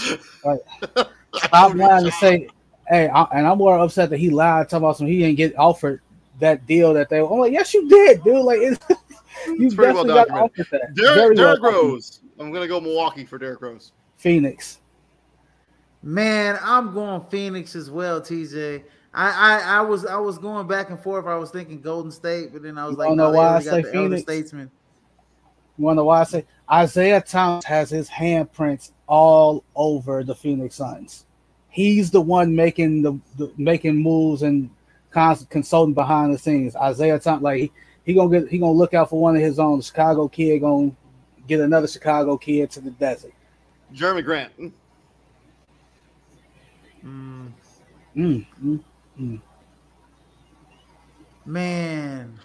Right. 0.45 0.59
Stop 1.35 1.75
lying 1.75 2.05
to 2.05 2.11
say. 2.13 2.47
Hey, 2.87 3.07
I, 3.07 3.23
and 3.33 3.45
I'm 3.45 3.59
more 3.59 3.77
upset 3.77 4.09
that 4.09 4.17
he 4.17 4.31
lied, 4.31 4.67
talking 4.67 4.83
about 4.83 4.97
some 4.97 5.05
he 5.05 5.19
didn't 5.19 5.37
get 5.37 5.57
offered 5.59 6.01
that 6.39 6.65
deal 6.65 6.93
that 6.95 7.09
they. 7.09 7.19
I'm 7.19 7.29
like, 7.37 7.53
yes, 7.53 7.73
you 7.73 7.87
did, 7.87 8.23
dude. 8.23 8.43
Like, 8.43 8.59
it's, 8.61 8.79
you 9.47 9.67
it's 9.67 9.75
pretty 9.75 9.93
well 9.93 10.05
documented. 10.05 10.95
Derrick, 10.95 11.37
Derrick 11.37 11.61
well 11.61 11.71
Rose. 11.71 12.21
I'm 12.39 12.51
gonna 12.51 12.67
go 12.67 12.79
Milwaukee 12.79 13.25
for 13.25 13.37
Derrick 13.37 13.61
Rose. 13.61 13.91
Phoenix. 14.17 14.79
Man, 16.01 16.57
I'm 16.61 16.93
going 16.93 17.21
Phoenix 17.29 17.75
as 17.75 17.91
well, 17.91 18.21
TJ. 18.21 18.83
I, 19.13 19.29
I, 19.31 19.77
I 19.77 19.81
was 19.81 20.05
I 20.05 20.17
was 20.17 20.37
going 20.37 20.67
back 20.67 20.89
and 20.89 20.99
forth. 20.99 21.25
I 21.25 21.35
was 21.35 21.49
thinking 21.49 21.81
Golden 21.81 22.11
State, 22.11 22.53
but 22.53 22.61
then 22.61 22.77
I 22.77 22.85
was 22.85 22.93
you 22.93 22.97
like, 22.97 23.15
no, 23.15 23.31
why 23.31 23.55
I 23.55 23.59
say 23.59 23.83
Phoenix? 23.83 24.21
Statesman. 24.21 24.69
You 25.77 25.85
want 25.85 25.95
to 25.95 26.01
know 26.01 26.05
why 26.05 26.21
I 26.21 26.23
say 26.25 26.45
Isiah 26.71 27.21
Thomas 27.21 27.65
has 27.65 27.89
his 27.89 28.09
handprints 28.09 28.91
all 29.07 29.63
over 29.75 30.23
the 30.23 30.35
Phoenix 30.35 30.75
Suns. 30.75 31.25
He's 31.69 32.11
the 32.11 32.21
one 32.21 32.55
making 32.55 33.01
the, 33.01 33.19
the 33.37 33.51
making 33.57 33.95
moves 33.95 34.43
and 34.43 34.69
consulting 35.11 35.93
behind 35.93 36.33
the 36.33 36.37
scenes. 36.37 36.75
Isiah 36.75 37.19
Thomas, 37.19 37.41
like 37.41 37.61
he, 37.61 37.71
he 38.03 38.13
gonna 38.13 38.39
get 38.39 38.49
he 38.49 38.59
gonna 38.59 38.71
look 38.71 38.93
out 38.93 39.09
for 39.09 39.19
one 39.19 39.35
of 39.35 39.41
his 39.41 39.57
own. 39.57 39.81
Chicago 39.81 40.27
kid 40.27 40.59
gonna 40.59 40.91
get 41.47 41.59
another 41.59 41.87
Chicago 41.87 42.37
kid 42.37 42.69
to 42.71 42.81
the 42.81 42.91
desert. 42.91 43.33
Jerami 43.93 44.23
Grant. 44.23 44.51
Mm. 44.59 44.71
Mm, 48.15 48.45
mm, 48.61 48.83
mm. 49.19 49.41
Man. 51.45 52.39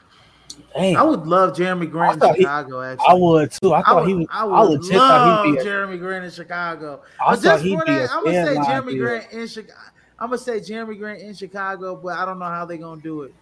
Dang. 0.75 0.97
I 0.97 1.03
would 1.03 1.27
love 1.27 1.57
Jerami 1.57 1.91
Grant 1.91 2.23
in 2.23 2.35
Chicago. 2.35 2.81
He, 2.81 2.87
actually, 2.87 3.07
I 3.09 3.15
would 3.15 3.53
too. 3.53 3.75
I 3.75 3.83
thought 3.83 3.89
I 3.89 4.01
would, 4.01 4.09
he 4.09 4.15
was. 4.15 4.27
I 4.31 4.45
would, 4.45 4.55
I 4.55 4.63
would 4.63 4.85
love 4.87 5.47
he'd 5.47 5.53
be 5.53 5.59
a, 5.59 5.65
Jerami 5.65 5.99
Grant 5.99 6.25
in 6.25 6.31
Chicago. 6.31 7.03
I 7.25 7.35
but 7.35 7.43
just 7.43 7.65
for 7.65 7.85
that, 7.85 8.09
I'm 8.11 8.25
gonna 8.25 8.47
say 8.47 8.57
Jerami 8.57 8.99
Grant 8.99 9.33
in 9.33 9.47
Chicago. 9.47 9.79
I'm 10.19 10.29
gonna 10.29 10.39
say 10.39 10.61
Jerami 10.61 10.99
Grant 10.99 11.21
in 11.21 11.35
Chicago, 11.35 11.97
but 11.97 12.19
I 12.19 12.25
don't 12.25 12.39
know 12.39 12.47
how 12.47 12.65
they're 12.65 12.77
gonna 12.77 13.01
do 13.01 13.23
it. 13.23 13.35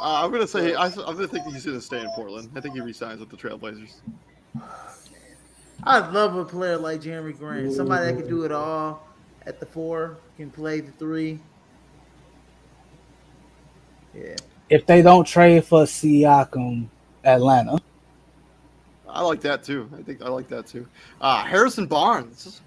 Uh, 0.00 0.24
I'm 0.24 0.30
gonna 0.30 0.46
say 0.46 0.74
I, 0.74 0.86
am 0.86 0.94
gonna 0.94 1.26
think 1.26 1.46
he's 1.46 1.64
gonna 1.64 1.80
stay 1.80 2.00
in 2.00 2.08
Portland. 2.10 2.50
I 2.54 2.60
think 2.60 2.74
he 2.74 2.80
resigns 2.80 3.20
with 3.20 3.30
the 3.30 3.36
Trailblazers. 3.36 3.94
I'd 5.84 6.12
love 6.12 6.34
a 6.34 6.44
player 6.44 6.76
like 6.76 7.00
Jerami 7.00 7.36
Grant, 7.38 7.72
somebody 7.72 8.06
that 8.06 8.18
can 8.18 8.28
do 8.28 8.44
it 8.44 8.52
all 8.52 9.06
at 9.46 9.60
the 9.60 9.66
four, 9.66 10.18
can 10.36 10.50
play 10.50 10.80
the 10.80 10.92
three. 10.92 11.40
Yeah. 14.16 14.36
If 14.68 14.86
they 14.86 15.02
don't 15.02 15.26
trade 15.26 15.64
for 15.64 15.82
Siakam, 15.82 16.88
Atlanta. 17.24 17.78
I 19.08 19.22
like 19.22 19.40
that 19.42 19.62
too. 19.62 19.88
I 19.96 20.02
think 20.02 20.22
I 20.22 20.28
like 20.28 20.48
that 20.48 20.66
too. 20.66 20.86
Uh, 21.20 21.44
Harrison 21.44 21.86
Barnes. 21.86 22.60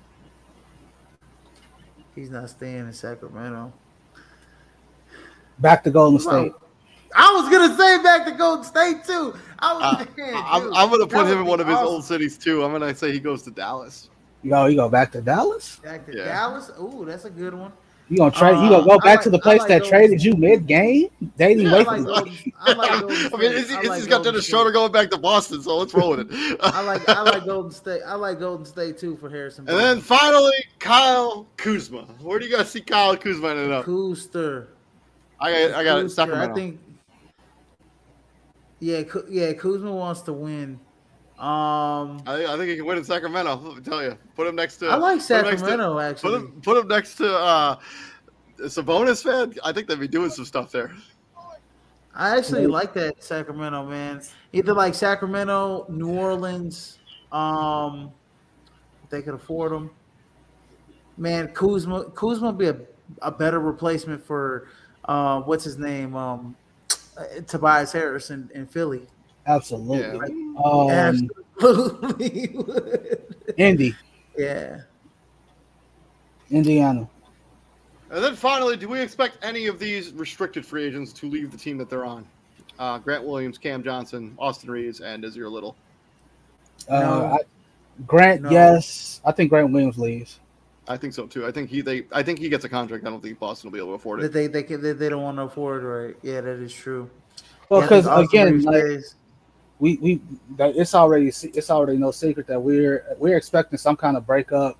He's 2.16 2.30
not 2.30 2.50
staying 2.50 2.80
in 2.80 2.94
Sacramento. 2.94 3.72
Back 5.60 5.84
to 5.84 5.92
Golden 5.92 6.20
State. 6.20 6.54
I 7.16 7.34
was 7.34 7.50
gonna 7.50 7.76
say 7.78 8.02
back 8.04 8.26
to 8.26 8.32
Golden 8.32 8.64
State 8.64 9.04
too. 9.04 9.36
I 9.60 9.74
was, 9.74 9.84
uh, 9.84 10.06
man, 10.18 10.34
I'm, 10.36 10.74
I'm, 10.74 10.90
gonna 10.90 11.08
put 11.08 11.28
him 11.28 11.40
in 11.40 11.46
one 11.46 11.60
of 11.60 11.68
his 11.68 11.78
old 11.78 12.04
cities 12.04 12.38
too. 12.38 12.64
I'm 12.64 12.72
gonna 12.72 12.96
say 12.96 13.12
he 13.12 13.20
goes 13.20 13.44
to 13.44 13.52
Dallas. 13.52 14.10
Yo, 14.42 14.68
you 14.68 14.76
go 14.76 14.90
back 14.90 15.12
to 15.12 15.22
Dallas? 15.22 15.78
Back 15.78 16.06
to 16.06 16.16
yeah. 16.16 16.26
Dallas? 16.26 16.72
Ooh, 16.80 17.04
that's 17.06 17.26
a 17.26 17.30
good 17.30 17.54
one. 17.54 17.74
You 18.10 18.18
gonna 18.18 18.32
trade? 18.32 18.56
Uh, 18.56 18.64
you 18.64 18.70
gonna 18.70 18.86
go 18.86 18.98
back 18.98 19.18
like, 19.18 19.22
to 19.22 19.30
the 19.30 19.38
place 19.40 19.60
like 19.60 19.68
that 19.70 19.86
traded 19.86 20.24
you 20.24 20.36
mid 20.36 20.66
game? 20.66 21.10
Dating 21.38 21.68
yeah, 21.68 21.74
away 21.74 21.84
from. 21.84 22.04
Golden, 22.06 22.54
I, 22.60 22.74
like 22.74 22.92
I 22.92 23.02
mean, 23.38 23.52
it's, 23.52 23.70
it's, 23.70 23.88
like 23.88 24.10
got 24.10 24.24
Dennis 24.24 24.48
Schroeder 24.48 24.72
going 24.72 24.92
back 24.92 25.12
to 25.12 25.18
Boston, 25.20 25.62
so 25.62 25.78
let's 25.78 25.94
roll 25.94 26.12
with 26.12 26.32
it. 26.32 26.58
I 26.62 26.82
like 26.82 27.08
I 27.08 27.22
like 27.22 27.46
Golden 27.46 27.72
State. 27.72 28.02
I 28.06 28.16
like 28.16 28.40
Golden 28.40 28.66
State 28.66 28.98
too 28.98 29.16
for 29.16 29.30
Harrison. 29.30 29.70
And 29.70 29.78
then 29.78 30.02
finally, 30.02 30.58
Kyle 30.80 31.48
Kuzma. 31.58 32.06
Where 32.22 32.40
do 32.40 32.46
you 32.46 32.58
guys 32.58 32.72
see 32.72 32.82
Kyle 32.82 33.16
Kuzma 33.16 33.50
ending 33.50 33.72
up? 33.72 33.86
Kooster. 33.86 34.68
I 35.40 35.52
got 35.52 35.76
I 35.76 35.84
got 35.84 36.04
Kooster, 36.04 36.10
Sacramento. 36.12 36.52
I 36.52 36.56
think 36.56 36.80
yeah, 38.80 39.04
yeah. 39.30 39.54
Kuzma 39.54 39.92
wants 39.92 40.22
to 40.22 40.34
win. 40.34 40.80
Um, 41.40 42.22
I, 42.28 42.46
I 42.48 42.58
think 42.58 42.70
he 42.70 42.76
can 42.76 42.86
win 42.86 42.98
in 42.98 43.04
Sacramento. 43.06 43.56
Let 43.56 43.78
me 43.78 43.82
tell 43.82 44.04
you, 44.04 44.18
put 44.36 44.46
him 44.46 44.56
next 44.56 44.76
to. 44.78 44.88
I 44.88 44.96
like 44.98 45.22
Sacramento 45.22 45.94
to, 45.94 46.00
actually. 46.00 46.32
Put 46.32 46.42
him, 46.42 46.62
put 46.62 46.78
him 46.78 46.88
next 46.90 47.16
to 47.16 47.34
uh, 47.34 47.80
Sabonis 48.60 49.24
fan. 49.24 49.54
I 49.64 49.72
think 49.72 49.88
they'd 49.88 50.00
be 50.00 50.08
doing 50.10 50.32
some 50.32 50.44
stuff 50.44 50.70
there. 50.70 50.94
I 52.14 52.38
actually 52.38 52.68
like 52.68 52.94
that 52.96 53.24
Sacramento 53.24 53.86
man. 53.86 54.22
Either 54.52 54.74
like 54.74 54.94
Sacramento, 54.94 55.86
New 55.88 56.10
Orleans. 56.10 57.00
Um, 57.32 58.12
if 59.04 59.10
they 59.10 59.22
could 59.22 59.36
afford 59.36 59.72
them. 59.72 59.92
Man, 61.18 61.48
Kuzma 61.50 62.10
Kuzma 62.12 62.48
would 62.48 62.58
be 62.58 62.68
a, 62.68 62.78
a 63.22 63.32
better 63.32 63.60
replacement 63.60 64.26
for 64.26 64.68
uh, 65.06 65.40
what's 65.42 65.64
his 65.64 65.78
name? 65.78 66.16
Um, 66.16 66.56
Tobias 67.48 67.94
Harris 67.94 68.30
in, 68.30 68.50
in 68.54 68.68
Philly. 68.68 69.08
Absolutely. 69.50 70.34
Yeah. 70.34 70.62
Um, 70.64 71.30
Absolutely. 71.60 72.56
Indy. 73.58 73.96
Yeah. 74.38 74.82
Indiana. 76.52 77.10
And 78.12 78.24
then 78.24 78.36
finally, 78.36 78.78
do 78.78 78.88
we 78.88 79.02
expect 79.02 79.38
any 79.42 79.68
of 79.68 79.80
these 79.80 80.14
restricted 80.14 80.66
free 80.66 80.86
agents 80.86 81.12
to 81.14 81.30
leave 81.30 81.52
the 81.52 81.58
team 81.58 81.78
that 81.80 81.90
they're 81.90 82.06
on? 82.06 82.26
Uh, 82.78 82.98
Grant 83.00 83.24
Williams, 83.24 83.58
Cam 83.58 83.84
Johnson, 83.84 84.36
Austin 84.40 84.72
Reaves, 84.72 85.02
and 85.02 85.24
Nassir 85.24 85.52
Little. 85.52 85.76
Uh, 86.90 87.34
I, 87.34 87.38
Grant, 88.08 88.44
no. 88.44 88.50
yes. 88.52 89.20
I 89.26 89.32
think 89.32 89.50
Grant 89.50 89.72
Williams 89.72 89.98
leaves. 89.98 90.40
I 90.88 90.98
think 90.98 91.14
so 91.14 91.28
too. 91.28 91.46
I 91.46 91.52
think 91.52 91.70
he 91.70 91.82
they 91.82 92.06
I 92.12 92.24
think 92.24 92.40
he 92.40 92.50
gets 92.50 92.66
a 92.66 92.70
contract. 92.70 93.06
I 93.06 93.12
don't 93.12 93.22
think 93.22 93.38
Boston 93.38 93.70
will 93.70 93.74
be 93.74 93.80
able 93.80 93.90
to 93.90 93.94
afford 93.96 94.24
it. 94.24 94.32
They 94.32 94.48
they 94.48 94.64
they, 94.64 94.94
they 94.94 95.10
don't 95.10 95.22
want 95.22 95.38
to 95.38 95.44
afford 95.44 95.84
it, 95.84 95.88
right. 95.88 96.16
Yeah, 96.24 96.42
that 96.42 96.60
is 96.60 96.74
true. 96.74 97.08
Well, 97.70 97.82
because 97.82 98.06
yeah, 98.06 98.22
again, 98.22 98.62
like, 98.64 99.04
we 99.80 99.98
we 99.98 100.22
it's 100.60 100.94
already 100.94 101.28
it's 101.28 101.70
already 101.70 101.98
no 101.98 102.12
secret 102.12 102.48
that 102.48 102.60
we're 102.60 103.06
we're 103.18 103.38
expecting 103.38 103.78
some 103.78 103.96
kind 103.96 104.18
of 104.18 104.26
breakup 104.26 104.78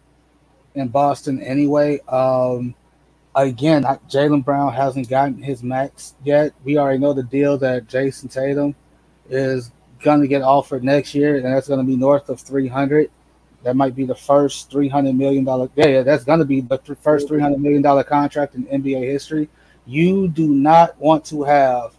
in 0.76 0.90
Boston 0.90 1.42
anyway. 1.42 2.00
Um, 2.08 2.76
again, 3.36 3.84
Jaylen 3.84 4.44
Brown 4.44 4.74
hasn't 4.74 5.10
gotten 5.10 5.42
his 5.42 5.64
max 5.64 6.16
yet. 6.24 6.54
We 6.64 6.78
already 6.78 7.00
know 7.00 7.14
the 7.14 7.24
deal 7.24 7.58
that 7.60 7.88
Jayson 7.88 8.30
Tatum 8.30 8.76
is 9.30 9.72
going 10.02 10.22
to 10.22 10.28
get 10.28 10.42
offered 10.42 10.84
next 10.84 11.16
year, 11.16 11.36
and 11.38 11.46
that's 11.46 11.68
going 11.68 11.80
to 11.80 11.86
be 11.86 11.96
north 11.96 12.30
of 12.30 12.40
300. 12.40 13.10
That 13.64 13.76
might 13.76 13.96
be 13.96 14.06
the 14.06 14.16
first 14.16 14.72
300 14.72 15.14
million 15.14 15.44
dollar. 15.44 15.70
Yeah, 15.76 15.88
yeah, 15.88 16.02
that's 16.04 16.24
going 16.24 16.40
to 16.40 16.46
be 16.46 16.62
the 16.62 16.78
first 17.02 17.28
300 17.28 17.60
million 17.60 17.82
dollar 17.82 18.04
contract 18.04 18.56
in 18.56 18.66
NBA 18.66 19.04
history. 19.04 19.50
You 19.86 20.28
do 20.28 20.48
not 20.48 20.98
want 21.00 21.26
to 21.26 21.44
have 21.44 21.96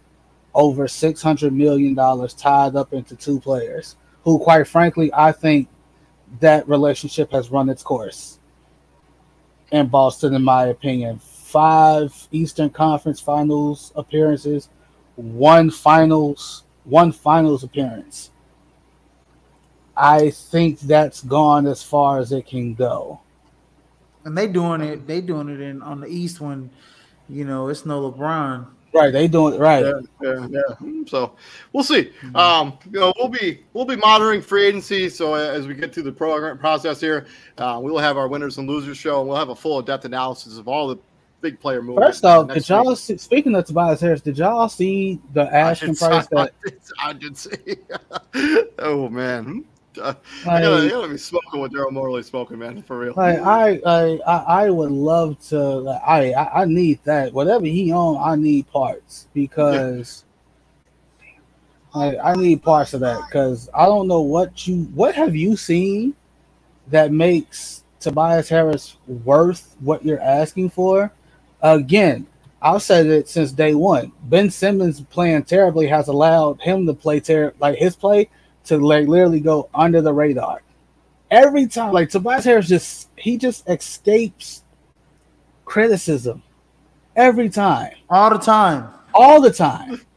over 0.53 0.87
600 0.87 1.53
million 1.53 1.93
dollars 1.93 2.33
tied 2.33 2.75
up 2.75 2.93
into 2.93 3.15
two 3.15 3.39
players 3.39 3.95
who, 4.23 4.39
quite 4.39 4.67
frankly, 4.67 5.11
I 5.13 5.31
think 5.31 5.67
that 6.39 6.67
relationship 6.67 7.31
has 7.31 7.49
run 7.49 7.69
its 7.69 7.83
course 7.83 8.39
in 9.71 9.87
Boston, 9.87 10.33
in 10.33 10.43
my 10.43 10.67
opinion. 10.67 11.19
Five 11.19 12.27
Eastern 12.31 12.69
Conference 12.69 13.19
Finals 13.19 13.91
appearances, 13.95 14.69
one 15.15 15.69
Finals, 15.69 16.63
one 16.83 17.11
Finals 17.11 17.63
appearance. 17.63 18.31
I 19.95 20.29
think 20.29 20.79
that's 20.79 21.21
gone 21.23 21.67
as 21.67 21.83
far 21.83 22.19
as 22.19 22.31
it 22.31 22.47
can 22.47 22.73
go. 22.73 23.19
And 24.23 24.37
they 24.37 24.47
doing 24.47 24.81
it. 24.81 25.07
They 25.07 25.19
doing 25.19 25.49
it 25.49 25.59
in 25.59 25.81
on 25.81 25.99
the 25.99 26.07
East 26.07 26.39
when, 26.39 26.69
you 27.27 27.43
know, 27.43 27.67
it's 27.67 27.85
no 27.85 28.11
LeBron. 28.11 28.67
Right, 28.93 29.11
they 29.11 29.27
doing 29.27 29.57
right. 29.57 29.85
Yeah, 29.85 30.01
yeah, 30.21 30.47
yeah. 30.49 31.03
So 31.07 31.35
we'll 31.71 31.83
see. 31.83 32.11
Mm-hmm. 32.21 32.35
Um, 32.35 32.77
you 32.91 32.99
know, 32.99 33.13
we'll 33.17 33.29
be 33.29 33.63
we'll 33.73 33.85
be 33.85 33.95
monitoring 33.95 34.41
free 34.41 34.65
agency. 34.65 35.07
So 35.07 35.33
as 35.33 35.65
we 35.65 35.75
get 35.75 35.93
through 35.93 36.03
the 36.03 36.11
program 36.11 36.57
process 36.57 36.99
here, 36.99 37.25
uh, 37.57 37.79
we 37.81 37.89
will 37.89 37.99
have 37.99 38.17
our 38.17 38.27
winners 38.27 38.57
and 38.57 38.67
losers 38.67 38.97
show, 38.97 39.21
and 39.21 39.29
we'll 39.29 39.37
have 39.37 39.49
a 39.49 39.55
full 39.55 39.81
depth 39.81 40.03
analysis 40.05 40.57
of 40.57 40.67
all 40.67 40.89
the 40.89 40.97
big 41.41 41.59
player 41.59 41.81
moves. 41.81 41.99
First 41.99 42.25
off, 42.25 42.47
did 42.49 42.67
y'all 42.67 42.95
see, 42.95 43.17
speaking 43.17 43.55
of 43.55 43.65
Tobias 43.65 44.01
Harris? 44.01 44.21
Did 44.21 44.37
y'all 44.37 44.69
see 44.69 45.19
the 45.33 45.53
asking 45.53 45.95
price 45.95 46.27
that 46.31 46.53
I 47.01 47.13
did 47.13 47.37
see? 47.37 47.77
oh 48.79 49.09
man, 49.09 49.65
I, 50.01 50.15
I, 50.47 50.61
gotta, 50.61 50.85
I 50.85 50.89
gotta 50.89 51.09
be 51.09 51.17
smoking 51.17 51.59
with 51.59 51.71
Daryl 51.71 51.91
Morey 51.91 52.23
smoking, 52.23 52.59
man, 52.59 52.81
for 52.83 52.97
real. 52.97 53.13
Like, 53.15 53.39
I, 53.39 53.79
I, 53.85 54.19
I 54.25 54.69
would 54.69 54.91
love 54.91 55.39
to. 55.49 55.59
Like, 55.59 56.01
I, 56.01 56.33
I, 56.33 56.65
need 56.65 56.99
that. 57.03 57.33
Whatever 57.33 57.65
he 57.65 57.91
own, 57.91 58.17
I 58.21 58.35
need 58.35 58.67
parts 58.67 59.27
because. 59.33 60.23
Yeah. 60.23 60.27
I, 61.93 62.17
I 62.17 62.35
need 62.35 62.63
parts 62.63 62.93
of 62.93 63.01
that 63.01 63.19
because 63.27 63.69
I 63.73 63.85
don't 63.85 64.07
know 64.07 64.21
what 64.21 64.65
you 64.65 64.83
what 64.93 65.13
have 65.15 65.35
you 65.35 65.57
seen 65.57 66.15
that 66.87 67.11
makes 67.11 67.83
Tobias 67.99 68.47
Harris 68.47 68.95
worth 69.07 69.75
what 69.79 70.05
you're 70.05 70.21
asking 70.21 70.69
for. 70.69 71.11
Again, 71.61 72.27
I've 72.61 72.81
said 72.81 73.07
it 73.07 73.27
since 73.27 73.51
day 73.51 73.73
one. 73.73 74.11
Ben 74.23 74.49
Simmons 74.49 75.01
playing 75.01 75.43
terribly 75.43 75.87
has 75.87 76.07
allowed 76.07 76.61
him 76.61 76.85
to 76.85 76.93
play 76.93 77.19
ter- 77.19 77.53
like 77.59 77.77
his 77.77 77.95
play 77.95 78.29
to 78.65 78.77
like 78.77 79.07
literally 79.07 79.39
go 79.39 79.69
under 79.73 80.01
the 80.01 80.13
radar. 80.13 80.61
Every 81.29 81.67
time, 81.67 81.93
like 81.93 82.09
Tobias 82.09 82.43
Harris 82.43 82.67
just 82.67 83.09
he 83.15 83.37
just 83.37 83.67
escapes 83.69 84.63
criticism 85.65 86.43
every 87.15 87.49
time. 87.49 87.93
All 88.09 88.29
the 88.29 88.37
time. 88.37 88.89
All 89.13 89.41
the 89.41 89.51
time. 89.51 90.01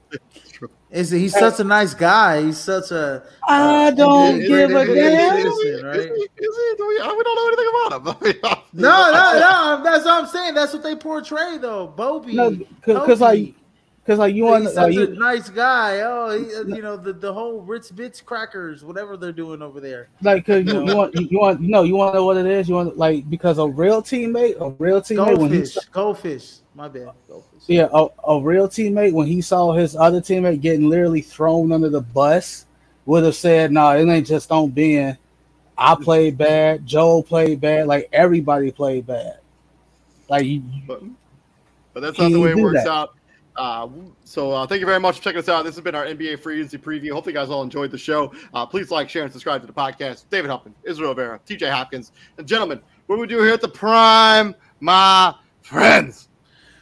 Is 0.95 1.11
he's 1.11 1.33
such 1.33 1.59
a 1.59 1.65
nice 1.65 1.93
guy? 1.93 2.41
He's 2.45 2.59
such 2.59 2.93
a. 2.93 3.17
Uh, 3.17 3.21
I 3.49 3.91
don't 3.91 4.41
is, 4.41 4.49
give 4.49 4.71
is, 4.71 4.77
a 4.77 4.95
damn. 4.95 5.37
Is, 5.39 5.63
he, 5.63 5.83
right? 5.83 5.97
is, 5.97 6.07
he, 6.07 6.13
is 6.13 6.57
he, 6.57 6.75
we, 6.79 6.87
we 6.87 6.99
don't 7.01 7.35
know 7.35 7.47
anything 7.49 7.71
about 7.75 8.53
him. 8.53 8.61
no, 8.75 9.11
no, 9.11 9.33
no. 9.41 9.81
That's 9.83 10.05
what 10.05 10.23
I'm 10.23 10.29
saying. 10.29 10.55
That's 10.55 10.73
what 10.73 10.85
they 10.85 10.95
portray, 10.95 11.59
though. 11.59 11.89
Bobby. 11.89 12.35
No, 12.35 12.57
because 12.87 13.21
like 13.21 13.57
because 14.05 14.19
like 14.19 14.35
you 14.35 14.45
want, 14.45 14.65
he's 14.65 14.75
such 14.75 14.93
you, 14.93 15.05
a 15.05 15.09
nice 15.15 15.49
guy. 15.49 16.01
Oh, 16.01 16.39
he, 16.39 16.55
uh, 16.55 16.77
you 16.77 16.83
know 16.83 16.95
the, 16.95 17.15
the 17.15 17.33
whole 17.33 17.63
Ritz 17.63 17.91
Bits 17.91 18.21
crackers, 18.21 18.85
whatever 18.85 19.17
they're 19.17 19.33
doing 19.33 19.63
over 19.63 19.81
there. 19.81 20.11
Like, 20.21 20.45
cause 20.45 20.67
you, 20.67 20.87
you 20.87 20.95
want 20.95 21.15
you 21.15 21.39
want 21.39 21.63
you 21.63 21.69
know 21.69 21.85
you 21.85 21.97
want 21.97 22.13
to 22.13 22.19
know 22.19 22.25
what 22.27 22.37
it 22.37 22.45
is. 22.45 22.69
You 22.69 22.75
want 22.75 22.99
like 22.99 23.29
because 23.31 23.57
a 23.57 23.67
real 23.67 24.03
teammate, 24.03 24.61
a 24.61 24.71
real 24.73 25.01
teammate 25.01 25.37
goldfish, 25.37 25.77
when 25.77 25.85
goldfish. 25.93 26.57
My 26.75 26.89
bad, 26.89 27.13
goldfish. 27.29 27.63
Yeah, 27.67 27.89
a, 27.95 28.09
a 28.29 28.43
real 28.43 28.69
teammate 28.69 29.15
when 29.15 29.27
he 29.27 29.41
saw 29.41 29.73
his 29.73 29.97
other 29.97 30.21
teammate 30.21 30.61
getting 30.61 30.91
literally 30.91 31.23
thrown 31.23 31.73
under 31.73 31.89
the 31.89 32.03
bus, 32.03 32.67
would 33.07 33.25
have 33.25 33.37
said, 33.37 33.73
"No, 33.73 33.85
nah, 33.85 33.95
it 33.95 34.07
ain't 34.07 34.27
just 34.27 34.51
on 34.51 34.71
Ben. 34.71 35.17
I 35.79 35.95
played 35.95 36.37
bad. 36.37 36.85
Joe 36.85 37.23
played 37.23 37.59
bad. 37.59 37.87
Like 37.87 38.11
everybody 38.13 38.71
played 38.71 39.07
bad. 39.07 39.39
Like, 40.29 40.45
you, 40.45 40.63
but, 40.87 41.03
but 41.95 42.01
that's 42.01 42.19
not 42.19 42.33
the 42.33 42.41
way 42.41 42.51
it 42.51 42.57
works 42.57 42.85
that. 42.85 42.91
out 42.91 43.15
uh, 43.57 43.89
so 44.25 44.51
uh, 44.51 44.67
thank 44.67 44.81
you 44.81 44.87
very 44.87 45.01
much 45.01 45.19
for 45.19 45.25
checking 45.25 45.39
us 45.39 45.49
out. 45.49 45.65
This 45.65 45.75
has 45.77 45.85
been 45.85 45.95
our 45.95 46.07
NBA 46.07 46.41
free 46.41 46.57
agency 46.57 46.79
preview. 46.79 47.13
Hopefully, 47.13 47.35
you 47.35 47.41
guys 47.41 47.51
all 47.51 47.63
enjoyed 47.63 47.91
the 47.91 47.99
show. 47.99 48.33
Uh, 48.53 48.67
please 48.67 48.91
like, 48.91 49.09
share, 49.09 49.23
and 49.23 49.33
subscribe 49.33 49.61
to 49.61 49.67
the 49.67 49.73
podcast. 49.73 50.25
David 50.31 50.51
Huffman, 50.51 50.75
Israel 50.85 51.15
Vera, 51.15 51.41
TJ 51.47 51.71
Hopkins, 51.71 52.13
and 52.39 52.47
gentlemen, 52.47 52.81
what 53.07 53.19
we 53.19 53.27
do 53.27 53.41
here 53.43 53.55
at 53.55 53.61
the 53.61 53.69
Prime, 53.69 54.55
my 54.81 55.35
friends. 55.63 56.29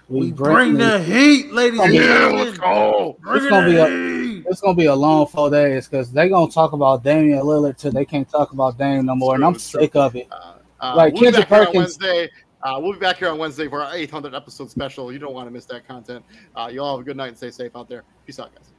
We, 0.09 0.27
we 0.27 0.33
bring, 0.33 0.75
the 0.75 1.03
heat, 1.03 1.53
ladies 1.53 1.81
and 1.81 1.95
gentlemen. 1.95 2.47
Let's 2.47 2.59
go. 2.59 3.17
it's 3.29 3.47
gonna 3.47 3.67
be 3.67 3.77
a 3.77 4.51
it's 4.51 4.61
gonna 4.61 4.75
be 4.75 4.87
a 4.87 4.95
long 4.95 5.27
four 5.27 5.49
days 5.51 5.89
because 5.89 6.13
they're 6.13 6.29
gonna 6.29 6.51
talk 6.51 6.73
about 6.73 7.03
Damian 7.03 7.41
Lillard 7.41 7.79
till 7.79 7.93
they 7.93 8.05
can't 8.05 8.29
talk 8.29 8.53
about 8.53 8.77
Dame 8.77 9.07
no 9.07 9.15
more, 9.15 9.37
true, 9.37 9.47
and 9.47 9.55
I'm 9.55 9.59
sick 9.59 9.97
of 9.97 10.17
it. 10.17 10.29
Uh, 10.31 10.55
uh, 10.81 10.95
like 10.97 11.15
we'll 11.15 11.25
Kendrick 11.25 11.49
Perkins. 11.49 11.75
Wednesday. 11.77 12.31
Uh, 12.63 12.79
we'll 12.81 12.93
be 12.93 12.99
back 12.99 13.19
here 13.19 13.29
on 13.29 13.39
Wednesday 13.39 13.69
for 13.69 13.83
our 13.83 13.95
800 13.95 14.35
episode 14.35 14.71
special. 14.71 15.13
You 15.13 15.19
don't 15.19 15.35
want 15.35 15.49
to 15.49 15.51
miss 15.51 15.65
that 15.67 15.87
content. 15.87 16.25
Uh, 16.55 16.69
you 16.73 16.81
all 16.81 16.97
have 16.97 17.05
a 17.05 17.05
good 17.05 17.17
night 17.17 17.29
and 17.29 17.37
stay 17.37 17.51
safe 17.51 17.75
out 17.75 17.89
there. 17.89 18.05
Peace 18.25 18.39
out, 18.39 18.55
guys. 18.55 18.71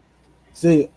See 0.53 0.81
you. 0.83 0.89